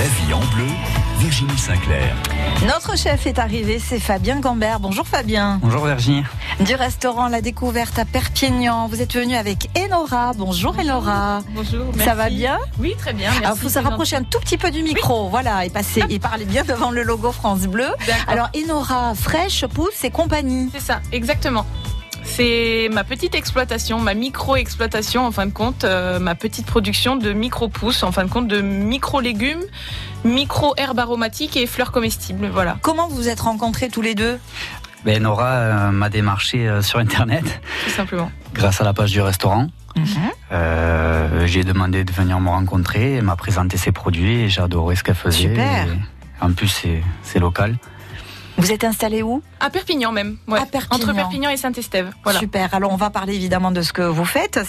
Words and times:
La 0.00 0.06
vie 0.06 0.32
en 0.32 0.40
bleu, 0.54 0.64
Virginie 1.18 1.58
Sinclair. 1.58 2.16
Notre 2.66 2.96
chef 2.96 3.26
est 3.26 3.38
arrivé, 3.38 3.78
c'est 3.78 4.00
Fabien 4.00 4.40
Gambert. 4.40 4.80
Bonjour 4.80 5.06
Fabien. 5.06 5.58
Bonjour 5.62 5.84
Virginie. 5.84 6.24
Du 6.60 6.74
restaurant 6.74 7.28
La 7.28 7.42
Découverte 7.42 7.98
à 7.98 8.06
Perpignan. 8.06 8.88
Vous 8.88 9.02
êtes 9.02 9.14
venu 9.14 9.34
avec 9.36 9.68
Enora. 9.76 10.32
Bonjour, 10.34 10.74
Enora. 10.78 11.40
Bonjour. 11.50 11.92
Ça 11.98 12.14
merci. 12.14 12.16
va 12.16 12.30
bien 12.30 12.58
Oui, 12.78 12.94
très 12.96 13.12
bien. 13.12 13.28
Merci. 13.28 13.44
Alors, 13.44 13.56
il 13.56 13.60
faut 13.60 13.68
se 13.68 13.78
rapprocher 13.78 14.16
un 14.16 14.22
tout 14.22 14.40
petit 14.40 14.56
peu 14.56 14.70
du 14.70 14.82
micro, 14.82 15.28
voilà, 15.28 15.66
et 15.66 15.68
passer, 15.68 16.02
et 16.08 16.18
parler 16.18 16.46
bien 16.46 16.64
devant 16.64 16.90
le 16.90 17.02
logo 17.02 17.30
France 17.30 17.66
Bleu. 17.66 17.88
Alors, 18.26 18.48
Enora, 18.56 19.14
fraîche, 19.14 19.66
pousse 19.66 20.02
et 20.02 20.10
compagnie. 20.10 20.70
c'est 20.72 20.80
ça, 20.80 21.00
exactement. 21.12 21.66
C'est 22.24 22.88
ma 22.92 23.04
petite 23.04 23.34
exploitation, 23.34 23.98
ma 23.98 24.14
micro-exploitation 24.14 25.26
en 25.26 25.32
fin 25.32 25.46
de 25.46 25.52
compte, 25.52 25.84
euh, 25.84 26.18
ma 26.18 26.34
petite 26.34 26.66
production 26.66 27.16
de 27.16 27.32
micro-pousses, 27.32 28.02
en 28.02 28.12
fin 28.12 28.24
de 28.24 28.30
compte 28.30 28.48
de 28.48 28.60
micro-légumes, 28.60 29.62
micro-herbes 30.24 30.98
aromatiques 30.98 31.56
et 31.56 31.66
fleurs 31.66 31.92
comestibles. 31.92 32.48
Voilà. 32.52 32.78
Comment 32.82 33.08
vous 33.08 33.16
vous 33.16 33.28
êtes 33.28 33.40
rencontrés 33.40 33.88
tous 33.88 34.02
les 34.02 34.14
deux? 34.14 34.38
Ben, 35.04 35.22
Nora 35.22 35.48
euh, 35.48 35.90
m'a 35.90 36.10
démarché 36.10 36.68
euh, 36.68 36.82
sur 36.82 36.98
Internet 36.98 37.60
Tout 37.84 37.90
simplement. 37.90 38.30
grâce 38.52 38.80
à 38.80 38.84
la 38.84 38.92
page 38.92 39.10
du 39.10 39.20
restaurant. 39.22 39.66
Mhm. 39.96 40.06
Euh, 40.52 41.46
j'ai 41.46 41.64
demandé 41.64 42.04
de 42.04 42.12
venir 42.12 42.38
me 42.38 42.48
rencontrer, 42.48 43.14
elle 43.14 43.24
m'a 43.24 43.36
présenté 43.36 43.76
ses 43.76 43.92
produits 43.92 44.42
et 44.42 44.48
j'ai 44.48 44.60
adoré 44.60 44.94
ce 44.96 45.02
qu'elle 45.02 45.14
faisait. 45.14 45.48
Super. 45.48 45.86
Et 45.88 45.98
en 46.40 46.52
plus, 46.52 46.86
c'est 47.22 47.38
local. 47.38 47.76
Vous 48.60 48.72
êtes 48.72 48.84
installé 48.84 49.22
où? 49.22 49.42
À 49.58 49.70
Perpignan 49.70 50.12
même. 50.12 50.36
Ouais. 50.46 50.60
À 50.60 50.66
Perpignan. 50.66 51.02
Entre 51.04 51.14
Perpignan 51.14 51.50
et 51.50 51.56
Saint-Estève. 51.56 52.12
Voilà. 52.24 52.38
Super. 52.38 52.72
Alors, 52.74 52.92
on 52.92 52.96
va 52.96 53.10
parler 53.10 53.34
évidemment 53.34 53.70
de 53.70 53.82
ce 53.82 53.92
que 53.92 54.02
vous 54.02 54.24
faites. 54.24 54.60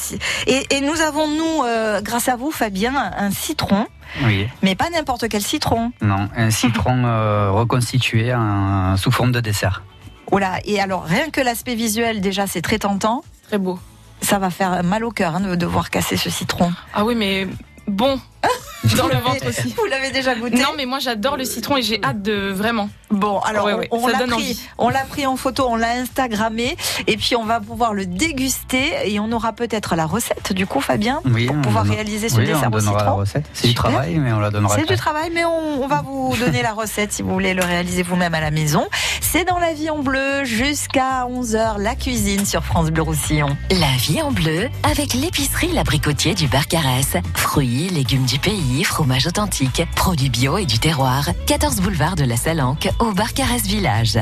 Et, 0.47 0.65
et 0.75 0.81
nous 0.81 1.01
avons, 1.01 1.27
nous, 1.27 1.63
euh, 1.65 2.01
grâce 2.01 2.29
à 2.29 2.35
vous, 2.35 2.51
Fabien, 2.51 2.93
un 2.95 3.31
citron, 3.31 3.87
Oui. 4.23 4.47
mais 4.61 4.75
pas 4.75 4.89
n'importe 4.89 5.27
quel 5.29 5.41
citron. 5.41 5.91
Non, 6.01 6.29
un 6.35 6.51
citron 6.51 7.03
euh, 7.05 7.51
reconstitué 7.51 8.33
en- 8.33 8.95
sous 8.97 9.11
forme 9.11 9.31
de 9.31 9.39
dessert. 9.39 9.83
Oh 10.31 10.39
là, 10.39 10.59
et 10.63 10.79
alors, 10.79 11.03
rien 11.03 11.29
que 11.29 11.41
l'aspect 11.41 11.75
visuel, 11.75 12.21
déjà, 12.21 12.47
c'est 12.47 12.61
très 12.61 12.79
tentant. 12.79 13.23
Très 13.49 13.57
beau. 13.57 13.77
Ça 14.21 14.39
va 14.39 14.49
faire 14.49 14.83
mal 14.83 15.03
au 15.03 15.11
cœur 15.11 15.35
hein, 15.35 15.39
de 15.41 15.55
devoir 15.55 15.89
casser 15.89 16.15
ce 16.15 16.29
citron. 16.29 16.71
Ah 16.93 17.03
oui, 17.03 17.15
mais 17.15 17.47
bon. 17.87 18.19
Dans 18.97 19.07
le 19.07 19.15
ventre 19.17 19.47
aussi. 19.47 19.73
Vous 19.77 19.85
l'avez 19.85 20.09
déjà 20.11 20.33
goûté 20.35 20.57
Non, 20.57 20.69
mais 20.75 20.85
moi 20.85 20.97
j'adore 20.99 21.37
le 21.37 21.45
citron 21.45 21.77
et 21.77 21.81
j'ai 21.83 22.03
hâte 22.03 22.21
de 22.23 22.51
vraiment. 22.51 22.89
Bon, 23.11 23.39
alors 23.39 23.65
Ouais, 23.65 23.73
ouais, 23.73 23.87
on, 23.91 23.99
on 24.03 24.07
l'a 24.07 24.19
pris, 24.19 24.31
envie. 24.33 24.59
on 24.77 24.89
l'a 24.89 25.03
pris 25.05 25.25
en 25.27 25.35
photo, 25.35 25.65
on 25.69 25.75
l'a 25.75 25.91
Instagrammé, 25.91 26.75
et 27.07 27.17
puis 27.17 27.35
on 27.35 27.43
va 27.45 27.59
pouvoir 27.59 27.93
le 27.93 28.05
déguster 28.05 28.91
et 29.05 29.19
on 29.19 29.31
aura 29.31 29.53
peut-être 29.53 29.95
la 29.95 30.05
recette 30.05 30.53
du 30.53 30.65
coup, 30.65 30.81
Fabien, 30.81 31.21
Oui, 31.25 31.45
pour 31.45 31.57
pouvoir 31.61 31.83
donne- 31.83 31.93
réaliser 31.93 32.27
ce 32.29 32.37
oui, 32.37 32.45
dessert 32.47 32.63
on 32.71 32.75
au 32.75 32.79
donnera 32.79 32.93
la 32.93 32.99
citron. 32.99 33.15
recette. 33.17 33.45
C'est 33.53 33.67
du 33.67 33.73
travail, 33.75 34.15
mais 34.15 34.31
on 34.33 34.39
la 34.39 34.49
donnera. 34.49 34.75
C'est 34.75 34.81
après. 34.81 34.95
du 34.95 34.99
travail, 34.99 35.29
mais 35.33 35.45
on, 35.45 35.83
on 35.83 35.87
va 35.87 36.01
vous 36.01 36.35
donner 36.39 36.61
la 36.63 36.73
recette 36.73 37.13
si 37.13 37.21
vous 37.21 37.31
voulez 37.31 37.53
le 37.53 37.63
réaliser 37.63 38.01
vous-même 38.03 38.33
à 38.33 38.41
la 38.41 38.51
maison. 38.51 38.87
C'est 39.21 39.45
dans 39.45 39.59
la 39.59 39.73
vie 39.73 39.89
en 39.89 39.99
bleu 39.99 40.43
jusqu'à 40.43 41.27
11h, 41.29 41.77
la 41.79 41.95
cuisine 41.95 42.45
sur 42.45 42.63
France 42.63 42.89
Bleu 42.91 43.03
Roussillon. 43.03 43.55
La 43.71 43.95
vie 43.97 44.21
en 44.21 44.31
bleu 44.31 44.69
avec 44.83 45.13
l'épicerie 45.13 45.71
L'Abricotier 45.73 46.33
du 46.33 46.47
Barcarès. 46.47 47.17
Fruits, 47.35 47.89
légumes 47.89 48.25
du 48.31 48.39
pays, 48.39 48.85
fromage 48.85 49.27
authentique, 49.27 49.83
produits 49.93 50.29
bio 50.29 50.57
et 50.57 50.65
du 50.65 50.79
terroir. 50.79 51.27
14 51.47 51.81
boulevard 51.81 52.15
de 52.15 52.23
la 52.23 52.37
Salanque 52.37 52.87
au 52.99 53.11
Barcarès 53.11 53.61
Village. 53.63 54.17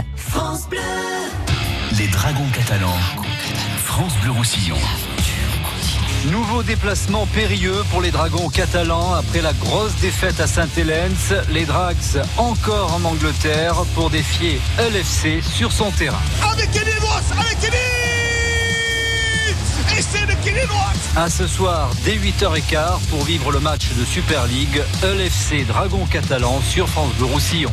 Les 1.95 2.07
dragons 2.07 2.49
catalans. 2.52 2.97
France 3.85 4.13
Bleu 4.23 4.31
Roussillon. 4.31 4.77
Nouveau 6.31 6.63
déplacement 6.63 7.27
périlleux 7.27 7.83
pour 7.91 8.02
les 8.02 8.09
Dragons 8.09 8.49
catalans 8.49 9.13
après 9.13 9.41
la 9.41 9.53
grosse 9.53 9.95
défaite 9.97 10.39
à 10.39 10.47
Saint-Hélène. 10.47 11.15
Les 11.52 11.65
Drags 11.65 12.23
encore 12.37 12.95
en 12.95 13.03
Angleterre 13.03 13.75
pour 13.93 14.09
défier 14.09 14.59
LFC 14.80 15.43
sur 15.43 15.71
son 15.71 15.91
terrain. 15.91 16.17
avec 16.41 16.69
avec 16.75 18.18
Ross 19.95 21.16
À 21.16 21.30
ce 21.30 21.48
soir 21.48 21.92
dès 22.05 22.16
8h15 22.16 23.08
pour 23.10 23.23
vivre 23.23 23.52
le 23.52 23.60
match 23.60 23.88
de 23.98 24.05
Super 24.05 24.45
League 24.45 24.82
LFC 25.04 25.66
Dragons 25.66 26.05
catalans 26.05 26.61
sur 26.61 26.88
France 26.88 27.11
Bleu 27.17 27.26
Roussillon. 27.26 27.72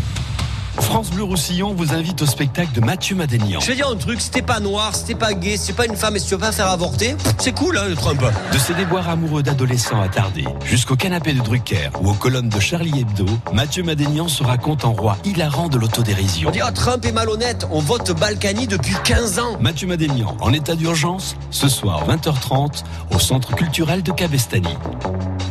France 0.80 1.10
Bleu 1.10 1.24
Roussillon 1.24 1.74
vous 1.74 1.92
invite 1.92 2.22
au 2.22 2.26
spectacle 2.26 2.72
de 2.72 2.80
Mathieu 2.80 3.16
Madénian. 3.16 3.60
Je 3.60 3.66
vais 3.66 3.74
dire 3.74 3.88
un 3.88 3.96
truc, 3.96 4.18
t'es 4.30 4.42
pas 4.42 4.60
noir, 4.60 4.92
t'es 5.04 5.14
pas 5.14 5.34
gay, 5.34 5.56
t'es 5.58 5.72
pas 5.72 5.86
une 5.86 5.96
femme 5.96 6.16
et 6.16 6.18
si 6.18 6.26
tu 6.26 6.34
veux 6.34 6.40
pas 6.40 6.52
faire 6.52 6.68
avorter, 6.68 7.16
c'est 7.38 7.52
cool 7.52 7.78
hein, 7.78 7.84
le 7.88 7.94
Trump. 7.94 8.22
De 8.52 8.58
ses 8.58 8.74
déboires 8.74 9.08
amoureux 9.08 9.42
d'adolescents 9.42 10.00
attardés 10.00 10.46
jusqu'au 10.64 10.96
canapé 10.96 11.32
de 11.32 11.40
Drucker 11.40 11.90
ou 12.00 12.10
aux 12.10 12.14
colonnes 12.14 12.48
de 12.48 12.60
Charlie 12.60 13.00
Hebdo, 13.00 13.26
Mathieu 13.52 13.82
Madénian 13.82 14.28
se 14.28 14.42
raconte 14.42 14.84
en 14.84 14.92
roi 14.92 15.16
hilarant 15.24 15.68
de 15.68 15.78
l'autodérision. 15.78 16.48
On 16.48 16.52
dit 16.52 16.60
ah, 16.62 16.72
Trump 16.72 17.04
est 17.04 17.12
malhonnête, 17.12 17.66
on 17.70 17.80
vote 17.80 18.12
Balkany 18.18 18.66
depuis 18.66 18.94
15 19.04 19.38
ans. 19.38 19.58
Mathieu 19.60 19.86
Madénian, 19.86 20.36
en 20.40 20.52
état 20.52 20.74
d'urgence, 20.74 21.36
ce 21.50 21.68
soir 21.68 22.06
20h30 22.08 22.84
au 23.14 23.18
Centre 23.18 23.54
culturel 23.54 24.02
de 24.02 24.12
Cabestany. 24.12 24.76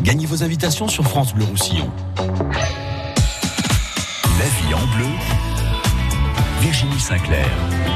Gagnez 0.01 0.25
vos 0.25 0.43
invitations 0.43 0.87
sur 0.87 1.03
France 1.03 1.33
Bleu 1.33 1.45
Roussillon. 1.45 1.89
La 4.45 4.51
vie 4.51 4.75
en 4.75 4.85
bleu, 4.95 5.09
Virginie 6.61 6.99
Sinclair. 6.99 7.94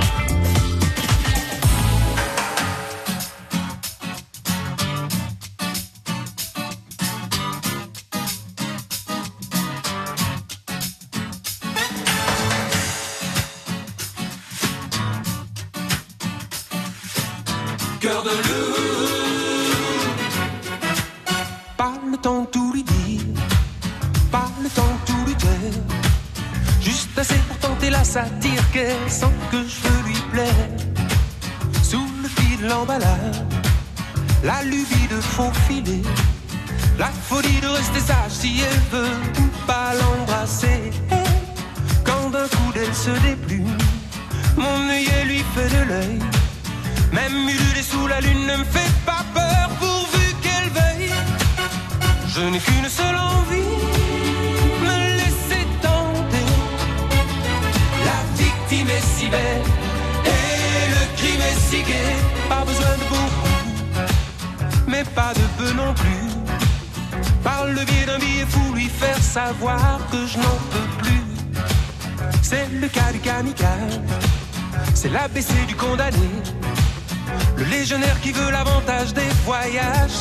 it. 35.89 36.28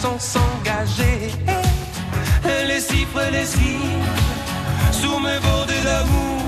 Sans 0.02 0.18
s'engager. 0.18 1.32
Les 2.68 2.80
cifre, 2.80 3.20
les 3.32 3.46
cifre 3.46 4.92
sous 4.92 5.18
mes 5.18 5.38
bordées 5.40 5.82
d'amour. 5.82 6.42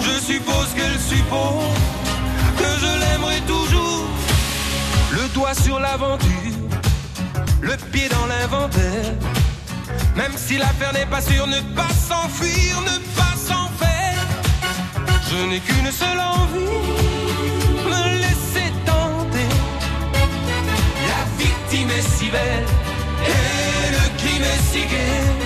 Je 0.00 0.14
suppose 0.30 0.68
qu'elle 0.74 0.98
suppose 0.98 1.76
que 2.58 2.70
je 2.82 2.92
l'aimerai 3.02 3.40
toujours. 3.46 4.06
Le 5.12 5.28
doigt 5.34 5.54
sur 5.54 5.78
l'aventure, 5.78 6.68
le 7.60 7.76
pied 7.92 8.08
dans 8.08 8.26
l'inventaire. 8.26 9.14
Même 10.16 10.32
si 10.36 10.58
l'affaire 10.58 10.92
n'est 10.92 11.10
pas 11.14 11.20
sûre, 11.20 11.46
ne 11.46 11.60
pas 11.78 11.92
s'enfuir, 12.08 12.80
ne 12.90 12.96
pas 13.18 13.34
s'en 13.48 13.68
faire. 13.82 14.22
Je 15.30 15.38
n'ai 15.48 15.60
qu'une 15.60 15.92
seule 15.92 16.20
envie, 16.38 17.19
Est 21.72 22.02
si 22.02 22.28
belle 22.30 22.64
et 23.24 23.90
le 23.92 24.18
crime 24.18 24.44
si. 24.72 25.39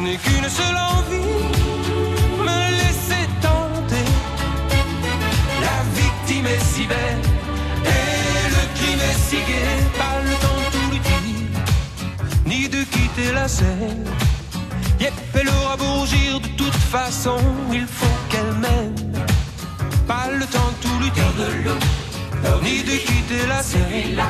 N'ai 0.00 0.16
qu'une 0.16 0.48
seule 0.48 0.76
envie, 0.76 1.42
me 2.46 2.60
laisser 2.78 3.24
tenter. 3.40 4.06
La 5.60 5.78
victime 6.00 6.46
est 6.46 6.64
si 6.72 6.86
belle, 6.86 7.22
et 7.84 8.48
le 8.54 8.62
crime 8.76 9.00
est 9.10 9.18
si 9.28 9.36
gai. 9.36 9.76
Pas 9.98 10.18
le 10.24 10.34
temps 10.44 10.60
de 10.62 10.68
tout 10.74 10.90
lui 10.92 11.00
dire, 11.00 11.20
ni 12.46 12.68
de 12.68 12.84
quitter 12.84 13.32
la 13.32 13.48
scène. 13.48 14.04
Yep, 15.00 15.14
elle 15.34 15.48
aura 15.48 15.76
beau 15.76 15.92
rougir, 16.00 16.40
de 16.40 16.48
toute 16.48 16.74
façon, 16.74 17.38
il 17.72 17.86
faut 17.86 18.18
qu'elle 18.28 18.52
m'aime. 18.62 18.94
Pas 20.06 20.28
le 20.30 20.46
temps 20.46 20.70
de 20.74 20.88
tout 20.88 20.98
lui 21.02 21.10
dire, 21.10 21.76
ni 22.62 22.82
de 22.82 22.96
quitter 22.98 23.46
la 23.48 23.62
scène. 23.62 24.22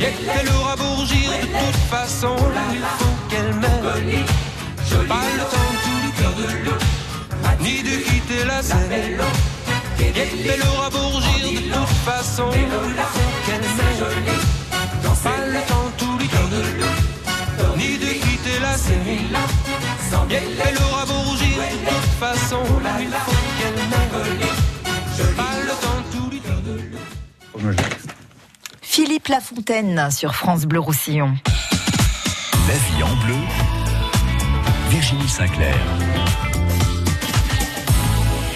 Yep, 0.00 0.14
elle 0.40 0.48
aura 0.56 0.76
beau 0.76 0.94
rougir, 0.96 1.30
de 1.42 1.46
toute 1.46 1.82
façon, 1.90 2.36
il 2.72 2.80
faut 2.98 3.16
qu'elle 3.28 3.54
m'aime. 3.54 4.51
Pas 5.08 5.26
le 5.36 5.44
temps 5.52 5.70
de 5.72 5.78
tout 5.84 5.98
lui 6.02 6.12
dire, 6.18 6.76
ni 7.60 7.76
de 7.82 7.96
quitter 8.02 8.44
la 8.44 8.62
scène. 8.62 9.18
Yep, 9.98 10.16
elle 10.54 10.62
aura 10.68 10.88
beau 10.90 11.08
rougir, 11.08 11.60
de 11.62 11.74
toute 11.74 11.88
façon, 12.04 12.48
qu'elle 12.50 13.66
m'aime. 13.76 14.04
Pas 15.22 15.42
le 15.46 15.60
temps 15.68 15.86
de 15.86 15.94
tout 15.98 16.16
dire, 16.18 16.88
ni 17.76 17.90
de 17.98 18.10
quitter 18.12 18.58
la 18.60 18.74
scène. 18.76 19.36
Yep, 20.30 20.42
elle 20.66 20.78
aura 20.82 21.04
beau 21.06 21.20
rougir, 21.30 21.56
de 21.56 21.88
toute 21.88 22.14
façon, 22.20 22.62
qu'elle. 23.58 23.80
Pas 25.36 25.54
le 25.64 25.74
de. 25.74 26.98
Philippe 28.82 29.28
Lafontaine 29.28 30.10
sur 30.10 30.34
France 30.34 30.64
Bleu 30.64 30.80
Roussillon. 30.80 31.34
La 32.68 32.74
vie 32.74 33.02
en 33.02 33.16
bleu. 33.24 33.36
Virginie 34.92 35.28
Sinclair. 35.28 35.74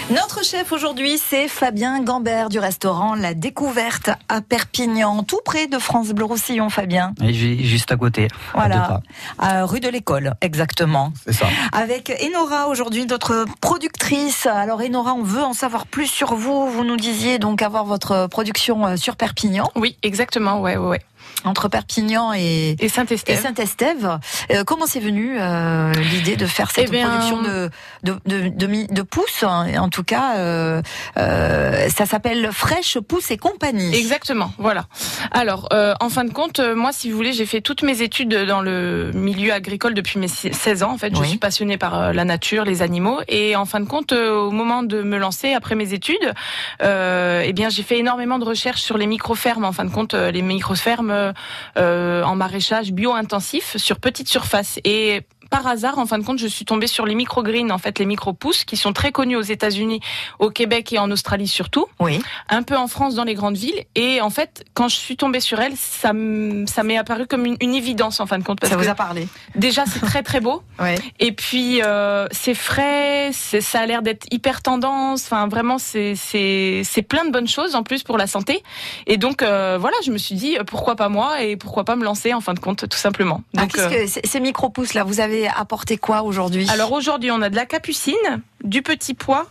Notre 0.09 0.43
chef 0.45 0.71
aujourd'hui, 0.71 1.17
c'est 1.17 1.47
Fabien 1.47 2.01
Gambert 2.01 2.49
du 2.49 2.59
restaurant 2.59 3.15
La 3.15 3.33
Découverte 3.33 4.09
à 4.29 4.41
Perpignan, 4.41 5.23
tout 5.23 5.39
près 5.43 5.67
de 5.67 5.77
France 5.79 6.09
Bleu 6.09 6.25
Roussillon, 6.25 6.69
Fabien. 6.69 7.13
Et 7.21 7.33
ju- 7.33 7.57
juste 7.65 7.91
à 7.91 7.97
côté. 7.97 8.27
Voilà, 8.53 9.01
à 9.39 9.65
rue 9.65 9.79
de 9.79 9.89
l'école, 9.89 10.35
exactement. 10.41 11.11
C'est 11.25 11.33
ça. 11.33 11.47
Avec 11.73 12.11
Enora 12.23 12.67
aujourd'hui, 12.69 13.05
notre 13.05 13.45
productrice. 13.59 14.45
Alors 14.45 14.79
Enora, 14.81 15.13
on 15.13 15.23
veut 15.23 15.43
en 15.43 15.53
savoir 15.53 15.87
plus 15.87 16.07
sur 16.07 16.35
vous. 16.35 16.69
Vous 16.69 16.83
nous 16.85 16.97
disiez 16.97 17.39
donc 17.39 17.61
avoir 17.61 17.83
votre 17.83 18.27
production 18.27 18.85
euh, 18.85 18.95
sur 18.95 19.15
Perpignan, 19.17 19.69
Oui, 19.75 19.97
exactement, 20.03 20.61
ouais, 20.61 20.77
ouais, 20.77 20.87
ouais. 20.87 21.01
Entre 21.43 21.67
Perpignan 21.69 22.33
et, 22.33 22.75
Saint-Estève. 22.89 24.19
Euh, 24.51 24.63
comment 24.65 24.85
c'est 24.85 24.99
venu 24.99 25.37
euh, 25.39 25.91
l'idée 25.93 26.35
de 26.35 26.45
faire 26.45 26.71
cette 26.71 26.89
Eh 26.93 27.01
production 27.01 27.41
de 27.41 27.69
de 28.03 28.15
de, 28.25 28.47
de, 28.49 28.67
mi- 28.67 28.87
de 28.87 29.01
pousses 29.01 29.43
hein, 29.43 29.67
En 29.79 29.89
tout 29.89 30.03
cas, 30.03 30.35
euh, 30.37 30.81
ça 31.89 32.05
s'appelle 32.05 32.49
Fraîche 32.51 32.97
Pousse 32.99 33.31
et 33.31 33.37
compagnie. 33.37 33.95
Exactement, 33.95 34.51
voilà. 34.57 34.85
Alors, 35.31 35.69
en 35.99 36.09
fin 36.09 36.25
de 36.25 36.31
compte, 36.33 36.59
moi, 36.59 36.91
si 36.91 37.09
vous 37.11 37.17
voulez, 37.17 37.33
j'ai 37.33 37.45
fait 37.45 37.61
toutes 37.61 37.83
mes 37.83 38.01
études 38.01 38.33
dans 38.45 38.61
le 38.61 39.11
milieu 39.13 39.53
agricole 39.53 39.93
depuis 39.93 40.19
mes 40.19 40.27
16 40.27 40.83
ans. 40.83 40.91
En 40.91 40.97
fait, 40.97 41.15
je 41.15 41.21
Oui. 41.21 41.29
suis 41.29 41.37
passionnée 41.37 41.77
par 41.77 42.13
la 42.13 42.25
nature, 42.25 42.65
les 42.65 42.81
animaux. 42.81 43.19
Et 43.27 43.55
en 43.55 43.65
fin 43.65 43.79
de 43.79 43.85
compte, 43.87 44.11
au 44.11 44.51
moment 44.51 44.83
de 44.83 45.01
me 45.03 45.17
lancer 45.17 45.53
après 45.53 45.75
mes 45.75 45.93
études, 45.93 46.33
eh 46.81 47.53
bien, 47.53 47.69
j'ai 47.69 47.83
fait 47.83 47.97
énormément 47.99 48.39
de 48.39 48.45
recherches 48.45 48.81
sur 48.81 48.97
les 48.97 49.07
micro-fermes. 49.07 49.65
En 49.65 49.71
fin 49.71 49.85
de 49.85 49.91
compte, 49.91 50.13
les 50.13 50.41
micro-fermes 50.41 51.11
en 51.75 52.35
maraîchage 52.35 52.91
bio-intensif 52.91 53.77
sur 53.77 53.99
petite 53.99 54.27
surface. 54.27 54.79
Et 54.83 55.23
par 55.49 55.65
hasard, 55.67 55.97
en 55.99 56.05
fin 56.05 56.17
de 56.19 56.23
compte, 56.23 56.39
je 56.39 56.47
suis 56.47 56.65
tombée 56.65 56.87
sur 56.87 57.05
les 57.05 57.15
microgreens, 57.15 57.69
en 57.71 57.77
fait, 57.77 57.99
les 57.99 58.05
micro-pousses, 58.05 58.63
qui 58.65 58.77
sont 58.77 58.93
très 58.93 59.11
connus 59.11 59.35
aux 59.35 59.41
États-Unis, 59.41 59.99
au 60.39 60.49
Québec 60.49 60.93
et 60.93 60.99
en 60.99 61.09
Australie 61.11 61.47
surtout. 61.47 61.85
Oui. 61.99 62.21
un 62.49 62.63
peu 62.63 62.75
en 62.77 62.87
France 62.87 63.15
dans 63.15 63.23
les 63.23 63.33
grandes 63.33 63.57
villes. 63.57 63.83
Et 63.95 64.21
en 64.21 64.29
fait 64.29 64.65
quand 64.73 64.87
je 64.87 64.95
suis 64.95 65.17
tombée 65.17 65.39
sur 65.39 65.59
elle 65.59 65.73
ça 65.75 66.11
ça 66.67 66.83
m'est 66.83 66.97
apparu 66.97 67.27
comme 67.27 67.45
une, 67.45 67.57
une 67.61 67.73
évidence 67.75 68.19
en 68.19 68.25
fin 68.25 68.37
de 68.39 68.43
compte 68.43 68.59
parce 68.59 68.71
Ça 68.71 68.77
vous 68.77 68.83
que 68.85 68.89
a 68.89 68.95
parlé. 68.95 69.27
déjà 69.55 69.85
c'est 69.85 69.99
très 69.99 70.23
très 70.23 70.39
beau. 70.39 70.63
Oui. 70.79 70.93
et 71.19 71.31
puis 71.31 71.81
euh, 71.83 72.27
c'est 72.31 72.53
frais 72.53 73.31
ça 73.33 73.79
a 73.79 73.85
l'air 73.85 74.01
d'être 74.03 74.25
hyper 74.31 74.61
tendance. 74.61 75.23
Enfin 75.25 75.47
vraiment 75.47 75.77
c'est 75.79 76.15
plein 77.07 77.25
de 77.25 77.31
bonnes 77.31 77.47
choses 77.47 77.75
en 77.75 77.83
plus 77.83 78.03
pour 78.03 78.17
la 78.17 78.27
santé. 78.27 78.63
Et 79.07 79.17
donc 79.17 79.41
euh, 79.41 79.77
voilà 79.79 79.97
je 80.05 80.11
me 80.11 80.17
suis 80.17 80.35
dit 80.35 80.57
pourquoi 80.67 80.95
pas 80.95 81.09
moi 81.09 81.41
et 81.43 81.55
pourquoi 81.57 81.83
pas 81.83 81.95
me 81.95 82.03
lancer 82.03 82.33
en 82.33 82.41
fin 82.41 82.53
de 82.53 82.59
compte 82.59 82.87
tout 82.89 82.97
simplement. 82.97 83.41
Ah, 83.55 83.61
donc 83.61 83.77
euh, 83.77 83.89
que 84.05 84.27
ces 84.27 84.39
micro 84.39 84.69
pousses 84.69 84.93
là, 84.93 85.03
vous 85.03 85.19
avez 85.19 85.36
apporté 85.45 85.97
quoi 85.97 86.23
aujourd'hui? 86.23 86.65
Alors 86.71 86.91
aujourd'hui, 86.93 87.29
on 87.29 87.41
a 87.41 87.49
de 87.49 87.55
la 87.55 87.65
capucine, 87.67 88.15
du 88.63 88.81
petit 88.81 89.13
pois, 89.13 89.45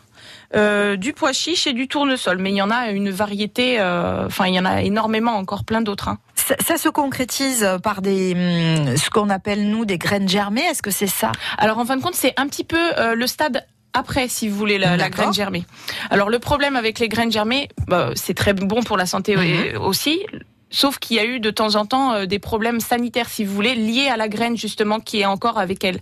euh, 0.57 0.97
du 0.97 1.13
pois 1.13 1.33
chiche 1.33 1.67
et 1.67 1.73
du 1.73 1.87
tournesol. 1.87 2.39
Mais 2.39 2.51
il 2.51 2.57
y 2.57 2.63
en 2.63 2.71
a 2.71 2.91
une 2.91 3.11
variété, 3.11 3.79
euh, 3.79 4.27
enfin 4.27 4.47
il 4.47 4.55
y 4.55 4.59
en 4.59 4.65
a 4.65 4.83
énormément, 4.83 5.33
encore 5.37 5.65
plein 5.65 5.83
d'autres. 5.83 6.09
hein. 6.09 6.19
Ça, 6.35 6.55
ça 6.65 6.77
se 6.79 6.89
concrétise 6.89 7.69
par 7.83 8.03
des 8.03 8.33
hum, 8.35 8.97
ce 8.97 9.11
qu'on 9.11 9.31
appelle 9.31 9.69
nous 9.69 9.85
des 9.85 9.99
graines 9.99 10.29
germées. 10.29 10.63
Est-ce 10.65 10.83
que 10.83 10.91
c'est 10.91 11.07
ça? 11.07 11.33
Alors 11.59 11.79
en 11.79 11.85
fin 11.85 11.97
de 11.97 12.03
compte, 12.03 12.15
c'est 12.15 12.35
un 12.37 12.47
petit 12.49 12.65
peu 12.65 12.79
euh, 12.99 13.15
le 13.15 13.27
stade 13.27 13.67
après, 13.93 14.29
si 14.29 14.49
vous 14.49 14.57
voulez, 14.57 14.77
la, 14.79 15.09
graine 15.09 15.33
germée. 15.33 15.65
Alors 16.11 16.29
le 16.29 16.39
problème 16.39 16.77
avec 16.77 16.99
les 16.99 17.09
graines 17.09 17.33
germées, 17.33 17.69
bah, 17.89 18.11
c'est 18.15 18.35
très 18.35 18.53
bon 18.53 18.83
pour 18.83 18.97
la 18.99 19.07
santé 19.07 19.35
Mhm. 19.37 19.81
aussi. 19.81 20.21
Sauf 20.77 20.99
qu'il 20.99 21.17
y 21.17 21.21
a 21.21 21.25
eu 21.25 21.41
de 21.41 21.51
temps 21.51 21.75
en 21.75 21.87
temps 21.87 22.13
euh, 22.13 22.27
des 22.27 22.39
problèmes 22.39 22.81
sanitaires, 22.81 23.31
si 23.31 23.47
vous 23.47 23.55
voulez, 23.55 23.75
liés 23.75 24.09
à 24.09 24.19
la 24.19 24.29
graine 24.29 24.59
justement 24.59 25.01
qui 25.01 25.21
est 25.21 25.25
encore 25.25 25.59
avec 25.59 25.83
elle. 25.85 26.01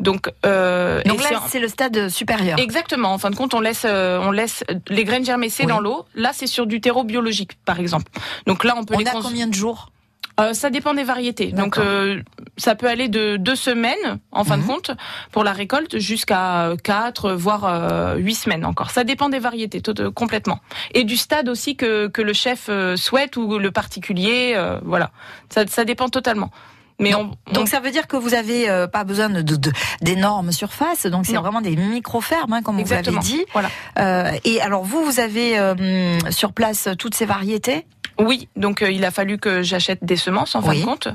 Donc, 0.00 0.30
euh, 0.46 1.02
Donc 1.04 1.22
là, 1.22 1.42
c'est- 1.48 1.58
le 1.58 1.68
stade 1.68 2.08
supérieur. 2.08 2.58
Exactement. 2.58 3.12
En 3.12 3.18
fin 3.18 3.28
de 3.28 3.36
compte, 3.36 3.52
on 3.52 3.60
laisse, 3.60 3.84
euh, 3.84 4.18
on 4.22 4.30
laisse 4.30 4.64
les 4.88 5.04
graines 5.04 5.24
germer, 5.24 5.50
c'est 5.50 5.64
Oui. 5.64 5.68
dans 5.68 5.80
l'eau. 5.80 6.06
Là, 6.14 6.30
c'est 6.32 6.46
sur 6.46 6.66
du 6.66 6.80
terreau 6.80 7.04
biologique, 7.04 7.58
par 7.66 7.78
exemple. 7.78 8.10
Donc 8.46 8.64
là, 8.64 8.74
on 8.78 8.84
peut 8.84 8.94
On 8.94 8.98
les 8.98 9.06
a 9.06 9.12
cons- 9.12 9.20
combien 9.22 9.46
de 9.48 9.54
jours? 9.54 9.90
Euh, 10.38 10.52
Ça 10.52 10.68
dépend 10.70 10.92
des 10.94 11.02
variétés. 11.04 11.50
Donc, 11.52 11.78
euh, 11.78 12.20
ça 12.58 12.74
peut 12.74 12.88
aller 12.88 13.08
de 13.08 13.36
deux 13.36 13.56
semaines, 13.56 14.18
en 14.32 14.44
fin 14.44 14.56
Mhm. 14.56 14.62
de 14.62 14.66
compte, 14.68 14.90
pour 15.32 15.44
la 15.44 15.52
récolte, 15.52 15.98
jusqu'à 15.98 16.72
quatre, 16.84 17.32
voire 17.32 17.64
euh, 17.64 18.16
huit 18.16 18.34
semaines 18.34 18.64
encore. 18.66 18.90
Ça 18.90 19.02
dépend 19.04 19.28
des 19.30 19.38
variétés, 19.38 19.80
tout, 19.80 19.98
euh, 20.00 20.10
complètement. 20.10 20.60
Et 20.92 21.04
du 21.04 21.16
stade 21.16 21.48
aussi 21.48 21.76
que 21.76 22.08
que 22.08 22.20
le 22.22 22.32
chef 22.34 22.66
euh, 22.68 22.96
souhaite 22.96 23.36
ou 23.36 23.58
le 23.58 23.70
particulier. 23.70 24.52
euh, 24.56 24.78
voilà, 24.84 25.10
ça, 25.48 25.66
ça 25.66 25.84
dépend 25.84 26.08
totalement. 26.08 26.50
Mais 26.98 27.14
on, 27.14 27.32
on- 27.48 27.52
Donc 27.52 27.68
ça 27.68 27.78
veut 27.80 27.90
dire 27.90 28.06
que 28.06 28.16
vous 28.16 28.32
avez 28.32 28.70
euh, 28.70 28.86
pas 28.86 29.04
besoin 29.04 29.28
de 29.28 29.42
de- 29.42 29.72
d'énormes 30.00 30.50
surfaces. 30.50 31.04
Donc 31.06 31.26
c'est 31.26 31.36
vraiment 31.36 31.60
des 31.60 31.76
micro 31.76 32.22
fermes, 32.22 32.54
hein, 32.54 32.62
comme 32.62 32.78
Exactement. 32.78 33.20
vous 33.20 33.26
l'avez 33.28 33.38
dit. 33.38 33.44
Voilà. 33.52 33.68
Euh, 33.98 34.32
et 34.44 34.62
alors 34.62 34.82
vous, 34.84 35.04
vous 35.04 35.20
avez 35.20 35.58
euh, 35.58 36.18
sur 36.30 36.54
place 36.54 36.88
toutes 36.98 37.14
ces 37.14 37.26
variétés? 37.26 37.84
Oui, 38.18 38.48
donc 38.56 38.82
euh, 38.82 38.90
il 38.90 39.04
a 39.04 39.10
fallu 39.10 39.36
que 39.38 39.62
j'achète 39.62 40.02
des 40.04 40.16
semences 40.16 40.54
en 40.54 40.62
fin 40.62 40.74
de 40.74 40.82
compte. 40.84 41.08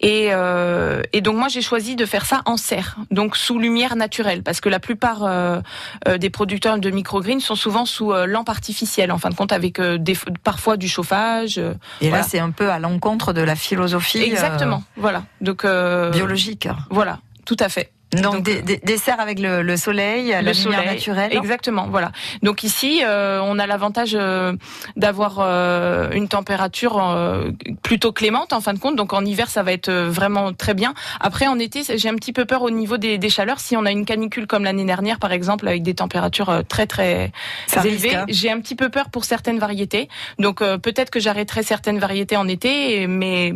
Et, 0.00 0.28
euh, 0.30 1.02
et 1.12 1.20
donc 1.20 1.36
moi 1.36 1.48
j'ai 1.48 1.62
choisi 1.62 1.96
de 1.96 2.06
faire 2.06 2.24
ça 2.24 2.42
en 2.44 2.56
serre, 2.56 2.96
donc 3.10 3.36
sous 3.36 3.58
lumière 3.58 3.96
naturelle, 3.96 4.42
parce 4.42 4.60
que 4.60 4.68
la 4.68 4.78
plupart 4.78 5.24
euh, 5.24 5.60
euh, 6.06 6.18
des 6.18 6.30
producteurs 6.30 6.78
de 6.78 6.90
microgreens 6.90 7.40
sont 7.40 7.56
souvent 7.56 7.84
sous 7.84 8.12
euh, 8.12 8.26
lampe 8.26 8.48
artificielle, 8.48 9.10
en 9.10 9.18
fin 9.18 9.30
de 9.30 9.34
compte 9.34 9.52
avec 9.52 9.80
euh, 9.80 9.98
des, 9.98 10.16
parfois 10.44 10.76
du 10.76 10.88
chauffage. 10.88 11.58
Et 11.58 12.08
Voilà. 12.08 12.18
là, 12.18 12.22
c'est 12.22 12.38
un 12.38 12.50
peu 12.50 12.70
à 12.70 12.78
l'encontre 12.78 13.32
de 13.32 13.40
la 13.42 13.56
philosophie 13.56 14.22
Exactement, 14.22 14.84
voilà. 14.96 15.24
Donc 15.40 15.64
euh, 15.64 16.10
biologique. 16.10 16.68
Voilà, 16.90 17.18
tout 17.44 17.56
à 17.58 17.68
fait. 17.68 17.90
Donc, 18.12 18.22
donc, 18.22 18.42
des, 18.44 18.58
euh, 18.58 18.78
des- 18.84 18.96
avec 19.18 19.40
le, 19.40 19.62
le 19.62 19.76
soleil, 19.76 20.28
la 20.28 20.40
le 20.42 20.52
lumière 20.52 20.78
soleil, 20.78 20.94
naturelle. 20.94 21.32
Exactement, 21.36 21.88
voilà. 21.90 22.12
Donc 22.42 22.62
ici, 22.62 23.02
euh, 23.04 23.40
on 23.42 23.58
a 23.58 23.66
l'avantage 23.66 24.12
euh, 24.14 24.52
d'avoir 24.96 25.38
euh, 25.40 26.10
une 26.12 26.28
température 26.28 26.98
euh, 27.04 27.50
plutôt 27.82 28.12
clémente 28.12 28.52
en 28.52 28.60
fin 28.60 28.74
de 28.74 28.78
compte. 28.78 28.94
Donc 28.96 29.12
en 29.12 29.24
hiver, 29.24 29.50
ça 29.50 29.62
va 29.64 29.72
être 29.72 29.88
euh, 29.88 30.08
vraiment 30.08 30.52
très 30.52 30.74
bien. 30.74 30.94
Après, 31.20 31.46
en 31.48 31.58
été, 31.58 31.82
j'ai 31.96 32.08
un 32.08 32.14
petit 32.14 32.32
peu 32.32 32.44
peur 32.44 32.62
au 32.62 32.70
niveau 32.70 32.96
des, 32.96 33.18
des 33.18 33.28
chaleurs. 33.30 33.58
Si 33.60 33.76
on 33.76 33.84
a 33.84 33.90
une 33.90 34.04
canicule 34.04 34.46
comme 34.46 34.62
l'année 34.64 34.84
dernière, 34.84 35.18
par 35.18 35.32
exemple, 35.32 35.66
avec 35.66 35.82
des 35.82 35.94
températures 35.94 36.62
très 36.68 36.86
très 36.86 37.32
Ça 37.66 37.80
risque, 37.80 38.04
élevées, 38.04 38.16
hein. 38.16 38.24
j'ai 38.28 38.50
un 38.50 38.60
petit 38.60 38.76
peu 38.76 38.88
peur 38.88 39.10
pour 39.10 39.24
certaines 39.24 39.58
variétés. 39.58 40.08
Donc 40.38 40.62
euh, 40.62 40.78
peut-être 40.78 41.10
que 41.10 41.18
j'arrêterai 41.20 41.64
certaines 41.64 41.98
variétés 41.98 42.36
en 42.36 42.46
été, 42.46 43.06
mais 43.08 43.52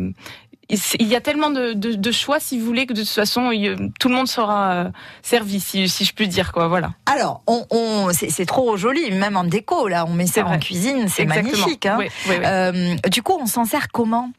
il 0.99 1.07
y 1.07 1.15
a 1.15 1.21
tellement 1.21 1.49
de, 1.49 1.73
de- 1.73 1.93
de 1.95 2.11
choix, 2.11 2.39
si 2.39 2.59
vous 2.59 2.65
voulez, 2.65 2.85
que 2.85 2.93
de 2.93 3.01
toute 3.01 3.09
façon, 3.09 3.51
il- 3.51 3.91
tout 3.99 4.09
le 4.09 4.15
monde 4.15 4.27
sera 4.27 4.71
euh, 4.73 4.89
servi, 5.21 5.59
si, 5.59 5.87
si 5.89 6.05
je 6.05 6.13
puis 6.13 6.27
dire, 6.27 6.51
quoi. 6.51 6.67
Voilà. 6.67 6.91
Alors, 7.05 7.41
on, 7.47 7.65
on- 7.69 8.09
c'est 8.13 8.45
trop 8.45 8.77
joli, 8.77 9.11
même 9.11 9.35
en 9.37 9.43
déco. 9.43 9.87
Là, 9.87 10.05
on 10.07 10.13
met 10.13 10.27
ça 10.27 10.41
en 10.41 10.49
vrai. 10.49 10.59
cuisine, 10.59 11.07
c'est 11.07 11.25
magnifique. 11.25 11.85
hein. 11.85 11.97
Oui, 11.99 12.07
oui, 12.27 12.35
oui. 12.39 12.45
Euh, 12.45 12.95
du 13.09 13.21
coup, 13.23 13.37
on 13.41 13.45
s'en 13.45 13.65
sert 13.65 13.87
comment? 13.91 14.29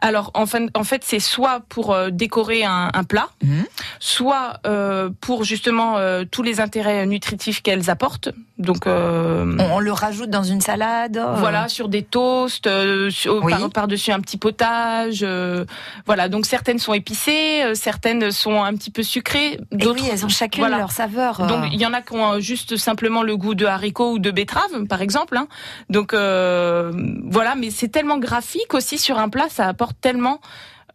Alors 0.00 0.30
en, 0.34 0.46
fin- 0.46 0.68
en 0.74 0.84
fait, 0.84 1.02
c'est 1.04 1.18
soit 1.20 1.60
pour 1.68 1.92
euh, 1.92 2.10
décorer 2.10 2.64
un, 2.64 2.90
un 2.94 3.04
plat, 3.04 3.28
Mhm. 3.42 3.64
soit 3.98 4.60
euh, 4.66 5.10
pour 5.20 5.44
justement 5.44 5.96
euh, 5.98 6.24
tous 6.30 6.42
les 6.42 6.60
intérêts 6.60 7.04
nutritifs 7.06 7.62
qu'elles 7.62 7.90
apportent. 7.90 8.30
Donc 8.58 8.86
euh, 8.86 9.56
On, 9.60 9.74
on 9.76 9.78
le 9.80 9.92
rajoute 9.92 10.30
dans 10.30 10.42
une 10.42 10.60
salade. 10.60 11.16
euh, 11.16 11.34
voilà, 11.36 11.68
sur 11.68 11.88
des 11.88 12.02
toasts, 12.02 12.66
euh, 12.66 13.10
sur- 13.10 13.42
Oui. 13.44 13.52
par, 13.52 13.70
par-dessus 13.70 14.10
un 14.12 14.20
petit 14.20 14.36
potage. 14.36 15.20
euh, 15.22 15.64
voilà, 16.06 16.28
donc 16.28 16.46
certaines 16.46 16.78
sont 16.78 16.92
épicées, 16.94 17.62
certaines 17.74 18.30
sont 18.32 18.62
un 18.62 18.74
petit 18.74 18.90
peu 18.90 19.02
sucrées, 19.02 19.58
d'autres 19.72 20.02
oui, 20.02 20.08
elles 20.12 20.24
ont 20.24 20.28
chacune 20.28 20.62
voilà. 20.62 20.78
leur 20.78 20.90
saveur. 20.92 21.46
Donc 21.46 21.64
il 21.72 21.80
y 21.80 21.86
en 21.86 21.92
a 21.92 22.02
qui 22.02 22.14
ont 22.14 22.40
juste 22.40 22.76
simplement 22.76 23.22
le 23.22 23.36
goût 23.36 23.54
de 23.54 23.66
haricot 23.66 24.12
ou 24.12 24.18
de 24.18 24.30
betterave, 24.30 24.84
par 24.88 25.02
exemple. 25.02 25.36
hein. 25.36 25.46
Donc 25.90 26.12
euh, 26.12 26.92
voilà, 27.24 27.54
mais 27.54 27.70
c'est 27.70 27.88
tellement 27.88 28.18
graphique 28.18 28.74
aussi 28.74 28.98
sur 28.98 29.18
un 29.18 29.28
plat, 29.28 29.46
ça 29.48 29.66
apporte 29.66 29.87
tellement. 29.94 30.40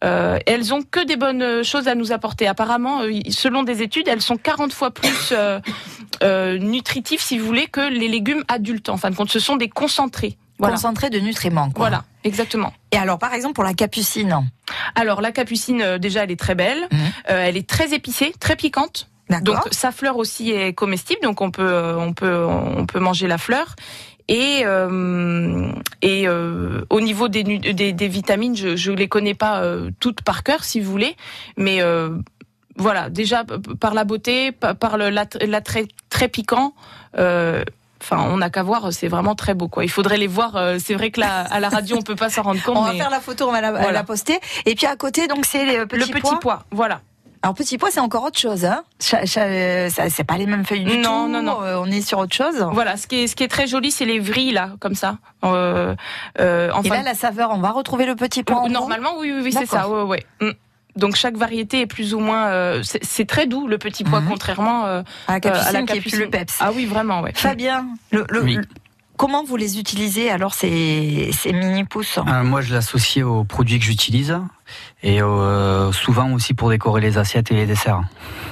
Euh, 0.02 0.38
elles 0.46 0.74
ont 0.74 0.82
que 0.82 1.04
des 1.04 1.16
bonnes 1.16 1.64
choses 1.64 1.88
à 1.88 1.94
nous 1.94 2.12
apporter. 2.12 2.46
Apparemment, 2.46 3.02
euh, 3.02 3.20
selon 3.30 3.62
des 3.62 3.82
études, 3.82 4.08
elles 4.08 4.20
sont 4.20 4.36
40 4.36 4.72
fois 4.72 4.90
plus 4.90 5.32
euh, 5.32 5.60
euh, 6.22 6.58
nutritifs, 6.58 7.22
si 7.22 7.38
vous 7.38 7.46
voulez, 7.46 7.66
que 7.66 7.80
les 7.80 8.08
légumes 8.08 8.44
adultes. 8.48 8.88
En 8.88 8.96
fin 8.96 9.10
de 9.10 9.16
compte, 9.16 9.30
ce 9.30 9.40
sont 9.40 9.56
des 9.56 9.68
concentrés. 9.68 10.36
Voilà. 10.58 10.74
concentré 10.76 11.10
de 11.10 11.18
nutriments. 11.18 11.70
Quoi. 11.70 11.88
Voilà, 11.88 12.04
exactement. 12.22 12.72
Et 12.92 12.96
alors, 12.96 13.18
par 13.18 13.34
exemple, 13.34 13.54
pour 13.54 13.64
la 13.64 13.74
capucine. 13.74 14.44
Alors 14.94 15.20
la 15.20 15.32
capucine, 15.32 15.82
euh, 15.82 15.98
déjà, 15.98 16.24
elle 16.24 16.30
est 16.30 16.38
très 16.38 16.54
belle. 16.54 16.88
Euh, 16.92 17.46
elle 17.46 17.56
est 17.56 17.68
très 17.68 17.92
épicée, 17.92 18.32
très 18.38 18.56
piquante. 18.56 19.08
Donc 19.42 19.56
sa 19.70 19.90
fleur 19.90 20.18
aussi 20.18 20.50
est 20.50 20.74
comestible, 20.74 21.20
donc 21.22 21.40
on 21.40 21.50
peut 21.50 21.62
euh, 21.62 21.96
on 21.96 22.12
peut 22.12 22.44
on 22.46 22.84
peut 22.84 23.00
manger 23.00 23.26
la 23.26 23.38
fleur. 23.38 23.74
Et 24.28 24.62
euh, 24.64 25.70
et 26.00 26.26
euh, 26.26 26.80
au 26.90 27.00
niveau 27.02 27.28
des, 27.28 27.42
des 27.44 27.92
des 27.92 28.08
vitamines, 28.08 28.56
je 28.56 28.74
je 28.76 28.90
les 28.92 29.06
connais 29.08 29.34
pas 29.34 29.62
euh, 29.62 29.90
toutes 30.00 30.22
par 30.22 30.42
cœur 30.42 30.64
si 30.64 30.80
vous 30.80 30.90
voulez, 30.90 31.14
mais 31.58 31.82
euh, 31.82 32.08
voilà 32.76 33.10
déjà 33.10 33.44
par 33.80 33.92
la 33.92 34.04
beauté, 34.04 34.50
pa- 34.52 34.72
par 34.74 34.96
le 34.96 35.10
l'att- 35.10 35.42
l'attrait 35.46 35.88
très 36.08 36.28
piquant. 36.28 36.74
euh, 37.18 37.64
Enfin, 38.02 38.26
on 38.28 38.36
n'a 38.36 38.50
qu'à 38.50 38.62
voir, 38.62 38.92
c'est 38.92 39.08
vraiment 39.08 39.34
très 39.34 39.54
beau, 39.54 39.66
quoi. 39.68 39.82
Il 39.82 39.88
faudrait 39.88 40.18
les 40.18 40.26
voir. 40.26 40.58
C'est 40.78 40.92
vrai 40.92 41.10
que 41.10 41.20
là, 41.20 41.40
à 41.50 41.58
la 41.58 41.70
radio, 41.70 41.96
on 41.96 42.02
peut 42.02 42.16
pas 42.16 42.28
s'en 42.28 42.42
rendre 42.42 42.62
compte. 42.66 42.76
On 42.76 42.82
va 42.82 42.92
mais 42.92 42.98
faire 42.98 43.08
la 43.08 43.20
photo, 43.20 43.48
on 43.48 43.52
va 43.52 43.62
la, 43.62 43.70
Voilà. 43.70 43.92
la 43.92 44.04
poster. 44.04 44.38
Et 44.66 44.74
puis 44.74 44.84
à 44.84 44.94
côté, 44.96 45.26
donc 45.26 45.46
c'est 45.46 45.64
le 45.64 45.86
petit 45.86 46.12
pois. 46.20 46.38
pois, 46.38 46.64
voilà. 46.70 47.00
Alors 47.44 47.54
petit 47.54 47.76
pois, 47.76 47.90
c'est 47.90 48.00
encore 48.00 48.24
autre 48.24 48.38
chose. 48.38 48.64
Hein 48.64 48.82
c'est 48.98 50.24
pas 50.26 50.38
les 50.38 50.46
mêmes 50.46 50.64
feuilles 50.64 50.84
du 50.84 50.96
Non, 50.96 51.26
tout. 51.26 51.32
non, 51.32 51.42
non. 51.42 51.62
Euh, 51.62 51.76
on 51.78 51.84
est 51.90 52.00
sur 52.00 52.18
autre 52.18 52.34
chose. 52.34 52.66
Voilà, 52.72 52.96
ce 52.96 53.06
qui 53.06 53.16
est, 53.16 53.26
ce 53.26 53.36
qui 53.36 53.44
est 53.44 53.48
très 53.48 53.66
joli, 53.66 53.90
c'est 53.90 54.06
les 54.06 54.18
vrilles 54.18 54.52
là, 54.52 54.70
comme 54.80 54.94
ça. 54.94 55.18
Euh, 55.44 55.94
euh, 56.40 56.72
Et 56.82 56.88
là, 56.88 57.02
la 57.02 57.12
saveur, 57.14 57.50
on 57.50 57.58
va 57.58 57.70
retrouver 57.70 58.06
le 58.06 58.16
petit 58.16 58.42
pois. 58.44 58.66
normalement, 58.70 59.10
oui, 59.18 59.30
oui, 59.30 59.42
oui, 59.44 59.52
c'est 59.52 59.66
ça. 59.66 59.90
Ouais, 59.90 60.02
ouais. 60.04 60.24
Mm. 60.40 60.52
Donc 60.96 61.16
chaque 61.16 61.36
variété 61.36 61.82
est 61.82 61.86
plus 61.86 62.14
ou 62.14 62.18
moins. 62.18 62.46
euh, 62.46 62.82
c'est 62.82 63.26
très 63.26 63.46
doux 63.46 63.66
le 63.66 63.76
petit 63.76 64.04
pois, 64.04 64.20
Mhm. 64.20 64.28
contrairement 64.30 64.86
euh, 64.86 65.02
à 65.28 65.32
la 65.34 65.40
capucine, 65.40 65.66
à 65.68 65.72
la 65.72 65.82
qui 65.82 65.98
est 65.98 66.00
plus 66.00 66.18
le 66.18 66.30
peps. 66.30 66.56
Ah 66.60 66.70
oui, 66.74 66.86
vraiment, 66.86 67.20
ouais. 67.20 67.32
Fabien, 67.34 67.84
le, 68.10 68.24
le- 68.30 68.42
Oui. 68.42 68.54
le- 68.54 68.64
comment 69.18 69.44
vous 69.44 69.56
les 69.56 69.78
utilisez 69.78 70.30
alors 70.30 70.54
ces, 70.54 71.30
ces 71.32 71.52
mini 71.52 71.84
pousses? 71.84 72.18
Euh, 72.18 72.42
moi, 72.44 72.62
je 72.62 72.72
l'associe 72.72 73.24
aux 73.26 73.44
produits 73.44 73.78
que 73.80 73.84
j'utilise 73.84 74.38
et 75.06 75.20
euh, 75.22 75.92
souvent 75.92 76.32
aussi 76.32 76.54
pour 76.54 76.70
décorer 76.70 77.00
les 77.02 77.18
assiettes 77.18 77.50
et 77.52 77.54
les 77.54 77.66
desserts. 77.66 78.00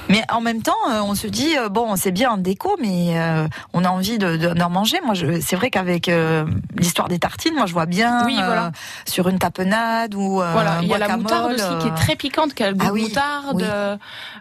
Mais 0.07 0.21
en 0.31 0.39
même 0.39 0.61
temps, 0.61 0.71
euh, 0.91 0.99
on 1.01 1.15
se 1.15 1.25
dit 1.27 1.57
euh, 1.57 1.67
bon, 1.67 1.95
c'est 1.95 2.11
bien 2.11 2.29
en 2.31 2.37
déco, 2.37 2.77
mais 2.79 3.17
euh, 3.19 3.47
on 3.73 3.83
a 3.83 3.89
envie 3.89 4.17
de, 4.19 4.37
de- 4.37 4.53
d'en 4.53 4.69
manger. 4.69 4.97
Moi, 5.03 5.15
je, 5.15 5.39
c'est 5.41 5.55
vrai 5.55 5.69
qu'avec 5.71 6.09
euh, 6.09 6.45
l'histoire 6.77 7.07
des 7.07 7.17
tartines, 7.19 7.55
moi, 7.55 7.65
je 7.65 7.73
vois 7.73 7.87
bien 7.87 8.25
Oui, 8.25 8.35
voilà. 8.35 8.65
euh, 8.67 8.69
sur 9.05 9.27
une 9.29 9.39
tapenade 9.39 10.13
ou 10.13 10.41
euh, 10.41 10.51
Voilà, 10.53 10.77
il 10.83 10.87
y 10.89 10.93
a 10.93 10.99
la 10.99 11.17
moutarde 11.17 11.53
aussi 11.53 11.77
qui 11.81 11.87
est 11.87 11.95
très 11.95 12.15
piquante, 12.15 12.53
qui 12.53 12.63
a 12.63 12.69
le 12.69 12.75
goût 12.75 12.85
Ah 12.87 12.91
de 12.93 12.99
moutarde. 12.99 13.55
oui. 13.55 13.63
euh, 13.65 13.97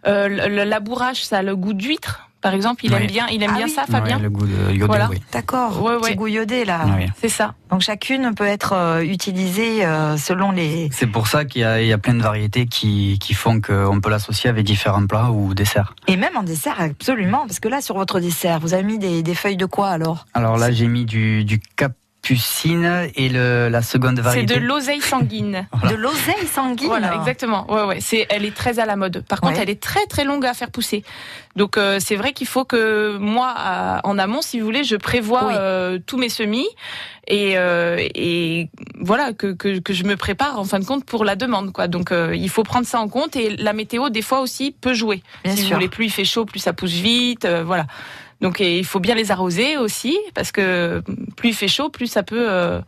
euh, 0.06 0.28
le- 0.48 0.64
la 0.64 0.80
bourrache, 0.80 1.22
ça 1.22 1.38
a 1.38 1.42
le 1.42 1.56
goût 1.56 1.72
d'huître, 1.72 2.28
par 2.42 2.52
exemple. 2.52 2.84
Il 2.84 2.92
Oui. 2.92 3.00
aime 3.00 3.06
bien, 3.06 3.26
il 3.28 3.42
aime 3.42 3.52
Ah 3.54 3.56
bien 3.58 3.66
oui. 3.66 3.72
ça, 3.72 3.84
Fabien. 3.90 4.18
Le 4.18 4.28
goût 4.28 4.44
de 4.46 4.72
iodé, 4.72 4.84
Voilà. 4.86 5.08
oui. 5.10 5.22
D'accord, 5.32 5.82
Ouais, 5.82 5.96
petit 5.96 6.04
ouais. 6.10 6.14
goût 6.16 6.26
iodé 6.26 6.64
là. 6.66 6.80
Oui. 6.98 7.06
C'est 7.20 7.28
ça. 7.30 7.54
Donc 7.70 7.80
chacune 7.80 8.34
peut 8.34 8.44
être 8.46 8.74
euh, 8.74 9.00
utilisée 9.02 9.86
euh, 9.86 10.18
selon 10.18 10.50
les. 10.52 10.90
C'est 10.92 11.06
pour 11.06 11.26
ça 11.28 11.44
qu'il 11.46 11.62
y, 11.62 11.64
a- 11.64 11.80
il 11.80 11.86
y 11.88 11.92
a 11.92 11.98
plein 11.98 12.14
de 12.14 12.22
variétés 12.22 12.66
qui, 12.66 13.18
qui 13.20 13.32
font 13.32 13.60
qu'on 13.62 14.00
peut 14.02 14.10
l'associer 14.10 14.50
avec 14.50 14.66
différents 14.66 15.06
plats 15.06 15.30
ou 15.30 15.54
desserts. 15.54 15.94
Et 16.08 16.16
même 16.16 16.36
en 16.36 16.42
dessert, 16.42 16.76
absolument. 16.80 17.46
Parce 17.46 17.60
que 17.60 17.68
là, 17.68 17.80
sur 17.80 17.94
votre 17.96 18.20
dessert, 18.20 18.58
vous 18.60 18.74
avez 18.74 18.82
mis 18.82 18.98
des, 18.98 19.22
des 19.22 19.34
feuilles 19.34 19.56
de 19.56 19.64
quoi 19.66 19.88
alors? 19.88 20.26
Alors 20.34 20.58
là, 20.58 20.70
j'ai 20.72 20.88
mis 20.88 21.04
du, 21.06 21.44
du 21.44 21.60
capucine 22.22 23.08
et 23.16 23.28
le, 23.28 23.68
la 23.68 23.82
seconde 23.82 24.16
C'est 24.16 24.22
variété. 24.22 24.54
de 24.54 24.60
l'oseille 24.60 25.00
sanguine. 25.00 25.66
Voilà. 25.82 25.96
De 25.96 26.00
l'oseille 26.02 26.46
sanguine. 26.46 26.86
Voilà, 26.88 27.16
exactement. 27.16 27.70
Ouais, 27.70 27.82
ouais. 27.84 27.98
C'est, 28.00 28.26
elle 28.30 28.44
est 28.44 28.54
très 28.54 28.78
à 28.78 28.86
la 28.86 28.96
mode. 28.96 29.24
Par 29.28 29.40
contre, 29.40 29.54
Ouais. 29.56 29.62
elle 29.62 29.70
est 29.70 29.82
très 29.82 30.06
très 30.06 30.24
longue 30.24 30.46
à 30.46 30.54
faire 30.54 30.70
pousser. 30.70 31.02
Donc 31.56 31.76
euh, 31.76 31.98
c'est 32.00 32.14
vrai 32.16 32.32
qu'il 32.32 32.46
faut 32.46 32.64
que 32.64 33.16
moi, 33.18 33.52
à- 33.56 34.00
en 34.06 34.18
amont, 34.18 34.40
si 34.42 34.60
vous 34.60 34.64
voulez, 34.64 34.84
je 34.84 34.96
prévois 34.96 35.46
Oui. 35.48 35.54
euh, 35.56 35.98
tous 36.06 36.16
mes 36.16 36.28
semis 36.28 36.66
et, 37.26 37.58
euh, 37.58 37.96
et 38.14 38.68
voilà 39.00 39.32
que, 39.32 39.52
que 39.52 39.78
que 39.80 39.92
je 39.92 40.04
me 40.04 40.16
prépare 40.16 40.58
en 40.58 40.64
fin 40.64 40.78
de 40.78 40.84
compte 40.84 41.04
pour 41.04 41.24
la 41.24 41.34
demande, 41.36 41.72
quoi. 41.72 41.88
Donc 41.88 42.12
euh, 42.12 42.34
il 42.36 42.48
faut 42.48 42.62
prendre 42.62 42.86
ça 42.86 43.00
en 43.00 43.08
compte 43.08 43.34
et 43.36 43.56
la 43.56 43.72
météo 43.72 44.08
des 44.08 44.22
fois 44.22 44.40
aussi 44.40 44.74
peut 44.80 44.94
jouer. 44.94 45.22
Bien 45.44 45.54
si 45.54 45.62
sûr. 45.62 45.68
vous 45.70 45.74
voulez, 45.74 45.88
plus 45.88 46.06
il 46.06 46.10
fait 46.10 46.24
chaud, 46.24 46.44
plus 46.44 46.60
ça 46.60 46.72
pousse 46.72 46.92
vite. 46.92 47.44
euh, 47.44 47.64
voilà. 47.64 47.86
Donc 48.42 48.58
il 48.58 48.84
faut 48.84 49.00
bien 49.00 49.14
les 49.14 49.30
arroser 49.30 49.76
aussi 49.76 50.18
parce 50.34 50.50
que 50.50 51.02
plus 51.36 51.50
il 51.50 51.54
fait 51.54 51.68
chaud, 51.68 51.88
plus 51.88 52.08
ça 52.08 52.22
peut 52.24 52.50
euh, 52.50 52.80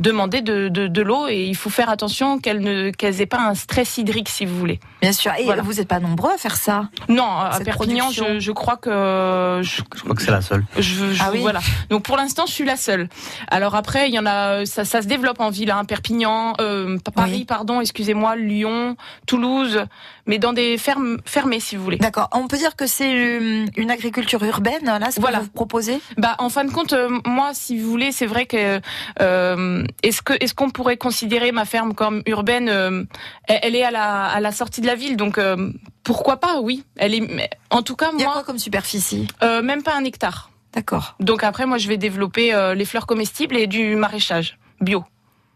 demander 0.00 0.40
de, 0.42 0.68
de, 0.68 0.86
de 0.88 1.02
l'eau 1.02 1.28
et 1.28 1.44
il 1.44 1.54
faut 1.56 1.70
faire 1.70 1.88
attention 1.90 2.38
qu'elles 2.38 2.60
ne 2.60 2.90
qu'elles 2.90 3.20
aient 3.20 3.26
pas 3.26 3.40
un 3.40 3.54
stress 3.54 3.98
hydrique 3.98 4.28
si 4.28 4.44
vous 4.46 4.56
voulez. 4.58 4.80
Bien 5.02 5.12
sûr. 5.12 5.32
Et 5.38 5.44
Voilà. 5.44 5.62
vous 5.62 5.74
n'êtes 5.74 5.88
pas 5.88 6.00
nombreux 6.00 6.32
à 6.32 6.38
faire 6.38 6.56
ça 6.56 6.88
Non, 7.08 7.24
à 7.30 7.58
Perpignan, 7.64 8.10
je, 8.10 8.38
je 8.40 8.52
crois 8.52 8.76
que 8.76 9.60
je, 9.62 9.82
Je 9.96 10.00
crois 10.02 10.14
que 10.14 10.22
c'est 10.22 10.30
la 10.30 10.40
seule. 10.42 10.64
je, 10.76 10.80
je- 11.12 11.22
Ah 11.22 11.30
oui. 11.32 11.40
voilà. 11.40 11.60
Donc 11.90 12.02
pour 12.02 12.16
l'instant, 12.16 12.44
je 12.46 12.52
suis 12.52 12.64
la 12.64 12.76
seule. 12.76 13.08
Alors 13.48 13.74
après, 13.74 14.08
il 14.08 14.14
y 14.14 14.18
en 14.18 14.26
a, 14.26 14.64
ça, 14.66 14.84
ça 14.84 15.02
se 15.02 15.06
développe 15.06 15.40
en 15.40 15.50
ville, 15.50 15.70
hein, 15.70 15.84
Perpignan, 15.84 16.54
euh, 16.60 16.98
Paris, 17.14 17.32
Oui. 17.40 17.44
pardon, 17.44 17.80
excusez-moi, 17.80 18.36
Lyon, 18.36 18.96
Toulouse, 19.26 19.84
mais 20.26 20.38
dans 20.38 20.52
des 20.52 20.78
fermes 20.78 21.18
fermées 21.24 21.60
si 21.60 21.76
vous 21.76 21.84
voulez. 21.84 21.96
D'accord. 21.98 22.28
On 22.32 22.46
peut 22.48 22.56
dire 22.58 22.76
que 22.76 22.86
c'est 22.86 23.12
euh, 23.12 23.66
une 23.76 23.90
agriculture 23.90 24.42
urbaine, 24.44 24.84
là, 24.84 25.10
ce 25.10 25.20
Voilà. 25.20 25.38
que 25.38 25.44
vous 25.44 25.50
proposez? 25.50 26.00
Bah, 26.16 26.36
en 26.38 26.48
fin 26.48 26.64
de 26.64 26.70
compte, 26.70 26.92
euh, 26.92 27.08
moi, 27.26 27.50
si 27.52 27.78
vous 27.78 27.90
voulez, 27.90 28.12
c'est 28.12 28.26
vrai 28.26 28.46
que 28.46 28.80
euh, 29.20 29.84
est-ce 30.02 30.22
que 30.22 30.32
est-ce 30.40 30.54
qu'on 30.54 30.70
pourrait 30.70 30.96
considérer 30.96 31.52
ma 31.52 31.64
ferme 31.64 31.94
comme 31.94 32.22
urbaine 32.26 32.68
euh, 32.68 33.04
elle, 33.46 33.74
est 33.76 33.84
à 33.84 33.90
la 33.90 34.24
à 34.26 34.40
la 34.40 34.52
sortie 34.52 34.80
de 34.80 34.86
la 34.86 34.94
ville, 34.94 35.16
donc 35.16 35.38
euh, 35.38 35.70
pourquoi 36.04 36.38
pas 36.38 36.60
Oui, 36.60 36.84
elle 36.96 37.14
est. 37.14 37.50
En 37.70 37.82
tout 37.82 37.96
cas, 37.96 38.10
Il 38.14 38.20
y 38.20 38.22
a 38.22 38.26
moi, 38.26 38.32
quoi 38.34 38.44
comme 38.44 38.58
superficie? 38.58 39.26
euh, 39.42 39.62
même 39.62 39.82
pas 39.82 39.94
un 39.96 40.04
hectare. 40.04 40.50
D'accord. 40.72 41.16
Donc 41.20 41.42
après, 41.42 41.66
moi, 41.66 41.78
je 41.78 41.88
vais 41.88 41.96
développer 41.96 42.52
les 42.76 42.84
fleurs 42.84 43.06
comestibles 43.06 43.56
et 43.56 43.66
du 43.66 43.96
maraîchage 43.96 44.56
bio, 44.80 45.04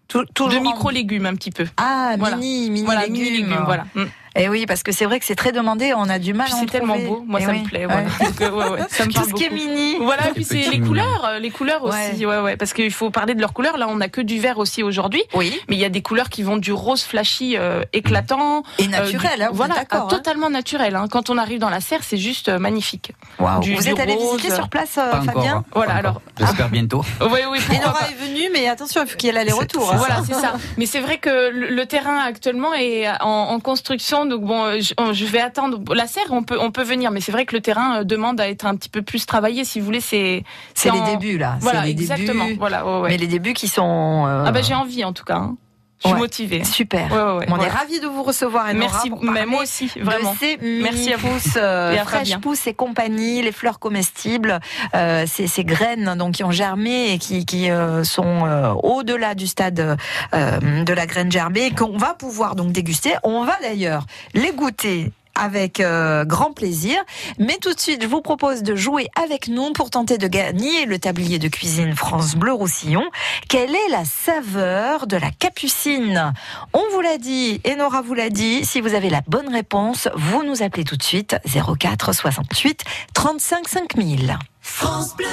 Tout, 0.09 0.25
de 0.25 0.31
toujours 0.33 0.61
en- 0.61 0.65
micro-légumes 0.65 1.27
un 1.27 1.35
petit 1.37 1.53
peu. 1.53 1.67
Ah, 1.77 2.17
Voilà. 2.19 2.37
mini, 2.37 2.71
mini 2.71 2.85
Voilà, 2.85 3.07
légumes. 3.07 3.57
voilà. 3.65 3.85
Mm. 3.95 4.05
Et 4.37 4.49
oui, 4.49 4.67
parce 4.67 4.83
que 4.83 4.91
c'est 4.93 5.05
vrai 5.05 5.21
que 5.21 5.25
c'est 5.27 5.35
très 5.37 5.53
demandé. 5.53 5.93
On 5.97 6.09
a 6.09 6.19
du 6.19 6.35
mal 6.35 6.47
Puis 6.47 6.55
à 6.55 6.57
en 6.57 6.61
c'est 6.61 6.67
tellement 6.67 6.95
trouver. 6.95 7.09
beau, 7.09 7.25
moi 7.27 7.39
Eh 7.41 7.45
ça 7.47 7.51
oui. 7.53 7.61
me 7.61 7.65
plaît. 7.69 7.87
Ouais. 7.87 8.05
Voilà. 8.19 8.31
Donc, 8.31 8.41
euh, 8.41 8.51
ouais, 8.51 8.69
ouais, 8.81 8.87
ça 8.89 9.05
me 9.07 9.13
Tout 9.13 9.25
ce 9.29 9.35
qui 9.35 9.45
est 9.45 9.51
mini. 9.51 9.97
Voilà, 10.01 10.25
et 10.25 10.27
Les 10.29 10.33
puis 10.35 10.45
c'est 10.45 10.71
les 10.71 10.81
couleurs, 10.81 11.25
euh, 11.25 11.39
les 11.39 11.51
couleurs 11.51 11.85
aussi, 11.85 12.27
ouais, 12.27 12.41
ouais, 12.41 12.57
parce 12.57 12.73
qu'il 12.73 12.91
faut 12.93 13.11
parler 13.11 13.35
de 13.35 13.41
leurs 13.41 13.53
couleurs. 13.53 13.77
Là, 13.79 13.87
on 13.89 13.97
n'a 13.97 14.09
que 14.09 14.21
du 14.21 14.41
vert 14.41 14.59
aussi 14.59 14.83
aujourd'hui, 14.83 15.23
Oui. 15.35 15.59
mais 15.69 15.77
il 15.77 15.79
y 15.79 15.85
a 15.85 15.89
des 15.89 16.03
couleurs 16.03 16.29
qui 16.31 16.43
vont 16.43 16.57
du 16.57 16.73
rose 16.73 17.03
flashy 17.05 17.57
euh, 17.57 17.83
éclatant, 17.93 18.63
Et 18.79 18.85
euh, 18.85 18.89
naturel, 18.89 19.37
du- 19.37 19.43
hein, 19.45 19.49
voilà, 19.53 19.75
ah, 19.91 19.97
hein 19.99 20.07
totalement 20.11 20.51
naturel. 20.51 20.97
hein. 20.97 21.07
Quand 21.11 21.31
on 21.31 21.39
arrive 21.39 21.61
dans 21.61 21.71
la 21.71 21.81
serre, 21.81 22.03
c'est 22.03 22.17
juste 22.17 22.49
euh, 22.49 22.59
magnifique. 22.59 23.13
Waouh. 23.39 23.61
du- 23.61 23.75
Vous 23.77 23.83
du 23.83 23.89
êtes 23.91 24.01
allé 24.01 24.15
rose. 24.15 24.37
visiter 24.37 24.55
sur 24.55 24.69
place, 24.69 24.99
euh, 24.99 25.11
Pas 25.13 25.21
encore. 25.21 25.35
Fabien 25.35 25.57
hein. 25.59 25.65
Voilà, 25.75 25.93
Pas 25.93 25.99
alors- 26.01 26.11
encore. 26.17 26.23
J'espère 26.41 26.69
bientôt. 26.71 27.05
Oui, 27.21 27.41
oui, 27.51 27.59
pourquoi 27.67 27.85
Enora 27.87 28.01
pas. 28.01 28.09
est 28.11 28.27
venu, 28.27 28.41
mais 28.53 28.69
attention, 28.69 29.03
il 29.05 29.09
faut 29.09 29.17
qu'il 29.17 29.29
y 29.29 29.31
ait 29.31 29.35
l'aller-retour. 29.35 29.95
Voilà, 29.95 30.23
c'est 30.27 30.35
ça. 30.35 30.55
Mais 30.77 30.87
c'est 30.87 31.01
vrai 31.01 31.19
que 31.19 31.51
le, 31.51 31.69
le 31.69 31.87
terrain 31.87 32.19
actuellement 32.19 32.75
est 32.75 33.09
en, 33.21 33.29
en 33.51 33.61
construction, 33.61 34.24
donc 34.27 34.43
bon, 34.43 34.65
euh, 34.65 34.81
je, 34.81 34.95
je 35.13 35.25
vais 35.27 35.41
attendre. 35.41 35.81
La 35.95 36.07
serre, 36.07 36.25
on 36.31 36.43
peut, 36.43 36.59
on 36.61 36.71
peut 36.71 36.83
venir, 36.83 37.11
mais 37.11 37.21
c'est 37.21 37.33
vrai 37.33 37.47
que 37.47 37.55
le 37.55 37.61
terrain 37.63 38.01
euh, 38.01 38.05
demande 38.05 38.41
à 38.41 38.49
être 38.49 38.67
un 38.67 38.77
petit 38.77 38.89
peu 38.89 39.03
plus 39.03 39.27
travaillé. 39.27 39.65
Si 39.65 39.81
vous 39.81 39.87
voulez, 39.87 40.01
c'est 40.01 40.45
C'est 40.75 40.91
les 40.91 41.01
débuts, 41.03 41.39
là. 41.39 41.57
Voilà, 41.61 41.85
les 41.85 41.91
exactement. 41.91 42.45
débuts. 42.47 42.59
Voilà, 42.59 42.87
ouais, 42.87 43.01
ouais. 43.03 43.09
Mais 43.11 43.17
les 43.19 43.27
débuts 43.27 43.55
qui 43.55 43.69
sont. 43.69 44.25
euh, 44.27 44.45
Ah 44.47 44.53
bah 44.53 44.63
j'ai 44.63 44.75
envie 44.75 45.05
en 45.05 45.13
tout 45.13 45.25
cas. 45.25 45.37
hein. 45.37 45.57
Je 46.05 46.09
suis 46.11 46.15
Ouais. 46.15 46.21
motivée. 46.21 46.65
Super. 46.65 47.11
Ouais, 47.11 47.19
ouais, 47.19 47.39
ouais, 47.39 47.47
on 47.49 47.59
est 47.61 47.69
ravis 47.69 47.99
de 47.99 48.07
vous 48.07 48.23
recevoir, 48.23 48.67
Merci, 48.75 49.11
mais 49.23 49.47
moi 49.47 49.63
aussi, 49.63 49.91
vraiment. 50.01 50.35
Ces 50.39 50.59
Merci 50.61 51.13
à 51.13 51.17
vous. 51.17 51.29
euh, 51.57 51.97
fraîches 52.05 52.37
pousses 52.39 52.67
et 52.67 52.75
compagnie, 52.75 53.41
les 53.43 53.53
fleurs 53.53 53.79
comestibles, 53.79 54.61
euh, 54.95 55.25
ces, 55.27 55.47
ces 55.47 55.65
graines 55.65 56.15
donc 56.19 56.35
qui 56.35 56.45
ont 56.45 56.51
germé 56.51 57.13
et 57.13 57.19
qui, 57.19 57.47
qui 57.47 57.71
euh, 57.71 58.05
sont 58.05 58.79
au-delà 58.83 59.35
du 59.35 59.47
stade 59.47 59.97
de 60.33 60.93
la 60.93 61.07
graine 61.07 61.33
germée, 61.33 61.71
qu'on 61.71 61.97
va 61.97 62.15
pouvoir 62.15 62.55
donc 62.55 62.73
déguster. 62.73 63.15
On 63.23 63.45
va 63.45 63.57
d'ailleurs 63.63 64.05
les 64.35 64.53
goûter 64.53 65.11
avec 65.35 65.81
euh, 65.81 66.25
grand 66.25 66.53
plaisir. 66.53 67.03
Mais 67.39 67.59
tout 67.61 67.75
de 67.75 67.81
suite, 67.81 68.03
je 68.03 68.09
vous 68.09 68.21
propose 68.21 68.63
de 68.63 68.75
jouer 68.75 69.09
avec 69.23 69.49
nous 69.49 69.73
pour 69.73 69.91
tenter 69.91 70.19
de 70.19 70.27
gagner 70.29 70.87
le 70.87 70.99
tablier 70.99 71.39
de 71.39 71.49
cuisine 71.49 71.95
France 71.95 72.37
Bleu 72.37 72.53
Roussillon. 72.53 73.05
Quelle 73.49 73.75
est 73.75 73.89
la 73.91 74.05
saveur 74.05 75.07
de 75.07 75.17
la 75.17 75.31
capucine? 75.31 76.33
On 76.73 76.83
vous 76.93 77.01
l'a 77.01 77.19
dit 77.19 77.61
et 77.65 77.77
Nora 77.77 78.03
vous 78.03 78.15
l'a 78.15 78.31
dit. 78.31 78.65
Si 78.65 78.81
vous 78.81 78.95
avez 78.95 79.11
la 79.11 79.23
bonne 79.27 79.53
réponse, 79.53 80.09
vous 80.15 80.45
nous 80.45 80.63
appelez 80.63 80.85
tout 80.85 80.97
de 80.97 81.03
suite 81.03 81.37
04 81.45 82.15
68 82.15 82.83
35 83.15 83.69
5000. 83.69 84.39
France 84.61 85.15
Bleu 85.17 85.27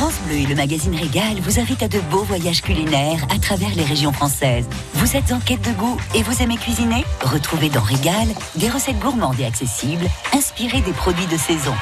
France 0.00 0.18
Bleu 0.24 0.36
et 0.36 0.46
le 0.46 0.54
magazine 0.54 0.96
Régal 0.96 1.38
vous 1.42 1.60
invitent 1.60 1.82
à 1.82 1.88
de 1.88 2.00
beaux 2.10 2.22
voyages 2.22 2.62
culinaires 2.62 3.22
à 3.30 3.38
travers 3.38 3.68
les 3.74 3.82
régions 3.84 4.14
françaises. 4.14 4.64
Vous 4.94 5.14
êtes 5.14 5.30
en 5.30 5.38
quête 5.40 5.60
de 5.60 5.72
goût 5.72 5.98
et 6.14 6.22
vous 6.22 6.40
aimez 6.40 6.56
cuisiner? 6.56 7.04
Retrouvez 7.20 7.68
dans 7.68 7.82
Régal 7.82 8.28
des 8.56 8.70
recettes 8.70 8.98
gourmandes 8.98 9.38
et 9.38 9.44
accessibles, 9.44 10.06
inspirées 10.32 10.80
des 10.80 10.94
produits 10.94 11.26
de 11.26 11.36
saison. 11.36 11.74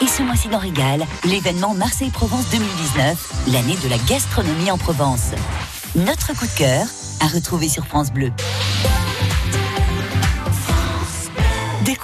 Et 0.00 0.06
ce 0.06 0.22
mois-ci 0.22 0.46
dans 0.46 0.60
Régal, 0.60 1.04
l'événement 1.24 1.74
Marseille-Provence 1.74 2.48
2019, 2.52 3.48
l'année 3.48 3.76
de 3.82 3.88
la 3.88 3.98
gastronomie 4.08 4.70
en 4.70 4.78
Provence. 4.78 5.32
Notre 5.96 6.28
coup 6.28 6.46
de 6.46 6.56
cœur 6.56 6.86
à 7.18 7.26
retrouver 7.26 7.68
sur 7.68 7.86
France 7.86 8.12
Bleu. 8.12 8.30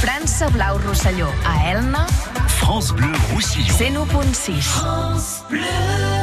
France 0.00 0.44
Blau 0.50 0.78
Rosselló 0.78 1.28
a 1.44 1.70
Elna 1.70 2.06
France 2.46 2.92
Bleu 2.94 3.12
Roussillon. 3.32 3.76
101.6. 3.76 4.62
France 4.62 5.44
Bleu. 5.50 6.19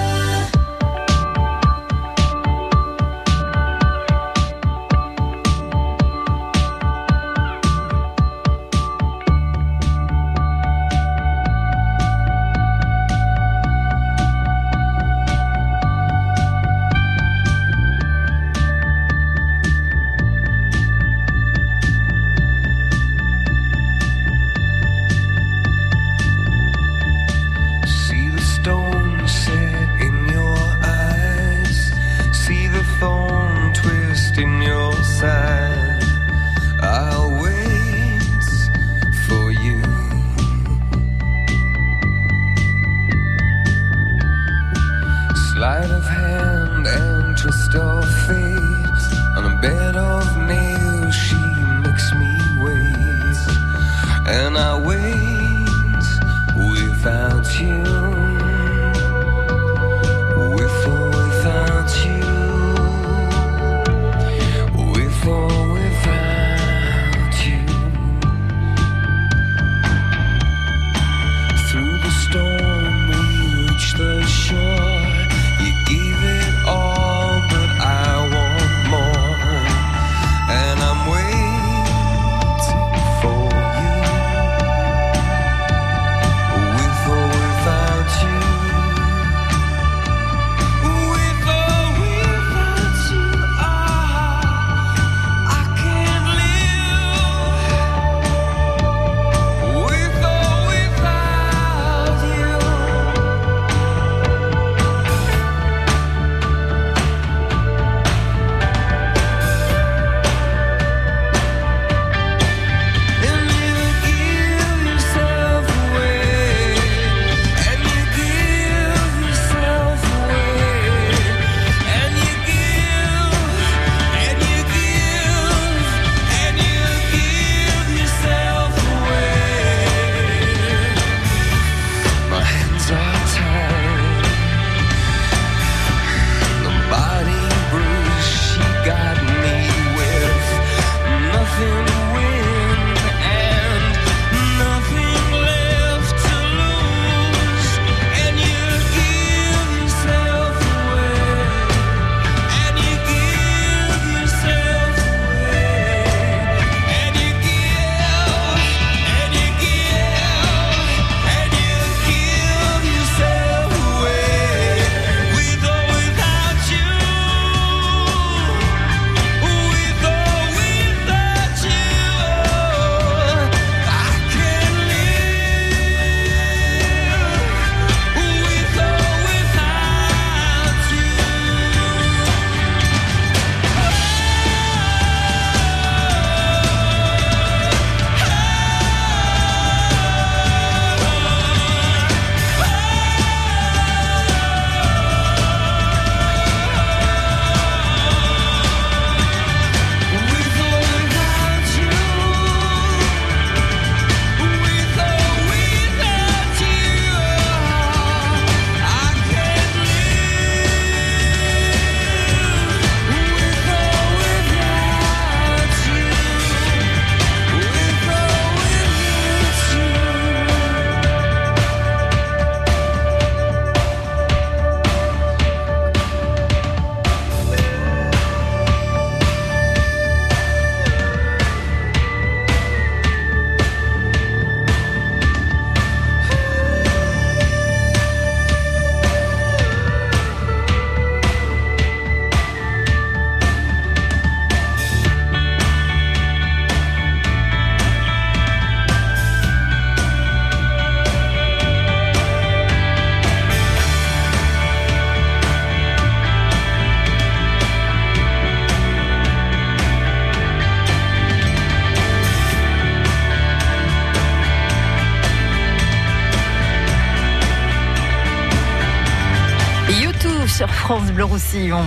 Sur 270.47 270.69
France 270.69 271.11
Bleu 271.11 271.25
Roussillon. 271.25 271.83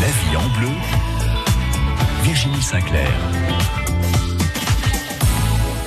La 0.00 0.08
vie 0.08 0.36
en 0.36 0.58
bleu, 0.58 0.70
Virginie 2.22 2.62
Sinclair. 2.62 3.10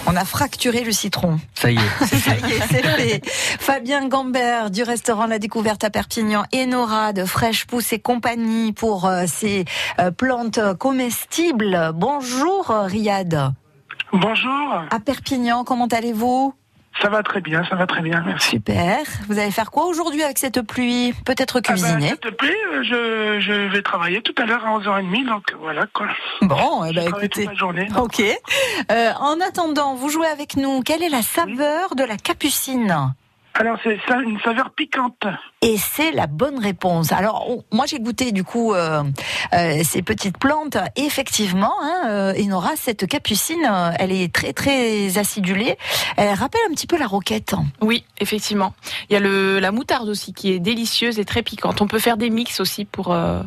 On 0.06 0.15
a 0.15 0.23
fracturé 0.23 0.84
le 0.84 0.91
citron. 0.91 1.39
Ça 1.53 1.71
y 1.71 1.75
est. 1.75 2.06
Ça 2.06 2.36
y 2.36 2.51
est, 2.51 2.62
c'est 2.69 2.84
fait. 2.84 3.21
Fabien 3.25 4.08
Gambert 4.08 4.69
du 4.69 4.84
restaurant 4.84 5.25
La 5.25 5.39
Découverte 5.39 5.84
à 5.84 5.89
Perpignan 5.89 6.43
et 6.51 6.65
Nora 6.65 7.13
de 7.13 7.25
Fraîche 7.25 7.65
Pousse 7.65 7.91
et 7.93 7.99
compagnie 7.99 8.71
pour 8.71 9.06
euh, 9.06 9.23
ces 9.27 9.65
euh, 9.99 10.12
plantes 10.12 10.60
comestibles. 10.77 11.91
Bonjour 11.93 12.71
euh, 12.71 12.84
Riyad. 12.84 13.53
Bonjour. 14.13 14.84
À 14.89 14.99
Perpignan, 14.99 15.63
comment 15.63 15.88
allez-vous? 15.88 16.53
Ça 17.02 17.10
va 17.10 17.22
très 17.24 17.42
bien, 17.42 17.64
ça 17.70 17.76
va 17.76 17.86
très 17.86 18.02
bien, 18.02 18.24
merci. 18.26 18.50
Super. 18.52 18.98
Vous 19.28 19.38
allez 19.38 19.52
faire 19.52 19.70
quoi 19.72 19.86
aujourd'hui 19.86 20.24
avec 20.24 20.38
cette 20.40 20.62
pluie? 20.62 21.14
Peut-être 21.26 21.58
Ah 21.60 21.62
ben, 21.68 21.74
cuisiner? 21.74 22.08
S'il 22.08 22.18
te 22.18 22.30
plaît, 22.30 22.58
euh, 22.74 22.84
je, 22.84 23.40
je 23.40 23.54
vais 23.72 23.82
travailler 23.82 24.22
tout 24.22 24.34
à 24.38 24.46
l'heure 24.46 24.66
à 24.66 24.78
11h30, 24.80 25.26
donc 25.28 25.54
voilà 25.62 25.86
quoi. 25.94 26.08
Bon, 26.42 26.86
eh 26.86 26.94
ben, 26.94 27.08
écoutez. 27.08 27.30
toute 27.30 27.46
la 27.46 27.54
journée. 27.54 27.88
Ok. 27.98 28.22
Euh, 28.92 29.12
en 29.20 29.40
attendant, 29.42 29.96
vous 29.96 30.10
jouez 30.10 30.28
avec 30.28 30.56
nous. 30.58 30.82
Quelle 30.82 31.04
est 31.04 31.10
la 31.10 31.22
saveur 31.22 31.96
de 31.96 32.04
la 32.04 32.18
capucine? 32.18 33.14
Alors 33.60 33.80
c'est 33.84 33.98
ça, 34.08 34.20
une 34.20 34.39
saveur 34.41 34.70
piquante. 34.70 35.26
Et 35.62 35.78
c'est 35.78 36.12
la 36.12 36.28
bonne 36.28 36.60
réponse. 36.60 37.12
Alors, 37.12 37.48
moi, 37.72 37.86
j'ai 37.88 38.00
goûté 38.00 38.32
du 38.32 38.43
coup 38.43 38.76
euh, 38.76 39.04
euh, 39.54 39.82
ces 39.84 40.04
petites 40.04 40.38
plantes. 40.38 40.78
Et 40.96 41.02
effectivement, 41.06 41.74
hein, 41.82 42.04
euh, 42.08 42.43
Enora, 42.43 42.76
cette 42.76 43.08
capucine, 43.08 43.67
euh, 43.67 43.89
elle 43.98 44.12
est 44.12 44.32
très 44.32 44.54
très 44.54 45.17
acidulée. 45.17 45.76
Elle 46.17 46.36
rappelle 46.36 46.62
un 46.70 46.74
petit 46.74 46.86
peu 46.86 47.00
la 47.00 47.08
roquette. 47.08 47.56
Oui, 47.82 48.06
effectivement. 48.20 48.76
Il 49.10 49.13
y 49.13 49.15
a 49.15 49.20
le, 49.20 49.58
la 49.58 49.72
moutarde 49.72 50.08
aussi 50.08 50.34
qui 50.34 50.52
est 50.52 50.60
délicieuse 50.60 51.17
et 51.17 51.26
très 51.26 51.41
piquante. 51.41 51.82
On 51.82 51.88
peut 51.88 52.00
faire 52.00 52.17
des 52.17 52.30
mix 52.30 52.60
aussi 52.60 52.86
pour, 52.86 53.12
euh, 53.12 53.41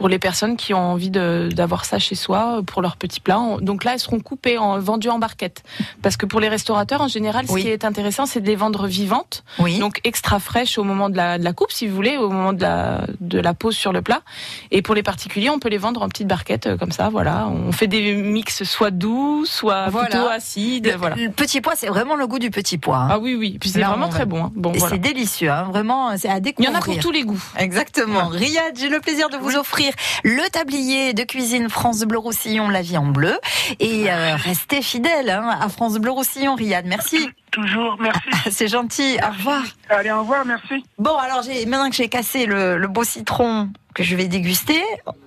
pour 0.00 0.08
les 0.08 0.18
personnes 0.18 0.56
qui 0.56 0.72
ont 0.72 0.92
envie 0.92 1.10
d'avoir 1.10 1.84
ça 1.84 1.98
chez 1.98 2.14
soi 2.14 2.56
euh, 2.56 2.62
pour 2.62 2.80
leurs 2.80 2.96
petits 2.96 3.20
plats. 3.20 3.38
On- 3.38 3.58
Donc 3.60 3.84
là, 3.84 3.92
elles 3.92 4.00
seront 4.00 4.18
coupées, 4.18 4.56
en, 4.56 4.78
vendues 4.78 5.10
en 5.10 5.18
barquettes. 5.18 5.62
Parce 6.00 6.16
que 6.16 6.24
pour 6.24 6.40
les 6.40 6.48
restaurateurs, 6.48 7.02
en 7.02 7.08
général, 7.08 7.46
ce 7.46 7.52
Oui. 7.52 7.60
qui 7.64 7.68
est 7.68 7.84
intéressant, 7.84 8.24
c'est 8.24 8.40
de 8.40 8.46
les 8.46 8.56
vendre 8.56 8.86
vivantes. 8.86 9.44
Oui. 9.58 9.78
Donc 9.78 10.00
extra 10.04 10.38
fraîches 10.40 10.78
au 10.78 10.84
moment 10.84 11.10
de 11.10 11.18
la, 11.18 11.36
de 11.36 11.44
la 11.44 11.52
coupe, 11.52 11.70
si 11.70 11.86
vous 11.86 11.94
voulez, 11.94 12.16
au 12.16 12.30
moment 12.30 12.54
de 12.54 12.62
la, 12.62 13.02
de 13.20 13.38
la 13.38 13.52
pose 13.52 13.76
sur 13.76 13.92
le 13.92 14.00
plat. 14.00 14.22
Et 14.70 14.80
pour 14.80 14.94
les 14.94 15.02
particuliers, 15.02 15.50
on 15.50 15.58
peut 15.58 15.68
les 15.68 15.76
vendre 15.76 16.00
en 16.00 16.08
petites 16.08 16.26
barquettes 16.28 16.66
euh, 16.66 16.78
comme 16.78 16.92
ça. 16.92 17.10
Voilà, 17.10 17.46
on 17.48 17.70
fait 17.70 17.86
des 17.86 18.14
mix 18.14 18.64
soit 18.64 18.90
doux, 18.90 19.44
soit 19.44 19.90
Voilà. 19.90 20.08
plutôt 20.08 20.26
acides. 20.28 20.86
Le, 20.86 20.96
Voilà. 20.96 21.16
le 21.16 21.28
petit 21.30 21.60
pois, 21.60 21.74
c'est 21.76 21.88
vraiment 21.88 22.14
le 22.16 22.26
goût 22.26 22.38
du 22.38 22.50
petit 22.50 22.78
pois. 22.78 22.96
hein. 22.96 23.08
Ah 23.10 23.18
oui, 23.18 23.34
oui. 23.34 23.58
Puis 23.60 23.68
c'est 23.68 23.82
vraiment 23.82 24.08
très 24.08 24.24
bon. 24.24 24.44
hein. 24.44 24.52
Bon, 24.56 24.72
Et 24.72 24.78
voilà. 24.78 24.94
c'est 24.94 24.98
délicieux, 25.00 25.50
hein, 25.50 25.64
vraiment, 25.70 26.16
c'est 26.16 26.28
à 26.30 26.36
Il 26.36 26.38
y 26.38 26.40
découvrir. 26.40 26.72
en 26.72 26.78
a 26.78 26.80
pour 26.80 26.98
tous 26.98 27.10
les 27.10 27.22
goûts. 27.24 27.42
Exactement. 27.58 28.28
Riyad, 28.28 28.78
j'ai 28.78 28.88
le 28.88 29.00
plaisir 29.00 29.28
de 29.28 29.36
vous 29.36 29.56
offrir 29.56 29.89
le 30.24 30.48
tablier 30.50 31.12
de 31.14 31.22
cuisine 31.24 31.68
France 31.68 32.00
Bleu 32.02 32.18
Roussillon, 32.18 32.68
la 32.68 32.82
vie 32.82 32.96
en 32.96 33.06
bleu. 33.06 33.38
Et 33.78 34.10
euh, 34.10 34.36
restez 34.36 34.82
fidèles 34.82 35.30
hein, 35.30 35.56
à 35.60 35.68
France 35.68 35.94
Bleu 35.98 36.10
Roussillon, 36.10 36.54
Riyad. 36.54 36.86
Merci. 36.86 37.28
Toujours, 37.50 37.96
merci. 38.00 38.20
C'est 38.50 38.68
gentil. 38.68 39.16
Au 39.22 39.32
revoir. 39.36 39.62
Allez, 39.88 40.10
au 40.12 40.20
revoir, 40.20 40.44
merci. 40.44 40.84
Bon, 40.98 41.16
alors 41.16 41.42
maintenant 41.66 41.90
que 41.90 41.96
j'ai 41.96 42.08
cassé 42.08 42.46
le, 42.46 42.78
le 42.78 42.88
beau 42.88 43.02
citron 43.04 43.70
que 43.92 44.04
je 44.04 44.14
vais 44.14 44.28
déguster, 44.28 44.80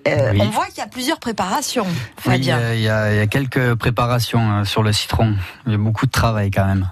euh, 0.08 0.32
Oui. 0.32 0.40
on 0.42 0.50
voit 0.50 0.68
qu'il 0.68 0.78
y 0.78 0.82
a 0.82 0.88
plusieurs 0.88 1.20
préparations, 1.20 1.86
Fabien. 2.18 2.58
il 2.74 2.80
y, 2.80 2.88
a, 2.88 3.12
il 3.12 3.18
y 3.18 3.20
a 3.20 3.28
quelques 3.28 3.76
préparations 3.76 4.60
euh, 4.60 4.64
sur 4.64 4.84
le 4.84 4.94
citron. 4.94 5.36
Il 5.66 5.74
y 5.74 5.76
a 5.76 5.78
beaucoup 5.78 6.06
de 6.06 6.12
travail 6.12 6.50
quand 6.50 6.66
même. 6.66 6.90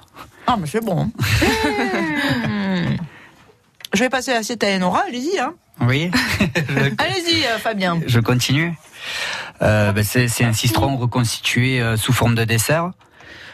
Ah, 0.47 0.57
mais 0.59 0.67
c'est 0.67 0.83
bon. 0.83 1.09
Je 3.93 3.99
vais 3.99 4.09
passer 4.09 4.31
l'assiette 4.31 4.63
à 4.63 4.67
Enora, 4.75 5.03
allez-y. 5.07 5.39
Hein. 5.39 5.53
Oui, 5.81 6.11
Allez-y, 6.97 7.45
euh, 7.45 7.57
Fabien. 7.57 7.99
je 8.05 8.19
continue. 8.19 8.73
Euh, 9.61 9.91
ben, 9.91 10.03
c'est 10.03 10.43
un 10.43 10.53
citron 10.53 10.95
reconstitué 10.97 11.81
euh, 11.81 11.97
sous 11.97 12.13
forme 12.13 12.35
de 12.35 12.43
dessert, 12.43 12.91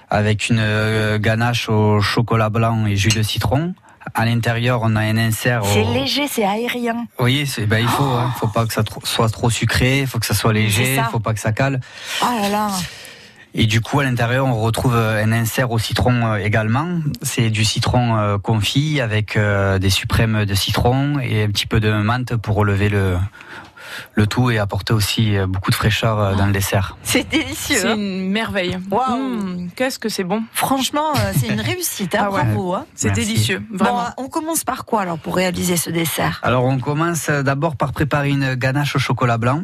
avec 0.10 0.50
une 0.50 0.60
euh, 0.60 1.20
ganache 1.20 1.70
au 1.70 2.02
chocolat 2.02 2.50
blanc 2.50 2.86
et 2.86 2.96
jus 2.96 3.10
de 3.10 3.24
citron. 3.24 3.74
À 4.14 4.26
l'intérieur, 4.26 4.82
on 4.84 4.96
a 4.96 5.02
un 5.02 5.18
insert. 5.18 5.64
C'est 5.66 5.84
au- 5.84 5.94
léger, 5.94 6.28
c'est 6.28 6.46
aérien. 6.46 7.06
Oui, 7.20 7.46
c'est- 7.48 7.66
ben, 7.66 7.80
il 7.80 7.88
faut, 7.90 8.04
hein, 8.04 8.32
faut 8.40 8.48
pas 8.48 8.66
que 8.66 8.74
ça 8.74 8.84
tro- 8.84 9.02
soit 9.04 9.30
trop 9.30 9.50
sucré, 9.50 10.00
il 10.00 10.08
faut 10.08 10.20
que 10.20 10.26
ça 10.26 10.34
soit 10.34 10.54
léger, 10.54 10.96
il 10.96 11.04
faut 11.12 11.20
pas 11.20 11.34
que 11.34 11.40
ça 11.42 11.52
cale. 11.52 11.80
Oh 12.22 12.26
là 12.42 12.50
là. 12.50 12.68
Et 13.60 13.66
du 13.66 13.82
coup, 13.82 14.00
à 14.00 14.04
l'intérieur, 14.04 14.46
on 14.46 14.62
retrouve 14.62 14.96
euh, 14.96 15.24
un 15.24 15.32
insert 15.32 15.72
au 15.72 15.80
citron 15.80 16.28
euh, 16.34 16.36
également. 16.36 17.00
C'est 17.24 17.50
du 17.50 17.66
citron 17.66 18.16
euh, 18.16 18.38
confit 18.38 19.02
avec 19.02 19.36
des 19.38 19.90
suprêmes 19.90 20.46
de 20.46 20.54
citron 20.54 21.18
et 21.20 21.44
un 21.44 21.48
petit 21.48 21.66
peu 21.66 21.80
de 21.80 21.92
menthe 21.92 22.36
pour 22.36 22.56
relever 22.56 22.88
le, 22.88 23.18
le 24.14 24.28
tout 24.28 24.52
et 24.52 24.60
apporter 24.60 24.94
aussi 24.94 25.36
beaucoup 25.48 25.72
de 25.72 25.76
fraîcheur 25.76 26.36
dans 26.36 26.46
le 26.46 26.52
dessert. 26.52 26.98
C'est 27.02 27.28
délicieux. 27.28 27.78
C'est 27.78 27.88
hein. 27.88 27.96
une 27.96 28.30
merveille. 28.30 28.78
Waouh. 28.92 29.18
Mmh, 29.18 29.70
Qu'est-ce 29.76 29.98
que 29.98 30.10
c'est 30.10 30.24
bon. 30.24 30.44
Franchement, 30.54 31.14
c'est 31.36 31.48
une 31.48 31.62
réussite. 31.62 32.14
Hein, 32.14 32.26
Ah 32.26 32.32
ouais. 32.32 32.44
Bravo. 32.44 32.76
Hein. 32.76 32.86
C'est 32.94 33.12
délicieux. 33.12 33.64
Bon, 33.72 33.78
Vraiment. 33.86 34.02
euh, 34.02 34.10
on 34.18 34.28
commence 34.28 34.64
par 34.64 34.86
quoi 34.86 35.02
alors 35.02 35.18
pour 35.18 35.36
réaliser 35.36 35.78
ce 35.78 35.90
dessert? 35.90 36.40
Alors, 36.44 36.64
on 36.66 36.78
commence 36.78 37.30
d'abord 37.30 37.76
par 37.76 37.92
préparer 37.92 38.30
une 38.30 38.54
ganache 38.54 38.96
au 38.96 39.00
chocolat 39.00 39.38
blanc 39.40 39.64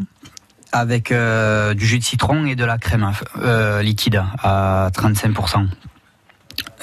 avec 0.73 1.11
euh, 1.11 1.73
du 1.73 1.85
jus 1.85 1.99
de 1.99 2.03
citron 2.03 2.45
et 2.45 2.55
de 2.55 2.65
la 2.65 2.77
crème 2.77 3.09
euh, 3.37 3.81
liquide 3.81 4.21
à 4.41 4.89
35%. 4.93 5.67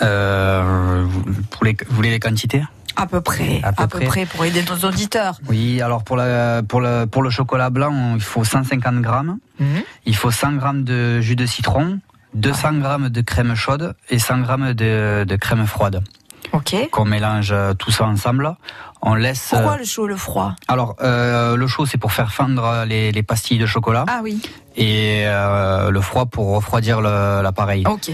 Euh, 0.03 1.05
vous, 1.07 1.25
pour 1.51 1.65
les, 1.65 1.77
vous 1.89 1.97
voulez 1.97 2.11
les 2.11 2.21
quantités? 2.21 2.63
À 2.97 3.07
peu 3.07 3.21
près. 3.21 3.61
À 3.63 3.73
peu 3.73 4.01
près. 4.01 4.27
pour 4.27 4.45
aider 4.45 4.63
nos 4.63 4.89
auditeurs. 4.89 5.39
Oui, 5.49 5.81
alors 5.83 6.05
pour, 6.05 6.17
la, 6.17 6.63
pour, 6.63 6.81
le, 6.81 7.07
pour 7.07 7.23
le 7.23 7.31
chocolat 7.31 7.71
blanc, 7.71 8.15
il 8.15 8.23
faut 8.23 8.45
150 8.45 9.01
grammes. 9.01 9.39
Mhm. 9.59 9.83
Il 10.07 10.17
faut 10.17 10.31
100 10.31 10.53
grammes 10.53 10.85
de 10.85 11.21
jus 11.21 11.37
de 11.37 11.47
citron, 11.47 11.99
200 12.35 12.75
grammes 12.75 13.09
de 13.09 13.21
crème 13.21 13.55
chaude 13.55 13.95
et 14.09 14.19
100 14.19 14.41
grammes 14.41 14.73
de, 14.73 15.25
de 15.27 15.37
crème 15.37 15.67
froide. 15.67 16.03
Ok. 16.53 16.75
Qu'on 16.91 17.05
mélange 17.05 17.51
euh, 17.53 17.75
tout 17.75 17.91
ça 17.91 18.05
ensemble. 18.05 18.55
On 19.03 19.15
laisse. 19.15 19.49
Pourquoi 19.51 19.75
euh, 19.75 19.79
le 19.79 19.85
chaud, 19.85 20.07
le 20.07 20.17
froid? 20.17 20.55
Alors, 20.69 20.97
euh, 21.03 21.57
le 21.57 21.67
chaud, 21.67 21.87
c'est 21.87 21.99
pour 21.99 22.13
faire 22.13 22.33
fendre 22.33 22.85
les, 22.87 23.13
les 23.13 23.23
pastilles 23.23 23.59
de 23.59 23.67
chocolat. 23.67 24.05
Ah 24.09 24.21
oui. 24.23 24.43
Et 24.77 25.23
euh, 25.27 25.91
le 25.91 26.01
froid 26.01 26.27
pour 26.27 26.55
refroidir 26.55 27.01
l'appareil. 27.01 27.85
Ok. 27.87 28.11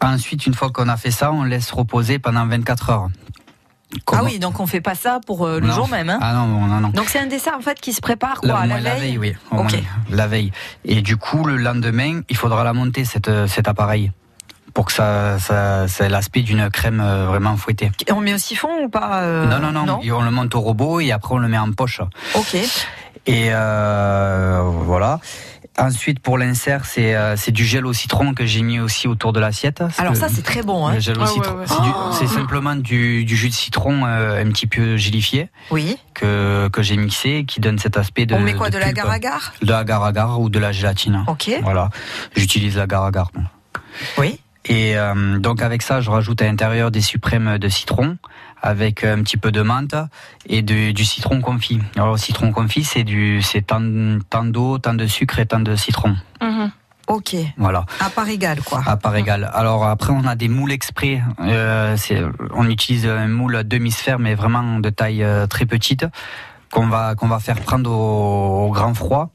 Ensuite, 0.00 0.46
une 0.46 0.54
fois 0.54 0.70
qu'on 0.70 0.88
a 0.88 0.96
fait 0.96 1.10
ça, 1.10 1.32
on 1.32 1.44
laisse 1.44 1.70
reposer 1.72 2.18
pendant 2.18 2.46
24 2.46 2.90
heures. 2.90 3.08
Ah 4.12 4.24
oui, 4.24 4.38
donc 4.40 4.58
on 4.58 4.66
fait 4.66 4.80
pas 4.80 4.96
ça 4.96 5.20
pour 5.24 5.46
le 5.46 5.60
Non. 5.60 5.72
jour 5.72 5.88
même. 5.88 6.10
Hein 6.10 6.18
Ah 6.20 6.34
non, 6.34 6.46
non, 6.46 6.80
non. 6.80 6.88
donc 6.88 7.08
c'est 7.08 7.20
un 7.20 7.26
dessert 7.26 7.54
en 7.56 7.60
fait 7.60 7.80
qui 7.80 7.92
se 7.92 8.00
prépare 8.00 8.40
La- 8.42 8.54
quoi 8.54 8.64
au 8.64 8.66
la, 8.66 8.80
moins 8.80 8.94
veille 8.96 9.18
oui. 9.18 9.34
au 9.52 9.58
Ok. 9.58 9.70
moins 9.72 9.80
la 10.10 10.26
veille. 10.26 10.50
Et 10.84 11.00
du 11.00 11.16
coup, 11.16 11.44
le 11.44 11.56
lendemain, 11.58 12.20
il 12.28 12.36
faudra 12.36 12.64
la 12.64 12.72
monter, 12.72 13.04
cette, 13.04 13.30
cet 13.46 13.68
appareil, 13.68 14.10
pour 14.74 14.86
que 14.86 14.92
ça, 14.92 15.38
ça, 15.38 15.88
ça 15.88 16.04
ait 16.04 16.08
l'aspect 16.08 16.42
d'une 16.42 16.68
crème 16.68 17.00
euh, 17.00 17.26
vraiment 17.26 17.56
fouettée. 17.56 17.90
Et 18.06 18.12
on 18.12 18.20
met 18.20 18.34
au 18.34 18.38
siphon 18.38 18.68
ou 18.84 18.88
pas 18.88 19.22
euh, 19.22 19.46
non, 19.46 19.70
non, 19.72 19.86
non, 19.86 20.00
Et 20.02 20.10
on 20.12 20.20
le 20.22 20.30
monte 20.30 20.54
au 20.54 20.60
robot 20.60 21.00
et 21.00 21.12
après 21.12 21.34
on 21.34 21.38
le 21.38 21.48
met 21.48 21.58
en 21.58 21.70
poche. 21.72 22.00
Ok. 22.34 22.54
Et 23.26 23.48
euh, 23.52 24.60
voilà. 24.62 25.20
Ensuite, 25.76 26.20
pour 26.20 26.38
l'insert, 26.38 26.84
c'est 26.84 27.16
euh, 27.16 27.34
c'est 27.36 27.50
du 27.50 27.64
gel 27.64 27.84
au 27.84 27.92
citron 27.92 28.32
que 28.32 28.46
j'ai 28.46 28.62
mis 28.62 28.78
aussi 28.78 29.08
autour 29.08 29.32
de 29.32 29.40
l'assiette. 29.40 29.82
Alors 29.98 30.14
ça 30.14 30.28
c'est 30.28 30.42
très 30.42 30.62
bon. 30.62 30.86
Hein 30.86 30.94
le 30.94 31.00
gel 31.00 31.18
au 31.18 31.26
citron. 31.26 31.54
ouais, 31.54 31.60
ouais. 31.60 31.66
C'est 31.66 31.82
du- 31.82 31.90
Oh. 31.96 32.10
C'est 32.12 32.28
simplement 32.28 32.76
du, 32.76 33.24
du 33.24 33.36
jus 33.36 33.48
de 33.48 33.54
citron 33.54 34.04
euh, 34.06 34.40
un 34.40 34.48
petit 34.50 34.68
peu 34.68 34.96
gélifié 34.96 35.48
Oui. 35.72 35.96
que, 36.14 36.68
que 36.72 36.80
j'ai 36.82 36.96
mixé 36.96 37.44
qui 37.44 37.58
donne 37.60 37.78
cet 37.80 37.96
aspect 37.96 38.24
de. 38.26 38.34
on 38.36 38.40
met 38.40 38.54
quoi 38.54 38.68
de, 38.70 38.74
de 38.74 38.78
l'agar-agar 38.78 39.52
De 39.62 39.70
l'agar-agar 39.72 40.38
ou 40.40 40.48
de 40.48 40.58
la 40.60 40.70
gélatine. 40.70 41.24
Ok. 41.26 41.50
Voilà. 41.62 41.90
J'utilise 42.36 42.76
l'agar-agar. 42.76 43.32
Oui. 44.18 44.38
Et 44.66 44.96
euh, 44.96 45.38
donc 45.38 45.60
avec 45.62 45.82
ça, 45.82 46.00
je 46.00 46.10
rajoute 46.10 46.40
à 46.42 46.46
l'intérieur 46.46 46.90
des 46.90 47.00
suprêmes 47.02 47.58
de 47.58 47.68
citron 47.68 48.16
avec 48.62 49.04
un 49.04 49.22
petit 49.22 49.36
peu 49.36 49.52
de 49.52 49.60
menthe 49.60 49.94
et 50.46 50.62
de- 50.62 50.90
du 50.92 51.04
citron 51.04 51.40
confit. 51.42 51.80
Alors 51.96 52.12
le 52.12 52.16
citron 52.18 52.50
confit, 52.50 52.82
c'est 52.82 53.04
du 53.04 53.42
c'est 53.42 53.62
tant, 53.66 53.82
tant 54.30 54.44
d'eau, 54.44 54.78
tant 54.78 54.94
de 54.94 55.06
sucre 55.06 55.38
et 55.38 55.46
tant 55.46 55.60
de 55.60 55.76
citron. 55.76 56.16
Mhm. 56.40 56.70
Ok. 57.08 57.36
Voilà. 57.58 57.84
À 58.00 58.08
part 58.08 58.26
égal 58.28 58.62
quoi. 58.62 58.82
À 58.86 58.96
part 58.96 59.14
égal. 59.16 59.50
Alors 59.52 59.84
après, 59.86 60.14
on 60.14 60.26
a 60.26 60.34
des 60.34 60.48
moules 60.48 60.72
exprès. 60.72 61.22
Euh, 61.40 61.98
c'est- 61.98 62.22
on 62.54 62.66
utilise 62.70 63.06
un 63.06 63.28
moule 63.28 63.62
demi-sphère, 63.64 64.18
mais 64.18 64.34
vraiment 64.34 64.78
de 64.78 64.88
taille 64.88 65.22
euh, 65.22 65.46
très 65.46 65.66
petite, 65.66 66.06
qu'on 66.72 66.86
va 66.86 67.14
qu'on 67.14 67.28
va 67.28 67.40
faire 67.40 67.60
prendre 67.60 67.90
au, 67.90 68.66
au 68.68 68.70
grand 68.70 68.94
froid 68.94 69.28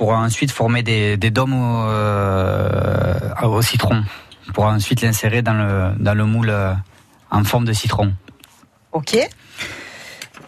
pour 0.00 0.12
ensuite 0.12 0.50
former 0.50 0.82
des, 0.82 1.18
des 1.18 1.30
dômes 1.30 1.52
au, 1.52 1.84
euh, 1.84 3.20
au 3.42 3.60
citron, 3.60 4.02
pour 4.54 4.64
ensuite 4.64 5.02
l'insérer 5.02 5.42
dans 5.42 5.52
le 5.52 5.92
dans 6.02 6.14
le 6.14 6.24
moule 6.24 6.48
euh, 6.48 6.72
en 7.30 7.44
forme 7.44 7.66
de 7.66 7.74
citron. 7.74 8.14
Ok. 8.92 9.18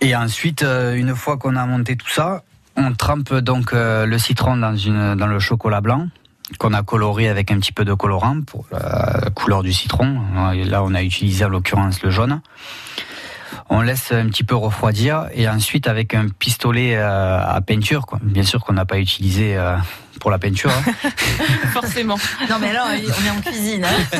Et 0.00 0.16
ensuite, 0.16 0.62
euh, 0.62 0.94
une 0.94 1.14
fois 1.14 1.36
qu'on 1.36 1.56
a 1.56 1.66
monté 1.66 1.96
tout 1.96 2.08
ça, 2.08 2.44
on 2.76 2.94
trempe 2.94 3.34
donc 3.34 3.72
le 3.74 4.16
citron 4.16 4.56
dans, 4.56 4.74
une, 4.74 5.16
dans 5.16 5.26
le 5.26 5.38
chocolat 5.38 5.82
blanc 5.82 6.08
qu'on 6.58 6.72
a 6.72 6.82
coloré 6.82 7.28
avec 7.28 7.50
un 7.50 7.58
petit 7.58 7.72
peu 7.72 7.84
de 7.84 7.92
colorant 7.92 8.40
pour 8.40 8.64
la 8.72 9.28
couleur 9.34 9.62
du 9.62 9.74
citron. 9.74 10.18
Là, 10.64 10.82
on 10.82 10.94
a 10.94 11.02
utilisé 11.02 11.44
en 11.44 11.50
l'occurrence 11.50 12.02
le 12.02 12.08
jaune. 12.08 12.40
On 13.74 13.80
laisse 13.80 14.12
un 14.12 14.26
petit 14.26 14.44
peu 14.44 14.54
refroidir 14.54 15.28
et 15.34 15.48
ensuite 15.48 15.86
avec 15.88 16.12
un 16.14 16.26
pistolet 16.28 16.94
euh, 16.96 17.38
à 17.42 17.60
peinture, 17.62 18.04
quoi. 18.06 18.18
bien 18.22 18.42
sûr 18.42 18.60
qu'on 18.64 18.74
n'a 18.74 18.84
pas 18.84 18.98
utilisé 18.98 19.56
euh, 19.56 19.76
pour 20.20 20.30
la 20.30 20.38
peinture. 20.38 20.70
hein. 20.70 21.10
Forcément. 21.72 22.18
Non, 22.50 22.56
mais 22.60 22.72
là, 22.72 22.84
on 22.88 22.92
est 23.26 23.30
en 23.30 23.40
cuisine. 23.40 23.84
hein. 23.84 24.18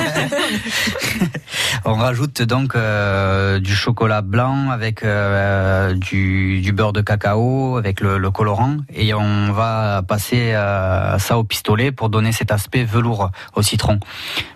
On 1.85 1.95
rajoute 1.95 2.41
donc 2.43 2.75
euh, 2.77 3.59
du 3.59 3.75
chocolat 3.75 4.23
blanc 4.23 4.71
avec 4.71 5.03
euh, 5.05 5.93
du, 5.95 6.61
du 6.61 6.73
beurre 6.73 6.93
de 6.93 7.01
cacao, 7.03 7.77
avec 7.77 8.01
le, 8.01 8.19
le 8.19 8.31
colorant, 8.31 8.77
et 8.95 9.13
on 9.15 9.53
va 9.53 10.03
passer 10.07 10.55
euh, 10.55 11.19
ça 11.19 11.39
au 11.39 11.45
pistolet 11.45 11.91
pour 11.93 12.09
donner 12.09 12.33
cet 12.33 12.53
aspect 12.53 12.85
velours 12.85 13.31
au 13.55 13.63
citron, 13.63 13.99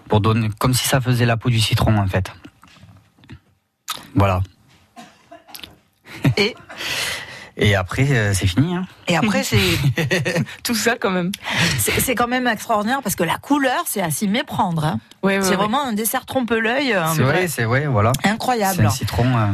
pour 0.09 0.21
donner 0.21 0.49
comme 0.59 0.73
si 0.73 0.87
ça 0.89 1.01
faisait 1.01 1.27
la 1.27 1.37
peau 1.37 1.51
du 1.51 1.61
citron 1.61 1.99
en 1.99 2.07
fait. 2.07 2.33
Voilà. 4.15 4.41
Et 6.37 6.55
Et 7.59 7.75
après 7.75 8.07
euh, 8.11 8.35
c'est 8.35 8.47
fini. 8.47 8.75
Hein. 8.75 8.87
Et 9.09 9.17
après, 9.17 9.43
c'est 9.43 9.59
Tout 10.63 10.75
ça 10.75 10.97
quand 11.01 11.11
même. 11.11 11.33
c'est 11.79 11.99
c'est 12.01 12.15
quand 12.15 12.27
même 12.29 12.47
extraordinaire 12.47 13.01
parce 13.03 13.17
que 13.17 13.25
la 13.25 13.39
couleur, 13.39 13.85
c'est 13.87 14.03
à 14.03 14.11
s'y 14.11 14.29
méprendre. 14.29 14.85
hein. 14.85 15.01
C'est 15.23 15.55
vraiment 15.57 15.83
un 15.83 15.93
dessert 15.95 16.27
trompe-l'œil. 16.27 16.93
euh, 16.93 17.05
C'est 17.15 17.23
vrai, 17.23 17.49
c'est 17.49 17.65
vrai, 17.65 17.87
voilà. 17.87 18.13
C'est 18.23 18.29
Incroyable. 18.31 18.85
un 18.87 18.91
citron. 18.91 19.25
euh, 19.37 19.47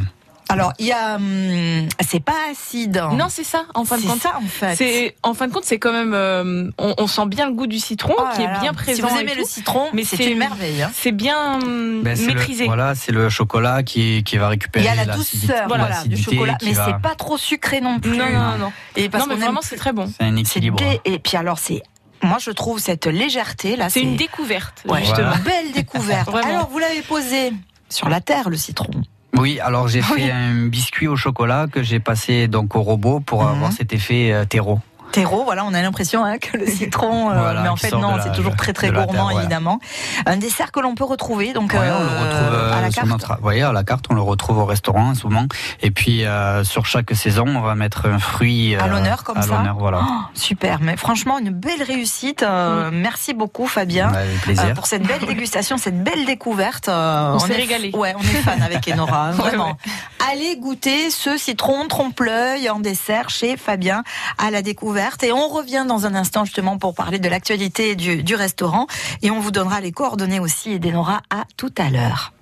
Alors, 0.53 0.73
il 0.79 0.87
y 0.87 0.93
a, 0.93 1.17
hum, 1.17 1.89
c'est 2.07 2.23
pas 2.23 2.35
acide. 2.51 2.99
hein. 2.99 3.11
Non, 3.15 3.27
c'est 3.29 3.45
ça, 3.45 3.65
en 3.75 3.85
fin 3.85 3.97
de 3.97 4.03
C'est 4.03 4.09
compte. 4.09 4.21
ça, 4.23 4.35
en 4.37 4.47
fait. 4.47 4.77
C'est 4.77 5.17
en 5.23 5.35
fin 5.35 5.49
de 5.49 5.53
compte, 5.53 5.65
c'est 5.65 5.79
quand 5.79 5.93
même, 5.93 6.13
euh, 6.15 6.71
on, 6.79 6.95
on 6.99 7.07
sent 7.07 7.27
bien 7.27 7.47
le 7.47 7.53
goût 7.55 7.67
du 7.67 7.79
citron 7.79 8.15
Oh 8.19 8.23
qui 8.35 8.43
là 8.43 8.51
est 8.51 8.53
là. 8.55 8.61
bien 8.61 8.73
présent. 8.75 9.09
Si 9.09 9.15
vous 9.15 9.21
aimez 9.21 9.33
tout. 9.33 9.39
le 9.39 9.45
citron, 9.45 9.89
mais 9.93 10.05
c'est 10.05 10.17
c'est 10.17 10.31
une 10.33 10.39
merveille. 10.39 10.83
hein. 10.83 10.91
C'est 10.95 11.13
bien 11.13 11.55
hum, 11.63 12.03
ben, 12.03 12.17
c'est 12.17 12.27
le- 12.29 12.35
maîtrisé. 12.35 12.67
voilà, 12.67 12.95
c'est 12.95 13.13
le 13.13 13.29
chocolat 13.29 13.83
qui, 13.83 14.23
qui 14.25 14.37
va 14.37 14.47
Il 14.47 14.51
récupérer 14.51 14.85
y 14.85 14.89
a 14.89 14.95
la 14.95 15.07
douceur, 15.07 15.69
voilà, 15.69 16.03
du 16.05 16.17
chocolat, 16.17 16.57
mais 16.63 16.73
va- 16.73 16.85
c'est 16.87 16.99
pas 17.03 17.15
trop 17.15 17.39
sucré 17.39 17.81
non 17.81 17.99
plus. 18.01 18.17
Non, 18.17 18.27
non, 18.31 18.39
non, 18.53 18.59
non. 18.59 18.73
Et 18.97 19.09
parce 19.09 19.27
Non, 19.27 19.35
mais 19.35 19.41
vraiment, 19.41 19.61
aime- 19.61 19.67
c'est 19.69 19.77
très 19.77 19.93
bon. 19.93 20.07
C'est 20.07 20.25
un 20.25 20.35
c'est 20.37 20.41
équilibre. 20.59 20.79
Et 21.05 21.19
puis 21.19 21.37
alors, 21.37 21.59
c'est, 21.59 21.83
moi 22.23 22.37
je 22.41 22.51
trouve 22.51 22.79
cette 22.79 23.07
légèreté 23.07 23.77
là, 23.77 23.89
C'est 23.91 24.01
une 24.03 24.17
découverte, 24.17 24.83
Ouais, 24.89 25.01
justement. 25.01 25.29
Voilà. 25.29 25.43
belle 25.45 25.73
découverte. 25.73 26.29
Vraiment. 26.31 26.49
Alors, 26.49 26.69
vous 26.69 26.79
l'avez 26.79 27.03
posé 27.03 27.53
sur 27.89 28.09
la 28.09 28.21
terre 28.21 28.49
le 28.51 28.57
citron. 28.57 28.91
Oui, 29.39 29.59
alors 29.61 29.89
j'ai 29.89 30.01
Oui. 30.01 30.23
fait 30.23 30.31
un 30.31 30.67
biscuit 30.67 31.09
au 31.09 31.17
chocolat 31.17 31.67
que 31.71 31.83
j'ai 31.83 32.01
passé 32.01 32.49
donc 32.49 32.77
au 32.77 32.83
robot 32.83 33.21
pour 33.21 33.43
Mhm. 33.43 33.49
avoir 33.49 33.73
cet 33.73 33.93
effet 33.93 34.33
euh, 34.33 34.45
terreau. 34.45 34.79
Terreau. 35.13 35.45
Voilà, 35.45 35.65
on 35.65 35.73
a 35.75 35.81
l'impression 35.83 36.25
hein, 36.25 36.39
que 36.39 36.57
le 36.57 36.67
citron, 36.79 37.31
euh, 37.31 37.35
Voilà, 37.35 37.61
mais 37.63 37.69
en 37.69 37.77
fait 37.77 37.93
non, 37.93 38.17
c'est 38.23 38.33
toujours 38.33 38.57
très 38.57 38.73
très 38.73 38.91
gourmand 38.91 39.13
terre, 39.13 39.27
ouais. 39.27 39.35
évidemment. 39.43 39.79
Un 40.27 40.37
dessert 40.37 40.73
que 40.73 40.81
l'on 40.81 40.95
peut 40.95 41.05
retrouver 41.05 41.53
donc 41.53 41.73
Ouais, 41.73 41.79
on 41.79 41.83
le 41.83 41.89
euh, 41.89 42.21
retrouve 42.21 42.55
euh, 42.59 42.73
à 42.79 42.81
la 42.81 42.91
sur 42.91 43.03
carte. 43.03 43.09
notre, 43.09 43.35
vous 43.37 43.43
voyez, 43.43 43.63
à 43.63 43.73
la 43.73 43.85
carte, 43.85 44.07
on 44.11 44.15
le 44.15 44.21
retrouve 44.23 44.59
au 44.59 44.65
restaurant 44.65 45.15
souvent. 45.15 45.47
Et 45.81 45.91
puis 45.91 46.25
euh, 46.25 46.65
sur 46.65 46.87
chaque 46.87 47.13
saison, 47.15 47.45
on 47.47 47.61
va 47.61 47.75
mettre 47.75 48.07
un 48.07 48.19
fruit 48.19 48.75
À 48.77 48.85
euh, 48.85 48.89
l'honneur, 48.89 49.23
comme 49.25 49.39
à 49.39 49.43
ça 49.43 49.57
l'honneur, 49.59 49.77
voilà. 49.79 50.01
Oh, 50.03 50.13
super, 50.35 50.81
mais 50.81 50.97
franchement 50.97 51.39
une 51.39 51.51
belle 51.51 51.83
réussite. 51.83 52.43
euh, 52.43 52.91
Merci 52.93 53.35
beaucoup 53.35 53.67
Fabien. 53.67 54.09
Bah, 54.11 54.19
avec 54.21 54.41
plaisir. 54.41 54.65
euh, 54.67 54.75
pour 54.75 54.87
cette 54.87 55.03
belle 55.07 55.21
dégustation, 55.27 55.77
cette 55.79 56.03
belle 56.03 56.25
découverte. 56.25 56.89
euh, 56.89 57.33
On 57.35 57.39
s'est 57.39 57.53
est- 57.53 57.57
régalé. 57.57 57.91
Ouais, 57.95 58.15
on 58.17 58.23
est 58.23 58.43
fan 58.43 58.63
avec 58.69 58.89
Enora, 58.89 59.27
hein, 59.27 59.31
Ouais, 59.33 59.37
vraiment. 59.37 59.67
ouais. 59.67 59.93
Allez 60.33 60.57
goûter 60.57 61.11
ce 61.11 61.37
citron 61.37 61.87
trompe-l'œil 61.89 62.71
en 62.71 62.79
dessert 62.81 63.29
chez 63.29 63.57
Fabien 63.57 64.03
à 64.39 64.51
la 64.51 64.63
découverte. 64.63 65.02
Et 65.23 65.33
on 65.33 65.49
revient 65.49 65.85
dans 65.87 66.07
un 66.07 66.15
instant 66.15 66.45
justement 66.45 66.79
pour 66.79 66.95
parler 66.95 67.19
de 67.19 67.29
l'actualité 67.29 67.97
du, 67.97 68.23
du 68.23 68.35
restaurant. 68.35 68.87
Et 69.23 69.31
on 69.31 69.41
vous 69.41 69.51
donnera 69.51 69.81
les 69.81 69.93
coordonnées 69.93 70.41
aussi 70.41 70.79
d'Enora 70.79 71.23
à 71.31 71.45
tout 71.57 71.73
à 71.77 71.91
l'heure. 71.91 72.33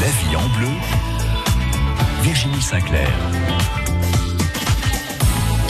La 0.00 0.08
vie 0.08 0.36
en 0.36 0.48
bleu. 0.58 0.68
Virginie 2.22 2.60
Sinclair. 2.60 3.08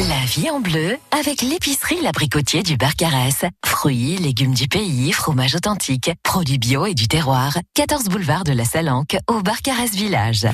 La 0.08 0.24
vie 0.26 0.48
en 0.50 0.60
bleu 0.60 0.96
avec 1.10 1.42
l'épicerie 1.42 2.00
L'Abricotier 2.02 2.62
du 2.62 2.76
Barcarès. 2.76 3.44
Fruits, 3.64 4.16
légumes 4.16 4.54
du 4.54 4.68
pays, 4.68 5.12
fromage 5.12 5.54
authentique, 5.54 6.10
produits 6.22 6.58
bio 6.58 6.86
et 6.86 6.94
du 6.94 7.08
terroir. 7.08 7.58
14 7.74 8.04
boulevard 8.04 8.44
de 8.44 8.52
la 8.52 8.64
Salanque 8.64 9.16
au 9.28 9.42
Barcarès 9.42 9.90
Village. 9.90 10.46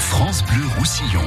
France 0.00 0.42
Bleu 0.44 0.64
Roussillon. 0.78 1.26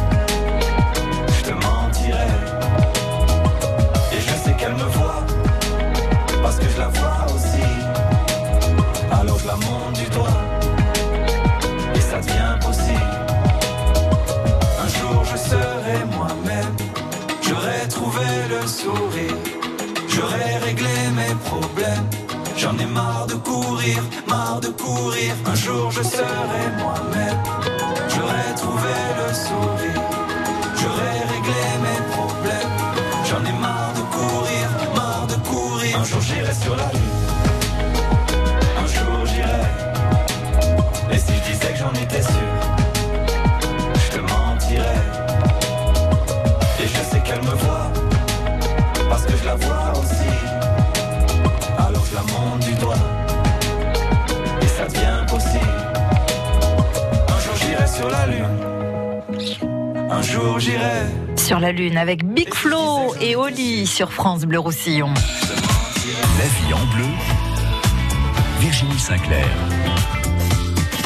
jour 26.21 26.60
Sur 61.51 61.59
la 61.59 61.73
Lune 61.73 61.97
avec 61.97 62.23
Big 62.23 62.53
Flo 62.53 63.13
et 63.19 63.35
Oli 63.35 63.85
sur 63.85 64.13
France 64.13 64.43
Bleu 64.43 64.57
Roussillon. 64.57 65.13
La 65.13 66.45
vie 66.45 66.73
en 66.73 66.95
bleu, 66.95 67.03
Virginie 68.61 68.97
Sinclair. 68.97 69.49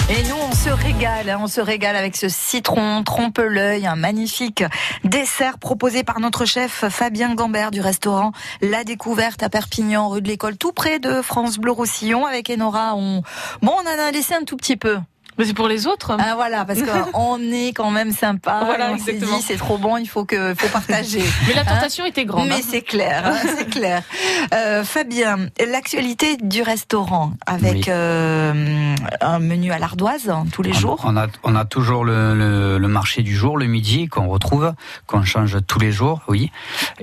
Et 0.08 0.22
nous, 0.30 0.36
on 0.36 0.54
se 0.54 0.70
régale, 0.70 1.32
hein, 1.32 1.40
on 1.42 1.48
se 1.48 1.62
régale 1.62 1.96
avec 1.96 2.16
ce 2.16 2.30
citron 2.30 3.02
trompe-l'œil, 3.04 3.88
un 3.88 3.96
magnifique 3.96 4.64
dessert 5.04 5.58
proposé 5.58 6.04
par 6.04 6.20
notre 6.20 6.46
chef 6.46 6.88
Fabien 6.90 7.34
Gambert 7.34 7.72
du 7.72 7.82
restaurant 7.82 8.32
La 8.62 8.84
Découverte 8.84 9.42
à 9.42 9.50
Perpignan, 9.50 10.10
rue 10.10 10.22
de 10.22 10.28
l'École, 10.28 10.58
tout 10.58 10.74
près 10.74 11.00
de 11.00 11.24
France 11.24 11.58
Bleu 11.58 11.72
Roussillon. 11.72 12.28
Avec 12.28 12.52
Enora, 12.52 12.94
on, 12.96 13.24
bon, 13.64 13.74
on 13.74 13.90
en 13.90 14.08
a 14.08 14.12
laissé 14.12 14.36
un 14.36 14.44
tout 14.44 14.58
petit 14.58 14.78
peu. 14.78 15.00
Mais 15.38 15.46
c'est 15.46 15.54
pour 15.54 15.68
les 15.68 15.86
autres. 15.88 16.16
Ah 16.20 16.34
voilà, 16.36 16.64
parce 16.66 16.80
qu'on 16.82 17.40
est 17.52 17.74
quand 17.74 17.92
même 17.92 18.12
sympa. 18.12 18.62
Voilà, 18.66 18.92
on 18.94 18.98
s'est 18.98 19.14
dit 19.14 19.26
c'est 19.42 19.58
trop 19.58 19.78
bon, 19.78 19.98
il 19.98 20.06
faut 20.08 20.24
que 20.26 20.54
faut 20.56 20.68
partager. 20.70 21.22
Mais 21.48 21.54
la 21.54 21.62
Hein 21.62 21.66
tentation 21.76 22.06
était 22.06 22.26
grande. 22.26 22.48
Mais 22.48 22.56
hein. 22.56 22.60
c'est 22.68 22.82
clair, 22.82 23.24
hein, 23.26 23.36
c'est 23.58 23.70
clair. 23.70 24.02
Euh, 24.54 24.84
Fabien, 24.84 25.48
l'actualité 25.72 26.38
du 26.38 26.62
restaurant 26.62 27.34
avec 27.46 27.74
Oui. 27.76 27.84
euh, 27.90 28.96
un 29.22 29.40
menu 29.40 29.72
à 29.72 29.80
l'ardoise 29.80 30.30
hein, 30.30 30.46
tous 30.52 30.62
les 30.62 30.72
On- 30.72 30.80
jours. 30.80 31.02
On 31.04 31.18
a, 31.18 31.28
on 31.44 31.56
a 31.56 31.66
toujours 31.66 32.06
le, 32.06 32.34
le- 32.36 32.78
le 32.78 32.88
marché 32.88 33.22
du 33.22 33.36
jour, 33.36 33.58
le 33.58 33.66
midi, 33.66 34.08
qu'on 34.08 34.28
retrouve, 34.28 34.74
qu'on 35.08 35.24
change 35.24 35.58
tous 35.68 35.80
les 35.80 35.92
jours, 35.92 36.22
oui. 36.28 36.52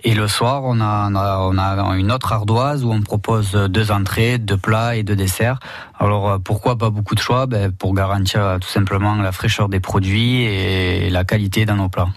Et 0.04 0.14
le 0.14 0.28
soir, 0.28 0.62
on 0.64 0.80
a, 0.80 1.08
on 1.10 1.14
a, 1.16 1.38
on 1.38 1.58
a 1.58 1.96
une 1.96 2.10
autre 2.12 2.32
ardoise 2.32 2.84
où 2.84 2.92
on 2.92 3.02
propose 3.02 3.52
deux 3.52 3.90
entrées, 3.90 4.38
deux 4.38 4.56
plats 4.56 4.96
et 4.96 5.02
deux 5.02 5.16
desserts. 5.16 5.58
Alors 5.98 6.30
euh, 6.30 6.38
pourquoi 6.38 6.76
pas 6.76 6.90
beaucoup 6.90 7.14
de 7.14 7.20
choix? 7.20 7.46
Ben, 7.46 7.70
Pour 7.72 7.94
garantir 7.94 8.21
euh, 8.36 8.58
tout 8.58 8.68
simplement 8.68 9.14
la 9.16 9.32
fraîcheur 9.32 9.68
des 9.68 9.80
produits 9.80 10.42
et 10.42 11.10
la 11.10 11.24
qualité 11.24 11.64
dans 11.64 11.76
nos 11.76 11.88
plats. 11.88 12.08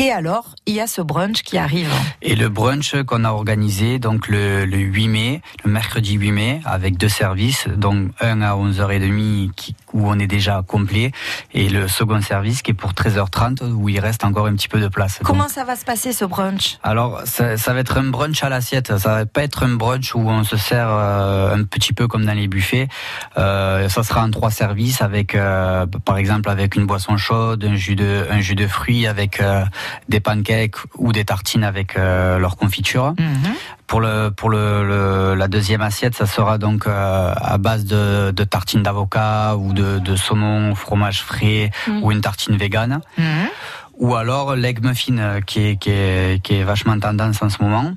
Et 0.00 0.12
alors, 0.12 0.54
il 0.66 0.74
y 0.74 0.80
a 0.80 0.86
ce 0.86 1.02
brunch 1.02 1.42
qui 1.42 1.58
arrive. 1.58 1.90
Et 2.22 2.36
le 2.36 2.48
brunch 2.48 2.94
qu'on 3.02 3.24
a 3.24 3.30
organisé 3.30 3.98
donc 3.98 4.28
le, 4.28 4.64
le 4.64 4.78
8 4.78 5.08
mai, 5.08 5.42
le 5.64 5.72
mercredi 5.72 6.14
8 6.14 6.30
mai, 6.30 6.60
avec 6.64 6.96
deux 6.96 7.08
services, 7.08 7.66
donc 7.66 8.10
un 8.20 8.40
à 8.40 8.54
11h30 8.54 9.50
qui, 9.56 9.74
où 9.92 10.08
on 10.08 10.16
est 10.20 10.28
déjà 10.28 10.62
complet, 10.64 11.10
et 11.52 11.68
le 11.68 11.88
second 11.88 12.20
service 12.20 12.62
qui 12.62 12.70
est 12.70 12.74
pour 12.74 12.92
13h30 12.92 13.72
où 13.72 13.88
il 13.88 13.98
reste 13.98 14.22
encore 14.22 14.46
un 14.46 14.54
petit 14.54 14.68
peu 14.68 14.78
de 14.78 14.86
place. 14.86 15.18
Comment 15.24 15.42
Donc, 15.42 15.50
ça 15.50 15.64
va 15.64 15.74
se 15.74 15.84
passer 15.84 16.12
ce 16.12 16.24
brunch? 16.24 16.78
Alors, 16.84 17.22
ça, 17.24 17.56
ça 17.56 17.74
va 17.74 17.80
être 17.80 17.98
un 17.98 18.04
brunch 18.04 18.40
à 18.44 18.48
l'assiette. 18.48 18.96
Ça 18.98 19.08
va 19.08 19.26
pas 19.26 19.42
être 19.42 19.64
un 19.64 19.74
brunch 19.74 20.14
où 20.14 20.20
on 20.20 20.44
se 20.44 20.56
sert 20.56 20.88
euh, 20.88 21.56
un 21.56 21.64
petit 21.64 21.92
peu 21.92 22.06
comme 22.06 22.24
dans 22.24 22.34
les 22.34 22.46
buffets. 22.46 22.86
Euh, 23.36 23.88
ça 23.88 24.04
sera 24.04 24.22
en 24.22 24.30
trois 24.30 24.52
services 24.52 25.02
avec, 25.02 25.34
euh, 25.34 25.86
par 26.04 26.18
exemple, 26.18 26.50
avec 26.50 26.76
une 26.76 26.86
boisson 26.86 27.16
chaude, 27.16 27.64
un 27.64 27.74
jus 27.74 27.96
de, 27.96 28.28
un 28.30 28.40
jus 28.40 28.54
de 28.54 28.68
fruits 28.68 29.08
avec 29.08 29.40
euh, 29.40 29.64
des 30.08 30.20
pancakes 30.20 30.76
ou 30.96 31.12
des 31.12 31.24
tartines 31.24 31.64
avec 31.64 31.96
euh, 31.96 32.38
leur 32.38 32.56
confiture. 32.56 33.14
Pour 33.86 34.00
le 34.02 34.28
pour 34.30 34.50
le, 34.50 34.84
le- 34.86 35.34
la 35.34 35.48
deuxième 35.48 35.80
assiette, 35.80 36.14
ça 36.14 36.26
sera 36.26 36.58
donc 36.58 36.86
euh, 36.86 37.32
à 37.34 37.56
base 37.56 37.86
de, 37.86 38.30
de 38.32 38.44
tartines 38.44 38.82
d'avocat 38.82 39.56
ou 39.56 39.72
de, 39.72 39.98
de 39.98 40.14
saumon, 40.16 40.74
fromage 40.74 41.22
frais 41.22 41.70
Mm. 41.86 42.02
ou 42.02 42.12
une 42.12 42.20
tartine 42.20 42.56
végane. 42.56 43.00
Ou 43.98 44.14
alors 44.14 44.54
l'egg 44.54 44.82
muffin 44.82 45.18
euh, 45.18 45.40
qui 45.40 45.60
est, 45.60 45.76
qui, 45.76 45.90
est, 45.90 46.42
qui 46.42 46.54
est 46.54 46.64
vachement 46.64 46.98
tendance 46.98 47.42
en 47.42 47.48
ce 47.48 47.62
moment. 47.62 47.94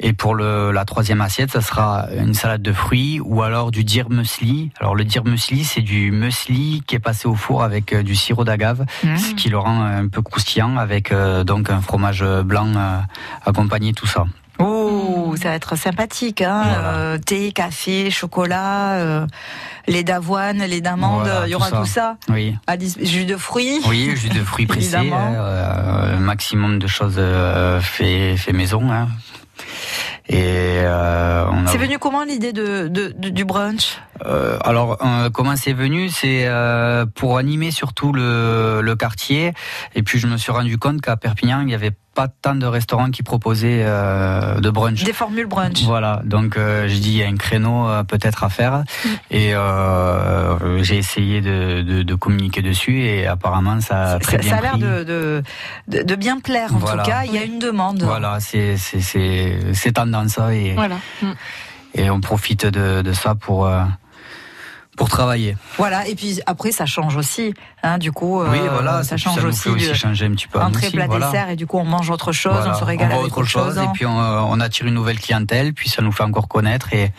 Et 0.00 0.12
pour 0.12 0.34
le, 0.34 0.70
la 0.72 0.84
troisième 0.84 1.20
assiette, 1.20 1.50
ça 1.50 1.60
sera 1.60 2.06
une 2.16 2.34
salade 2.34 2.62
de 2.62 2.72
fruits 2.72 3.20
ou 3.20 3.42
alors 3.42 3.70
du 3.70 3.84
dir 3.84 4.10
muesli. 4.10 4.70
Alors 4.80 4.94
le 4.94 5.04
dir 5.04 5.24
muesli, 5.24 5.64
c'est 5.64 5.80
du 5.80 6.10
muesli 6.10 6.82
qui 6.86 6.96
est 6.96 7.00
passé 7.00 7.28
au 7.28 7.34
four 7.34 7.62
avec 7.62 7.92
euh, 7.92 8.02
du 8.02 8.14
sirop 8.14 8.44
d'agave, 8.44 8.84
ce 9.02 9.34
qui 9.34 9.48
le 9.48 9.58
rend 9.58 9.82
un 9.82 10.08
peu 10.08 10.22
croustillant 10.22 10.76
avec 10.76 11.12
euh, 11.12 11.44
donc 11.44 11.70
un 11.70 11.80
fromage 11.80 12.24
blanc 12.44 12.72
euh, 12.76 12.98
accompagné 13.44 13.92
tout 13.92 14.06
ça. 14.06 14.26
Ça 15.36 15.48
va 15.50 15.54
être 15.54 15.76
sympathique. 15.76 16.42
Hein 16.42 16.62
Euh, 16.78 17.18
thé, 17.18 17.52
café, 17.52 18.10
chocolat, 18.10 18.92
euh, 18.94 19.26
lait 19.86 20.04
d'avoine, 20.04 20.58
lait 20.58 20.80
d'amande, 20.80 21.22
Voilà, 21.26 21.46
il 21.46 21.50
y 21.50 21.54
aura 21.54 21.70
tout 21.70 21.76
tout 21.78 21.86
ça. 21.86 22.16
Oui. 22.28 22.56
À 22.66 22.76
jus 22.78 23.24
de 23.24 23.36
fruits. 23.36 23.80
Oui, 23.88 24.14
jus 24.16 24.28
de 24.28 24.42
fruits 24.42 24.66
pressés, 24.68 24.94
euh, 25.12 26.16
un 26.16 26.20
maximum 26.20 26.78
de 26.78 26.86
choses 26.86 27.16
euh, 27.18 27.80
fait, 27.80 28.36
fait 28.36 28.52
maison. 28.52 28.90
Hein. 28.92 29.08
Et 30.28 30.78
euh, 30.82 31.44
C'est 31.66 31.76
venu 31.78 31.98
comment 31.98 32.24
l'idée 32.24 32.52
de, 32.52 32.88
de- 32.88 33.14
de- 33.16 33.28
du 33.28 33.44
brunch? 33.44 33.98
Euh, 34.24 34.58
alors, 34.64 34.98
euh, 35.04 35.30
comment 35.30 35.56
c'est 35.56 35.72
venu? 35.72 36.08
C'est 36.08 36.44
euh, 36.46 37.04
pour 37.06 37.38
animer 37.38 37.70
surtout 37.70 38.12
le, 38.12 38.80
le 38.82 38.96
quartier. 38.96 39.52
Et 39.94 40.02
puis, 40.02 40.18
je 40.18 40.26
me 40.26 40.36
suis 40.36 40.52
rendu 40.52 40.78
compte 40.78 41.00
qu'à 41.00 41.16
Perpignan, 41.16 41.60
il 41.60 41.66
n'y 41.66 41.74
avait 41.74 41.92
pas 42.14 42.28
tant 42.28 42.54
de 42.54 42.64
restaurants 42.64 43.10
qui 43.10 43.24
proposaient 43.24 43.82
euh, 43.84 44.60
de 44.60 44.70
brunch. 44.70 45.02
Des 45.02 45.12
formules 45.12 45.46
brunch. 45.46 45.82
Voilà, 45.82 46.22
donc 46.24 46.56
euh, 46.56 46.86
j'ai 46.86 47.00
dit 47.00 47.10
il 47.10 47.16
y 47.18 47.24
a 47.24 47.26
un 47.26 47.34
créneau 47.36 47.88
euh, 47.88 48.04
peut-être 48.04 48.44
à 48.44 48.48
faire 48.50 48.84
et 49.32 49.52
euh, 49.52 50.80
j'ai 50.84 50.96
essayé 50.96 51.40
de, 51.40 51.82
de, 51.82 52.02
de 52.04 52.14
communiquer 52.14 52.62
dessus 52.62 53.00
et 53.02 53.26
apparemment 53.26 53.80
ça 53.80 54.12
a 54.12 54.18
très 54.20 54.36
Ça, 54.36 54.38
bien 54.42 54.50
ça 54.50 54.56
a 54.58 54.62
l'air 54.62 54.78
de, 54.78 55.42
de, 55.88 56.02
de- 56.04 56.14
bien 56.14 56.38
plaire 56.38 56.72
en 56.72 56.78
Voilà. 56.78 57.02
tout 57.02 57.10
cas. 57.10 57.24
Il 57.24 57.34
y 57.34 57.38
a 57.38 57.42
une 57.42 57.58
demande. 57.58 58.04
Voilà, 58.04 58.38
c'est 58.38 58.76
c'est 58.76 59.00
c'est 59.00 59.58
c'est 59.72 59.92
tendance 59.94 60.34
ça 60.34 60.54
et 60.54 60.74
Voilà. 60.74 60.96
Mm. 61.20 61.32
et 61.94 62.10
on 62.10 62.20
profite 62.20 62.64
de, 62.64 63.02
de 63.02 63.12
ça 63.12 63.34
pour 63.34 63.66
euh, 63.66 63.82
pour 64.96 65.08
travailler. 65.08 65.56
Voilà, 65.76 66.06
et 66.06 66.14
puis 66.14 66.40
après 66.46 66.72
ça 66.72 66.86
change 66.86 67.16
aussi, 67.16 67.54
hein, 67.82 67.98
du 67.98 68.12
coup, 68.12 68.40
euh, 68.40 68.48
oui, 68.50 68.58
voilà, 68.72 69.02
ça 69.02 69.16
change 69.16 69.42
nous 69.42 69.48
aussi, 69.48 69.68
aussi 69.68 69.94
changer 69.94 70.26
un 70.26 70.32
petit 70.32 70.48
peu. 70.48 70.60
entrée, 70.60 70.90
plat, 70.90 71.06
voilà. 71.06 71.26
dessert, 71.26 71.50
et 71.50 71.56
du 71.56 71.66
coup 71.66 71.78
on 71.78 71.84
mange 71.84 72.10
autre 72.10 72.32
chose, 72.32 72.54
Voilà, 72.54 72.72
on 72.72 72.78
se 72.78 72.84
régale 72.84 73.12
avec 73.12 73.36
autre 73.36 73.44
chose, 73.44 73.76
et 73.78 73.88
puis 73.92 74.06
on, 74.06 74.20
euh, 74.20 74.40
on 74.46 74.60
attire 74.60 74.86
une 74.86 74.94
nouvelle 74.94 75.18
clientèle, 75.18 75.72
puis 75.74 75.88
ça 75.88 76.02
nous 76.02 76.12
fait 76.12 76.22
encore 76.22 76.48
connaître 76.48 76.92
et 76.92 77.12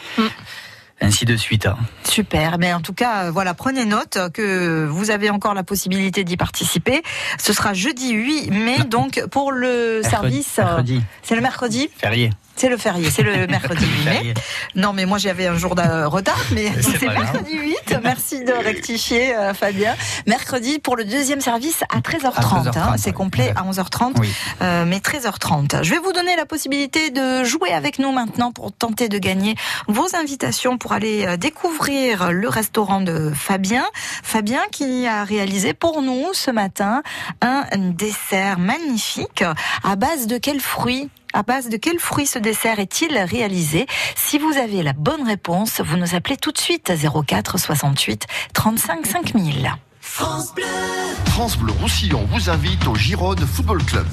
ainsi 1.01 1.25
de 1.25 1.35
suite. 1.35 1.65
hein. 1.65 1.77
Super. 2.03 2.57
Mais 2.57 2.73
en 2.73 2.81
tout 2.81 2.93
cas, 2.93 3.25
euh, 3.25 3.31
voilà, 3.31 3.53
prenez 3.53 3.85
note 3.85 4.17
que 4.33 4.85
vous 4.89 5.11
avez 5.11 5.29
encore 5.29 5.53
la 5.53 5.63
possibilité 5.63 6.23
d'y 6.23 6.37
participer. 6.37 7.01
Ce 7.37 7.53
sera 7.53 7.73
jeudi 7.73 8.11
8 8.13 8.51
mai, 8.51 8.77
donc 8.89 9.23
pour 9.31 9.51
le 9.51 10.01
Mercredi- 10.01 10.09
service. 10.09 10.55
euh, 10.59 10.63
mercredi. 10.63 11.01
C'est 11.23 11.35
le 11.35 11.41
mercredi? 11.41 11.89
Férié. 11.97 12.29
C'est 12.57 12.69
le 12.69 12.77
férié, 12.77 13.09
c'est 13.11 13.21
le 13.21 13.47
mercredi 13.47 13.85
8 13.85 14.05
mai. 14.05 14.33
Non, 14.75 14.93
mais 14.93 15.05
moi 15.05 15.17
j'avais 15.17 15.45
un 15.45 15.57
jour 15.57 15.75
de 15.75 16.05
retard, 16.05 16.39
mais 16.53 16.71
C'est 16.81 17.01
mercredi 17.05 17.51
8. 17.57 17.97
Merci 18.01 18.45
de 18.45 18.53
rectifier, 18.53 19.35
euh, 19.35 19.53
Fabien. 19.53 19.93
Mercredi 20.25 20.79
pour 20.79 20.95
le 20.95 21.03
deuxième 21.03 21.41
service 21.41 21.83
à 21.93 21.99
13h30. 21.99 22.37
À 22.37 22.41
13h30, 22.71 22.77
hein. 22.79 22.95
c'est 22.97 23.11
complet 23.11 23.51
à 23.57 23.63
11h30, 23.63 24.13
Oui. 24.19 24.33
euh, 24.61 24.85
mais 24.87 24.99
13h30. 24.99 25.83
Je 25.83 25.89
vais 25.91 25.99
vous 25.99 26.13
donner 26.13 26.37
la 26.37 26.45
possibilité 26.45 27.09
de 27.09 27.43
jouer 27.43 27.73
avec 27.73 27.99
nous 27.99 28.13
maintenant 28.13 28.53
pour 28.53 28.71
tenter 28.71 29.09
de 29.09 29.17
gagner 29.17 29.55
vos 29.89 30.07
invitations 30.15 30.77
pour 30.77 30.84
aller 30.93 31.25
euh, 31.25 31.37
découvrir 31.37 32.31
le 32.31 32.49
restaurant 32.49 33.01
de 33.01 33.31
Fabien. 33.33 33.85
Fabien 34.23 34.61
qui 34.71 35.07
a 35.07 35.23
réalisé 35.23 35.73
pour 35.73 36.01
nous 36.01 36.25
ce 36.33 36.51
matin 36.51 37.03
un 37.41 37.65
dessert 37.91 38.59
magnifique 38.59 39.43
à 39.83 39.95
base 39.95 40.27
de 40.27 40.37
quels 40.37 40.61
fruits? 40.61 41.09
À 41.33 41.43
base 41.43 41.67
de 41.67 41.77
quels 41.77 41.99
fruits 41.99 42.27
ce 42.27 42.39
dessert 42.39 42.79
est-il 42.79 43.17
réalisé? 43.17 43.87
Si 44.15 44.37
vous 44.37 44.57
avez 44.57 44.83
la 44.83 44.93
bonne 44.93 45.27
réponse, 45.27 45.81
vous 45.81 45.97
nous 45.97 46.15
appelez 46.15 46.37
tout 46.37 46.51
de 46.51 46.57
suite 46.57 46.89
à 46.89 46.95
04 46.95 47.57
68 47.57 48.25
35 48.53 49.05
5000. 49.05 49.71
France 50.01 51.57
Bleu 51.57 51.73
Roussillon 51.81 52.25
vous 52.31 52.49
invite 52.49 52.87
au 52.87 52.95
Gironde 52.95 53.41
Football 53.45 53.83
Club. 53.83 54.07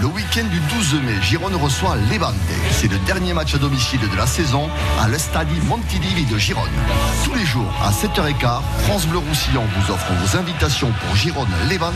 Le 0.00 0.06
week-end 0.06 0.44
du 0.44 0.58
12 0.60 1.02
mai, 1.02 1.20
Gironde 1.20 1.54
reçoit 1.56 1.94
Levante. 2.10 2.34
C'est 2.70 2.88
le 2.88 2.96
dernier 3.00 3.34
match 3.34 3.54
à 3.54 3.58
domicile 3.58 4.00
de 4.00 4.16
la 4.16 4.26
saison 4.26 4.70
à 4.98 5.08
l'Estadi 5.08 5.60
Montilivi 5.68 6.24
de 6.24 6.38
Gironde. 6.38 6.70
Tous 7.22 7.34
les 7.34 7.44
jours 7.44 7.70
à 7.84 7.90
7h15, 7.90 8.62
France 8.84 9.06
Bleu 9.06 9.18
Roussillon 9.18 9.62
vous 9.76 9.92
offre 9.92 10.10
vos 10.14 10.38
invitations 10.38 10.90
pour 10.92 11.16
Gironde 11.16 11.50
Levante 11.70 11.92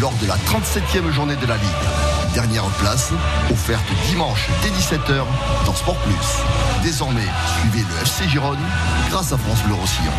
lors 0.00 0.14
de 0.22 0.26
la 0.28 0.36
37e 0.36 1.10
journée 1.10 1.34
de 1.34 1.46
la 1.46 1.56
Ligue. 1.56 2.32
Dernière 2.32 2.64
place, 2.78 3.10
offerte 3.50 3.90
dimanche 4.08 4.48
dès 4.62 4.70
17h 4.70 5.24
dans 5.66 5.74
Sport 5.74 5.98
Plus. 5.98 6.84
Désormais, 6.84 7.26
suivez 7.58 7.84
le 7.90 8.02
FC 8.02 8.28
Gironne 8.28 8.62
grâce 9.10 9.32
à 9.32 9.38
France 9.38 9.62
Bleu 9.64 9.74
Roussillon. 9.74 10.12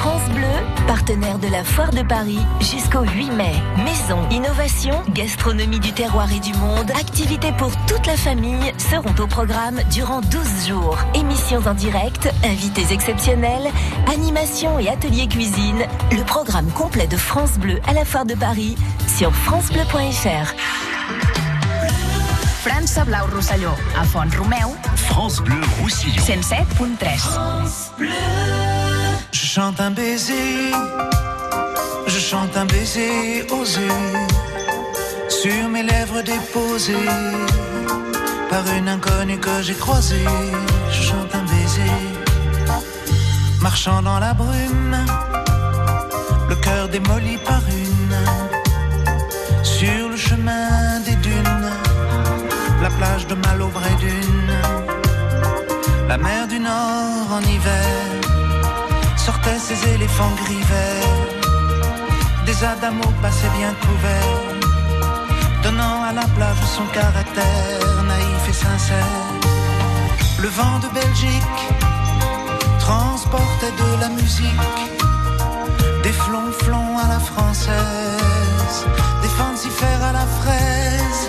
France 0.00 0.30
Bleu, 0.30 0.86
partenaire 0.86 1.38
de 1.38 1.48
la 1.48 1.62
Foire 1.62 1.90
de 1.90 2.00
Paris 2.00 2.38
jusqu'au 2.60 3.02
8 3.02 3.32
mai. 3.32 3.52
Maison, 3.84 4.26
innovation, 4.30 4.94
gastronomie 5.10 5.78
du 5.78 5.92
terroir 5.92 6.32
et 6.32 6.40
du 6.40 6.54
monde, 6.54 6.90
activités 6.92 7.52
pour 7.58 7.70
toute 7.86 8.06
la 8.06 8.16
famille 8.16 8.72
seront 8.78 9.14
au 9.22 9.26
programme 9.26 9.78
durant 9.92 10.22
12 10.22 10.68
jours. 10.68 10.96
Émissions 11.14 11.60
en 11.66 11.74
direct, 11.74 12.32
invités 12.42 12.94
exceptionnels, 12.94 13.70
animations 14.10 14.78
et 14.78 14.88
ateliers 14.88 15.28
cuisine. 15.28 15.84
Le 16.12 16.24
programme 16.24 16.70
complet 16.70 17.06
de 17.06 17.18
France 17.18 17.58
Bleu 17.58 17.78
à 17.86 17.92
la 17.92 18.06
Foire 18.06 18.24
de 18.24 18.34
Paris 18.34 18.76
sur 19.06 19.34
francebleu.fr. 19.34 20.54
França 22.64 23.04
Blau 23.04 23.26
Rosselló, 23.34 23.72
a 23.98 24.04
Font 24.04 24.20
Romeu, 24.38 24.74
France 24.96 25.42
Bleu 25.42 25.60
Roussillon. 25.82 26.22
107.3. 26.22 27.90
Je 27.98 28.69
chante 29.54 29.80
un 29.80 29.90
baiser, 29.90 30.70
je 32.06 32.20
chante 32.20 32.56
un 32.56 32.66
baiser 32.66 33.44
osé 33.50 33.88
sur 35.28 35.68
mes 35.68 35.82
lèvres 35.82 36.22
déposées 36.22 37.08
par 38.48 38.64
une 38.78 38.88
inconnue 38.88 39.40
que 39.40 39.60
j'ai 39.62 39.74
croisée. 39.74 40.28
Je 40.92 41.02
chante 41.02 41.34
un 41.34 41.44
baiser, 41.50 41.96
marchant 43.60 44.00
dans 44.02 44.20
la 44.20 44.34
brume, 44.34 44.96
le 46.48 46.54
cœur 46.54 46.88
démoli 46.88 47.36
par 47.38 47.62
une, 47.84 48.18
sur 49.64 50.10
le 50.10 50.16
chemin 50.16 51.00
des 51.04 51.16
dunes, 51.26 51.70
la 52.80 52.90
plage 52.90 53.26
de 53.26 53.34
et 53.34 53.96
d'une, 54.04 54.52
la 56.08 56.18
mer 56.18 56.46
du 56.46 56.60
Nord 56.60 57.26
en 57.32 57.40
hiver 57.40 58.09
sortaient 59.30 59.64
ces 59.70 59.80
éléphants 59.94 60.34
gris. 60.42 60.66
Des 62.46 62.58
adamos 62.72 63.12
passaient 63.22 63.54
bien 63.60 63.72
couverts, 63.84 64.40
donnant 65.64 65.98
à 66.10 66.12
la 66.20 66.26
plage 66.36 66.62
son 66.76 66.86
caractère 67.00 67.86
naïf 68.12 68.42
et 68.52 68.58
sincère. 68.66 69.18
Le 70.44 70.48
vent 70.58 70.78
de 70.84 70.88
Belgique 71.00 71.60
transportait 72.86 73.74
de 73.82 73.90
la 74.02 74.08
musique, 74.20 74.78
des 76.04 76.16
flonflons 76.24 76.94
à 77.04 77.06
la 77.14 77.20
française, 77.30 78.76
des 79.22 79.32
fancifères 79.40 80.04
à 80.10 80.12
la 80.20 80.26
fraise. 80.40 81.22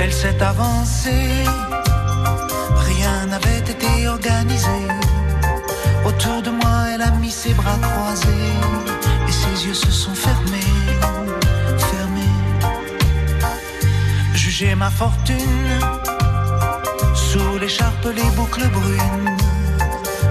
Elle 0.00 0.14
s'est 0.20 0.40
avancée, 0.52 1.28
rien 2.90 3.16
n'avait 3.32 3.64
été 3.74 3.90
organisé. 4.16 4.78
Autour 6.18 6.40
de 6.40 6.50
moi, 6.50 6.76
elle 6.94 7.02
a 7.02 7.10
mis 7.10 7.30
ses 7.30 7.52
bras 7.52 7.76
croisés 7.78 8.54
et 9.28 9.32
ses 9.32 9.66
yeux 9.66 9.74
se 9.74 9.90
sont 9.90 10.14
fermés, 10.14 10.74
fermés. 11.90 12.36
Jugez 14.32 14.74
ma 14.74 14.90
fortune 14.90 15.68
sous 17.14 17.58
l'écharpe, 17.60 18.06
les 18.14 18.30
boucles 18.34 18.66
brunes. 18.68 19.36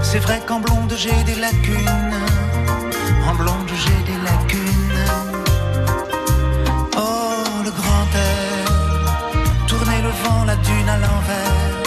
C'est 0.02 0.18
vrai 0.18 0.42
qu'en 0.48 0.60
blonde 0.60 0.92
j'ai 0.98 1.24
des 1.24 1.36
lacunes, 1.36 2.20
en 3.30 3.36
blonde 3.36 3.72
j'ai 3.84 4.02
des 4.12 4.20
lacunes. 4.30 5.06
Oh, 6.98 7.62
le 7.64 7.70
grand 7.70 8.10
air, 8.32 9.68
tournez 9.68 10.02
le 10.02 10.14
vent, 10.24 10.46
la 10.46 10.56
dune 10.56 10.90
à 10.90 10.98
l'envers, 10.98 11.78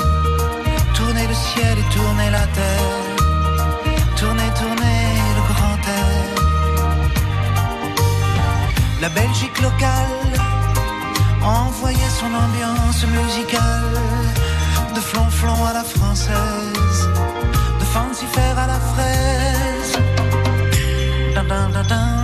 tournez 0.94 1.26
le 1.26 1.34
ciel 1.34 1.76
et 1.80 1.94
tournez 1.94 2.30
la 2.30 2.46
terre. 2.58 2.97
La 9.00 9.08
Belgique 9.10 9.60
locale 9.60 10.32
envoyait 11.42 12.14
son 12.20 12.26
ambiance 12.26 13.06
musicale 13.06 13.94
de 14.94 15.00
flonflon 15.00 15.64
à 15.66 15.72
la 15.72 15.84
française, 15.84 17.08
de 17.78 17.84
fancifère 17.84 18.58
à 18.58 18.66
la 18.66 18.80
fraise. 18.80 19.98
Dun, 21.34 21.44
dun, 21.44 21.68
dun, 21.70 21.84
dun, 21.84 22.18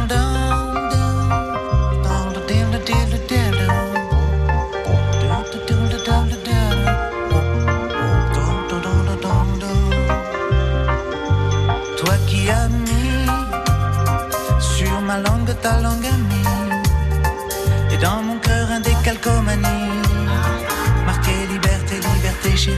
Je 22.66 22.70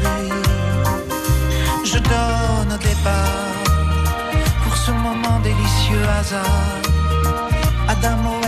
donne 1.99 2.73
au 2.75 2.79
départ 2.79 3.53
pour 4.65 4.77
ce 4.77 4.91
moment 4.91 5.39
délicieux 5.45 6.03
hasard. 6.19 6.83
Adamo 7.87 8.46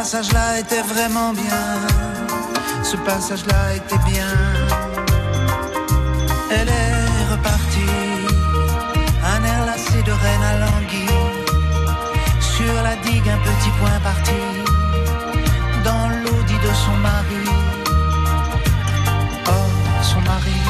passage-là 0.00 0.60
était 0.60 0.82
vraiment 0.82 1.32
bien, 1.32 1.64
ce 2.84 2.96
passage-là 2.98 3.62
était 3.74 4.02
bien. 4.12 4.32
Elle 6.52 6.68
est 6.68 7.24
repartie, 7.32 7.98
un 9.34 9.40
air 9.50 9.66
lassé 9.66 10.00
de 10.08 10.12
reine 10.12 10.44
à 10.52 10.54
l'anguille, 10.62 11.26
sur 12.40 12.74
la 12.86 12.94
digue 13.06 13.28
un 13.28 13.40
petit 13.48 13.72
point 13.80 13.98
parti, 14.10 14.40
dans 15.82 16.08
l'audit 16.22 16.60
de 16.68 16.72
son 16.84 16.96
mari. 17.08 17.48
Oh, 19.48 19.70
son 20.02 20.20
mari, 20.20 20.60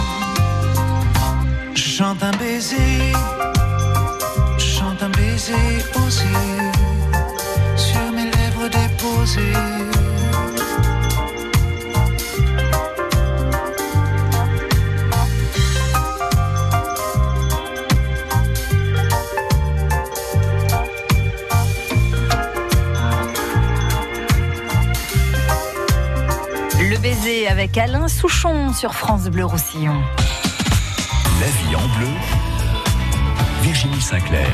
chante 1.75 2.23
un 2.23 2.37
baiser, 2.39 3.13
chante 4.59 5.03
un 5.03 5.11
baiser 5.11 5.69
lèvres 5.99 6.68
Le 9.37 9.45
baiser 27.01 27.49
avec 27.49 27.77
Alain 27.77 28.09
Souchon 28.09 28.73
sur 28.73 28.95
France 28.95 29.25
Bleu 29.25 29.45
Roussillon. 29.45 30.01
La 31.39 31.47
vie 31.47 31.77
en 31.77 31.87
bleu. 31.99 32.09
Virginie 33.63 34.01
Sinclair. 34.01 34.49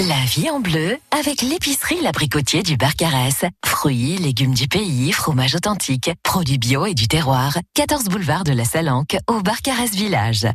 La 0.00 0.24
vie 0.26 0.50
en 0.50 0.58
bleu 0.58 0.98
avec 1.12 1.40
l'épicerie 1.40 2.00
L'Abricotier 2.02 2.64
du 2.64 2.76
Barcarès. 2.76 3.44
Fruits, 3.64 4.16
légumes 4.18 4.52
du 4.52 4.66
pays, 4.66 5.12
fromage 5.12 5.54
authentique, 5.54 6.10
produits 6.24 6.58
bio 6.58 6.84
et 6.84 6.94
du 6.94 7.06
terroir. 7.06 7.56
14 7.74 8.06
boulevard 8.06 8.42
de 8.42 8.52
la 8.52 8.64
Salanque 8.64 9.16
au 9.28 9.40
Barcarès 9.40 9.92
Village. 9.92 10.48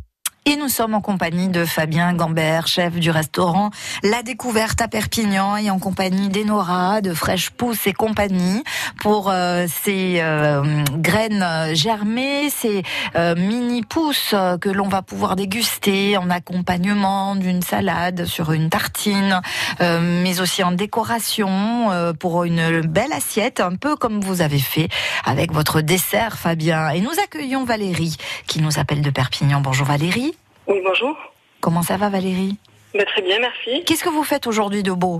Et 0.50 0.56
nous 0.56 0.68
sommes 0.68 0.94
en 0.94 1.00
compagnie 1.00 1.48
de 1.48 1.64
Fabien 1.64 2.12
Gambert, 2.12 2.66
chef 2.66 2.94
du 2.94 3.12
restaurant 3.12 3.70
La 4.02 4.24
Découverte 4.24 4.80
à 4.80 4.88
Perpignan 4.88 5.56
et 5.56 5.70
en 5.70 5.78
compagnie 5.78 6.28
d'Enora, 6.28 7.02
de 7.02 7.14
Fresh 7.14 7.50
Pousse 7.50 7.86
et 7.86 7.92
compagnie 7.92 8.64
pour 9.00 9.30
euh, 9.30 9.68
ces 9.68 10.16
euh, 10.18 10.82
graines 10.96 11.46
germées, 11.74 12.50
ces 12.50 12.82
euh, 13.14 13.36
mini 13.36 13.82
pousses 13.82 14.34
que 14.60 14.68
l'on 14.68 14.88
va 14.88 15.02
pouvoir 15.02 15.36
déguster 15.36 16.16
en 16.16 16.30
accompagnement 16.30 17.36
d'une 17.36 17.62
salade 17.62 18.24
sur 18.24 18.50
une 18.50 18.70
tartine, 18.70 19.42
euh, 19.80 20.00
mais 20.24 20.40
aussi 20.40 20.64
en 20.64 20.72
décoration 20.72 21.92
euh, 21.92 22.12
pour 22.12 22.42
une 22.42 22.80
belle 22.80 23.12
assiette, 23.12 23.60
un 23.60 23.76
peu 23.76 23.94
comme 23.94 24.20
vous 24.20 24.42
avez 24.42 24.58
fait 24.58 24.88
avec 25.24 25.52
votre 25.52 25.80
dessert, 25.80 26.36
Fabien. 26.36 26.88
Et 26.90 27.00
nous 27.00 27.14
accueillons 27.22 27.64
Valérie 27.64 28.16
qui 28.48 28.60
nous 28.60 28.80
appelle 28.80 29.02
de 29.02 29.10
Perpignan. 29.10 29.60
Bonjour 29.60 29.86
Valérie. 29.86 30.34
Oui, 30.70 30.80
bonjour. 30.84 31.16
Comment 31.60 31.82
ça 31.82 31.96
va 31.96 32.08
Valérie 32.08 32.56
Bah, 32.94 33.04
très 33.04 33.22
bien, 33.22 33.40
merci. 33.40 33.82
Qu'est-ce 33.84 34.04
que 34.04 34.08
vous 34.08 34.22
faites 34.22 34.46
aujourd'hui 34.46 34.84
de 34.84 34.92
beau 34.92 35.18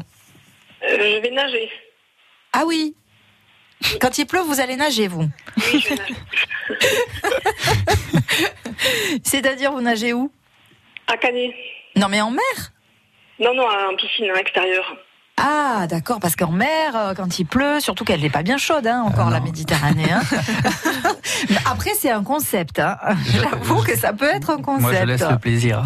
Euh, 0.85 1.17
je 1.17 1.21
vais 1.21 1.31
nager. 1.31 1.69
Ah 2.53 2.63
oui 2.67 2.95
Quand 4.01 4.17
il 4.19 4.27
pleut, 4.27 4.43
vous 4.43 4.61
allez 4.61 4.77
nager, 4.77 5.09
vous 5.09 5.25
Oui, 5.57 5.81
je. 5.81 6.75
C'est-à-dire, 9.25 9.73
vous 9.73 9.81
nagez 9.81 10.13
où? 10.13 10.31
À 11.09 11.17
Canet. 11.17 11.53
Non, 11.97 12.07
mais 12.09 12.21
en 12.21 12.31
mer? 12.31 12.43
Non, 13.41 13.53
non, 13.53 13.67
en 13.67 13.97
piscine, 13.97 14.31
à 14.31 14.35
l'extérieur. 14.35 14.97
Ah, 15.43 15.86
d'accord, 15.88 16.20
parce 16.20 16.36
qu'en 16.36 16.51
mer, 16.53 16.95
euh, 16.95 17.14
quand 17.14 17.38
il 17.38 17.47
pleut, 17.47 17.80
surtout 17.80 18.05
qu'elle 18.05 18.20
n'est 18.20 18.28
pas 18.30 18.43
bien 18.43 18.59
chaude, 18.59 18.86
hein, 18.86 19.03
encore 19.07 19.30
la 19.30 19.41
Méditerranée. 19.41 20.11
hein. 20.12 20.20
Après, 21.70 21.93
c'est 21.99 22.11
un 22.11 22.22
concept. 22.22 22.78
Hein. 22.78 22.99
J'avoue 23.32 23.82
que 23.82 23.97
ça 23.97 24.12
peut 24.12 24.28
être 24.28 24.51
un 24.51 24.61
concept. 24.61 24.82
Moi, 24.82 24.95
je 25.01 25.05
laisse 25.05 25.28
le 25.28 25.38
plaisir. 25.38 25.82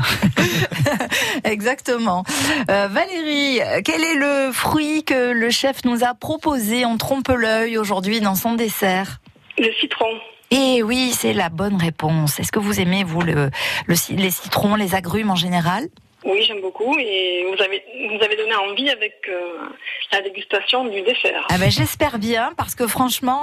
Exactement. 1.44 2.24
Euh, 2.70 2.88
Valérie, 2.90 3.60
quel 3.84 4.02
est 4.02 4.14
le 4.16 4.50
fruit 4.52 5.04
que 5.04 5.32
le 5.32 5.50
chef 5.50 5.84
nous 5.84 6.04
a 6.04 6.14
proposé? 6.14 6.84
En 6.84 6.96
trompe-l'œil 6.96 7.78
aujourd'hui 7.78 8.20
dans 8.20 8.34
son 8.34 8.54
dessert 8.54 9.20
Le 9.58 9.68
citron. 9.80 10.06
Eh 10.50 10.82
oui, 10.82 11.12
c'est 11.16 11.32
la 11.32 11.48
bonne 11.48 11.76
réponse. 11.76 12.38
Est-ce 12.38 12.52
que 12.52 12.58
vous 12.58 12.78
aimez, 12.80 13.02
vous, 13.04 13.22
le, 13.22 13.50
le 13.86 13.94
les 14.10 14.30
citrons, 14.30 14.74
les 14.76 14.94
agrumes 14.94 15.30
en 15.30 15.36
général? 15.36 15.88
Oui, 16.24 16.42
j'aime 16.46 16.60
beaucoup. 16.62 16.96
Et 16.98 17.44
vous 17.46 17.62
avez, 17.62 17.82
vous 18.16 18.24
avez 18.24 18.36
donné 18.36 18.54
envie 18.54 18.88
avec 18.90 19.14
euh, 19.28 19.68
la 20.12 20.22
dégustation 20.22 20.84
du 20.86 21.02
dessert. 21.02 21.46
Ah 21.50 21.58
ben, 21.58 21.70
J'espère 21.70 22.18
bien, 22.18 22.52
parce 22.56 22.74
que 22.74 22.86
franchement, 22.86 23.40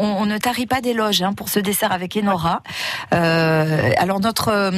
on, 0.00 0.04
on- 0.04 0.22
on 0.22 0.26
ne 0.26 0.38
tarit 0.38 0.66
pas 0.66 0.80
d'éloges 0.80 1.20
hein, 1.22 1.34
pour 1.34 1.48
ce 1.48 1.58
dessert 1.60 1.92
avec 1.92 2.16
Enora. 2.16 2.62
Euh, 3.12 3.90
alors 3.98 4.20
notre 4.20 4.48
euh, 4.48 4.70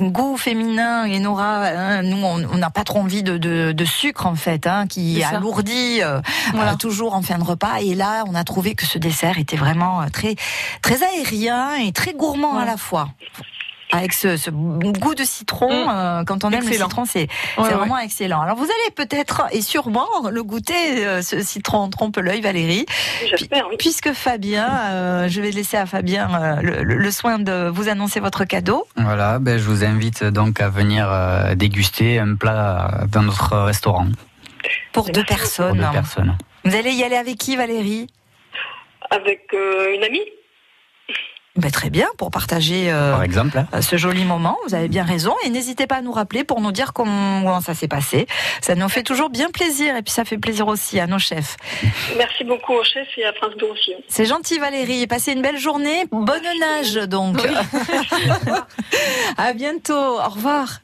goût 0.00 0.36
féminin, 0.36 1.08
Enora, 1.10 1.64
hein, 1.66 2.02
nous, 2.02 2.16
on 2.24 2.38
n'a 2.58 2.70
pas 2.70 2.84
trop 2.84 3.00
envie 3.00 3.22
de, 3.22 3.38
de, 3.38 3.72
de 3.72 3.84
sucre 3.84 4.26
en 4.26 4.36
fait, 4.36 4.66
hein, 4.66 4.86
qui 4.86 5.22
alourdit 5.24 6.00
euh, 6.02 6.20
Voilà. 6.54 6.72
euh, 6.72 6.76
toujours 6.76 7.14
en 7.14 7.22
fin 7.22 7.38
de 7.38 7.44
repas. 7.44 7.80
Et 7.82 7.94
là, 7.94 8.24
on 8.28 8.34
a 8.34 8.44
trouvé 8.44 8.74
que 8.74 8.86
ce 8.86 8.98
dessert 8.98 9.38
était 9.38 9.56
vraiment 9.56 10.02
euh, 10.02 10.06
très, 10.12 10.36
très 10.82 11.02
aérien 11.02 11.74
et 11.76 11.92
très 11.92 12.12
gourmand 12.12 12.56
à 12.58 12.64
la 12.64 12.76
fois. 12.76 13.08
Avec 13.96 14.12
ce, 14.12 14.36
ce 14.36 14.50
goût 14.50 15.14
de 15.14 15.24
citron, 15.24 15.70
euh, 15.90 16.24
quand 16.24 16.44
on 16.44 16.50
aime 16.50 16.64
Mm. 16.64 16.68
Excellent. 16.68 16.84
le 16.84 16.90
citron, 16.90 17.04
c'est 17.04 17.20
Ouais, 17.20 17.28
c'est 17.56 17.62
ouais. 17.62 17.74
vraiment 17.74 17.98
excellent. 17.98 18.40
Alors 18.40 18.56
vous 18.56 18.64
allez 18.64 18.90
peut-être 18.94 19.42
et 19.52 19.60
sûrement 19.60 20.08
le 20.30 20.42
goûter, 20.42 21.06
euh, 21.06 21.22
ce 21.22 21.40
citron 21.42 21.88
trompe-l'œil, 21.90 22.40
Valérie. 22.40 22.86
J'espère, 23.30 23.66
oui. 23.68 23.76
Puisque 23.78 24.12
Fabien, 24.12 24.68
euh, 24.92 25.28
je 25.28 25.40
vais 25.40 25.50
laisser 25.50 25.76
à 25.76 25.86
Fabien 25.86 26.28
euh, 26.34 26.56
le, 26.62 26.82
le- 26.82 26.96
le 26.96 27.10
soin 27.10 27.38
de 27.38 27.68
vous 27.68 27.88
annoncer 27.88 28.20
votre 28.20 28.44
cadeau. 28.44 28.86
Voilà, 28.96 29.38
ben, 29.38 29.58
je 29.58 29.64
vous 29.64 29.84
invite 29.84 30.24
donc 30.24 30.60
à 30.60 30.68
venir 30.68 31.06
euh, 31.10 31.54
déguster 31.54 32.18
un 32.18 32.34
plat 32.36 33.04
dans 33.12 33.22
notre 33.22 33.56
restaurant 33.58 34.08
Pour 34.92 35.04
deux 35.06 35.12
pour 35.24 35.36
personnes. 35.36 35.78
deux 35.78 35.90
personnes. 35.92 36.36
Vous 36.64 36.74
allez 36.74 36.92
y 36.92 37.04
aller 37.04 37.16
avec 37.16 37.36
qui, 37.38 37.56
Valérie? 37.56 38.06
Avec 39.10 39.42
euh, 39.54 39.94
une 39.94 40.02
amie 40.04 40.22
Ben, 41.56 41.70
Très 41.70 41.88
bien, 41.88 42.08
pour 42.18 42.32
partager 42.32 42.90
euh, 42.92 43.12
Par 43.12 43.22
exemple. 43.22 43.56
hein. 43.58 43.68
euh, 43.74 43.80
ce 43.80 43.96
joli 43.96 44.24
moment. 44.24 44.56
Vous 44.66 44.74
avez 44.74 44.88
bien 44.88 45.04
raison. 45.04 45.34
Et 45.44 45.50
n'hésitez 45.50 45.86
pas 45.86 45.96
à 45.96 46.00
nous 46.02 46.10
rappeler 46.10 46.42
pour 46.42 46.60
nous 46.60 46.72
dire 46.72 46.92
comment 46.92 47.60
ça 47.60 47.74
s'est 47.74 47.86
passé. 47.86 48.26
Ça 48.60 48.74
nous 48.74 48.88
fait 48.88 49.04
toujours 49.04 49.30
bien 49.30 49.50
plaisir. 49.50 49.94
Et 49.96 50.02
puis 50.02 50.12
ça 50.12 50.24
fait 50.24 50.38
plaisir 50.38 50.66
aussi 50.66 50.98
à 50.98 51.06
nos 51.06 51.20
chefs. 51.20 51.56
Merci 52.16 52.42
beaucoup 52.42 52.72
au 52.72 52.82
chef 52.82 53.06
et 53.18 53.24
à 53.24 53.32
France 53.34 53.54
Bleu 53.56 53.70
aussi. 53.70 53.92
C'est 54.08 54.24
gentil 54.24 54.58
Valérie, 54.58 55.06
passez 55.06 55.32
une 55.32 55.42
belle 55.42 55.58
journée, 55.58 56.06
bonne 56.10 56.42
nage 56.58 56.94
donc. 57.08 57.36
à 59.38 59.52
bientôt, 59.52 59.94
au 59.94 60.28
revoir. 60.28 60.80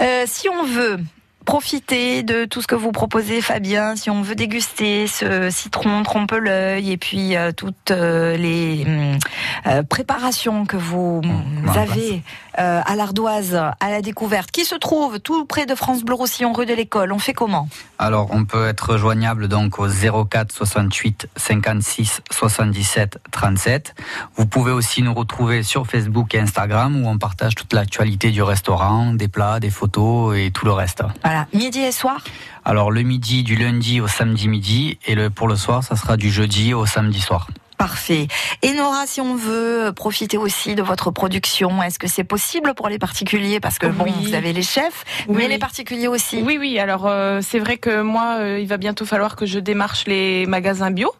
Euh, 0.00 0.22
si 0.26 0.48
on 0.48 0.62
veut 0.64 0.98
profiter 1.44 2.22
de 2.22 2.44
tout 2.44 2.62
ce 2.62 2.68
que 2.68 2.76
vous 2.76 2.92
proposez 2.92 3.40
Fabien, 3.40 3.96
si 3.96 4.10
on 4.10 4.22
veut 4.22 4.36
déguster 4.36 5.08
ce 5.08 5.50
citron 5.50 6.04
trompe-l'œil 6.04 6.92
et 6.92 6.96
puis 6.96 7.36
euh, 7.36 7.50
toutes 7.50 7.90
euh, 7.90 8.36
les 8.36 8.84
hum, 8.86 9.18
euh, 9.66 9.82
préparations 9.82 10.66
que 10.66 10.76
vous 10.76 11.20
hum, 11.24 11.68
en 11.68 11.72
avez 11.72 12.22
euh, 12.58 12.80
à 12.84 12.96
l'ardoise, 12.96 13.54
à 13.54 13.90
la 13.90 14.02
découverte, 14.02 14.50
qui 14.50 14.64
se 14.64 14.74
trouve 14.74 15.20
tout 15.20 15.44
près 15.46 15.66
de 15.66 15.74
France 15.74 16.02
Bleu 16.02 16.14
Roussillon, 16.14 16.52
rue 16.52 16.66
de 16.66 16.74
l'école, 16.74 17.12
on 17.12 17.18
fait 17.18 17.32
comment? 17.32 17.68
Alors, 17.98 18.28
on 18.30 18.44
peut 18.44 18.66
être 18.66 18.96
joignable 18.96 19.48
donc 19.48 19.78
au 19.78 19.86
04 19.88 20.52
68 20.52 21.28
56 21.36 22.20
77 22.30 23.18
37. 23.30 23.94
Vous 24.36 24.46
pouvez 24.46 24.72
aussi 24.72 25.02
nous 25.02 25.14
retrouver 25.14 25.62
sur 25.62 25.86
Facebook 25.86 26.34
et 26.34 26.40
Instagram 26.40 27.02
où 27.02 27.08
on 27.08 27.18
partage 27.18 27.54
toute 27.54 27.72
l'actualité 27.72 28.30
du 28.30 28.42
restaurant, 28.42 29.14
des 29.14 29.28
plats, 29.28 29.60
des 29.60 29.70
photos 29.70 30.36
et 30.36 30.50
tout 30.50 30.66
le 30.66 30.72
reste. 30.72 31.02
Voilà, 31.22 31.46
midi 31.54 31.80
et 31.80 31.92
soir? 31.92 32.22
Alors, 32.64 32.90
le 32.90 33.02
midi 33.02 33.42
du 33.42 33.56
lundi 33.56 34.00
au 34.00 34.08
samedi 34.08 34.48
midi 34.48 34.98
et 35.06 35.14
le, 35.14 35.30
pour 35.30 35.48
le 35.48 35.56
soir, 35.56 35.82
ça 35.82 35.96
sera 35.96 36.16
du 36.16 36.30
jeudi 36.30 36.74
au 36.74 36.86
samedi 36.86 37.20
soir. 37.20 37.48
Parfait. 37.82 38.28
Et 38.62 38.74
Nora, 38.74 39.06
si 39.08 39.20
on 39.20 39.34
veut 39.34 39.90
profiter 39.92 40.38
aussi 40.38 40.76
de 40.76 40.82
votre 40.84 41.10
production, 41.10 41.82
est-ce 41.82 41.98
que 41.98 42.06
c'est 42.06 42.22
possible 42.22 42.74
pour 42.74 42.88
les 42.88 43.00
particuliers? 43.00 43.58
Parce 43.58 43.80
que 43.80 43.88
bon, 43.88 44.06
vous 44.20 44.34
avez 44.34 44.52
les 44.52 44.62
chefs, 44.62 45.04
Oui, 45.26 45.34
mais 45.36 45.48
les 45.48 45.58
particuliers 45.58 46.06
aussi. 46.06 46.40
Oui, 46.42 46.58
oui. 46.60 46.78
Alors, 46.78 47.08
euh, 47.08 47.40
c'est 47.42 47.58
vrai 47.58 47.78
que 47.78 48.02
moi, 48.02 48.36
euh, 48.38 48.60
il 48.60 48.68
va 48.68 48.76
bientôt 48.76 49.04
falloir 49.04 49.34
que 49.34 49.46
je 49.46 49.58
démarche 49.58 50.06
les 50.06 50.46
magasins 50.46 50.92
bio. 50.92 51.12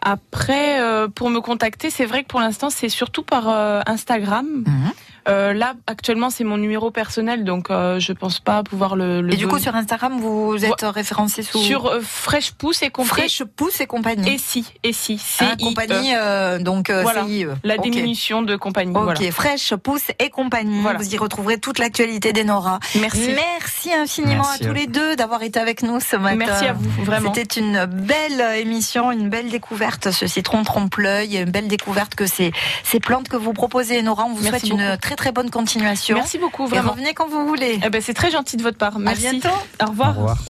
Après, 0.00 0.80
euh, 0.80 1.08
pour 1.08 1.28
me 1.28 1.40
contacter, 1.40 1.90
c'est 1.90 2.06
vrai 2.06 2.22
que 2.22 2.28
pour 2.28 2.38
l'instant, 2.38 2.70
c'est 2.70 2.88
surtout 2.88 3.24
par 3.24 3.48
euh, 3.48 3.80
Instagram. 3.86 4.46
Mhm. 4.46 4.92
Euh, 5.28 5.52
là, 5.52 5.74
actuellement, 5.86 6.30
c'est 6.30 6.44
mon 6.44 6.56
numéro 6.58 6.90
personnel, 6.90 7.44
donc 7.44 7.70
euh, 7.70 7.98
je 7.98 8.12
pense 8.12 8.40
pas 8.40 8.62
pouvoir 8.62 8.94
le. 8.96 9.20
le 9.22 9.32
Et 9.32 9.36
du 9.36 9.46
coup, 9.48 9.58
sur 9.58 9.74
Instagram, 9.74 10.18
vous 10.20 10.64
êtes 10.64 10.82
référencé 10.82 11.42
sous 11.42 11.58
sur 11.58 11.86
euh, 11.86 12.00
Fresh 12.02 12.52
Pousse 12.52 12.82
et 12.82 12.90
compagnie. 12.90 13.28
Fresh 13.28 13.44
Pousse 13.44 13.80
et 13.80 13.86
compagnie. 13.86 14.34
Et 14.34 14.38
si, 14.38 14.66
et 14.82 14.92
si, 14.92 15.14
Hein, 15.40 15.54
CIE. 15.58 15.64
compagnie, 15.64 16.12
euh, 16.14 16.58
donc 16.58 16.90
euh, 16.90 17.02
Voilà. 17.02 17.24
CIE. 17.24 17.46
La 17.62 17.76
Ok. 17.76 17.82
diminution 17.82 18.42
de 18.42 18.56
compagnie. 18.56 18.94
Ok, 18.94 19.02
voilà. 19.04 19.30
Fresh, 19.32 19.74
Pousse 19.76 20.10
et 20.18 20.30
compagnie. 20.30 20.82
Voilà. 20.82 20.98
Vous 20.98 21.14
y 21.14 21.16
retrouverez 21.16 21.58
toute 21.58 21.78
l'actualité 21.78 22.32
des 22.32 22.44
Nora. 22.44 22.78
Merci. 23.00 23.30
Merci 23.34 23.92
infiniment 23.92 24.42
Merci 24.50 24.64
à 24.64 24.66
à 24.66 24.68
tous 24.68 24.74
les 24.74 24.86
deux 24.86 25.16
d'avoir 25.16 25.42
été 25.42 25.58
avec 25.58 25.82
nous 25.82 26.00
ce 26.00 26.16
matin. 26.16 26.36
Merci 26.36 26.66
à 26.66 26.72
vous, 26.74 26.90
vraiment. 27.04 27.32
C'était 27.34 27.60
une 27.60 27.86
belle 27.86 28.40
émission, 28.58 29.10
une 29.12 29.28
belle 29.28 29.48
découverte, 29.50 30.10
ce 30.10 30.26
citron 30.26 30.62
trompe-l'œil, 30.64 31.38
une 31.38 31.50
belle 31.50 31.68
découverte 31.68 32.14
que 32.14 32.26
ces, 32.26 32.52
ces 32.82 33.00
plantes 33.00 33.28
que 33.28 33.36
vous 33.36 33.52
proposez, 33.52 34.02
Nora. 34.02 34.24
On 34.24 34.34
vous 34.34 34.42
Merci 34.44 34.66
souhaite 34.68 34.72
une 34.80 34.86
beaucoup. 34.86 35.00
Très 35.14 35.24
très 35.24 35.32
bonne 35.32 35.50
continuation. 35.50 36.16
Merci 36.16 36.38
beaucoup, 36.38 36.64
Et 36.66 36.70
vraiment. 36.70 36.92
revenez 36.92 37.14
quand 37.14 37.28
vous 37.28 37.46
voulez. 37.46 37.78
Eh 37.84 37.88
ben, 37.90 38.00
c'est 38.02 38.14
très 38.14 38.30
gentil 38.30 38.56
de 38.56 38.62
votre 38.62 38.78
part. 38.78 38.98
Merci. 38.98 39.22
bientôt. 39.22 39.48
Au 39.82 39.86
revoir. 39.86 40.10
Au 40.10 40.20
revoir. 40.20 40.38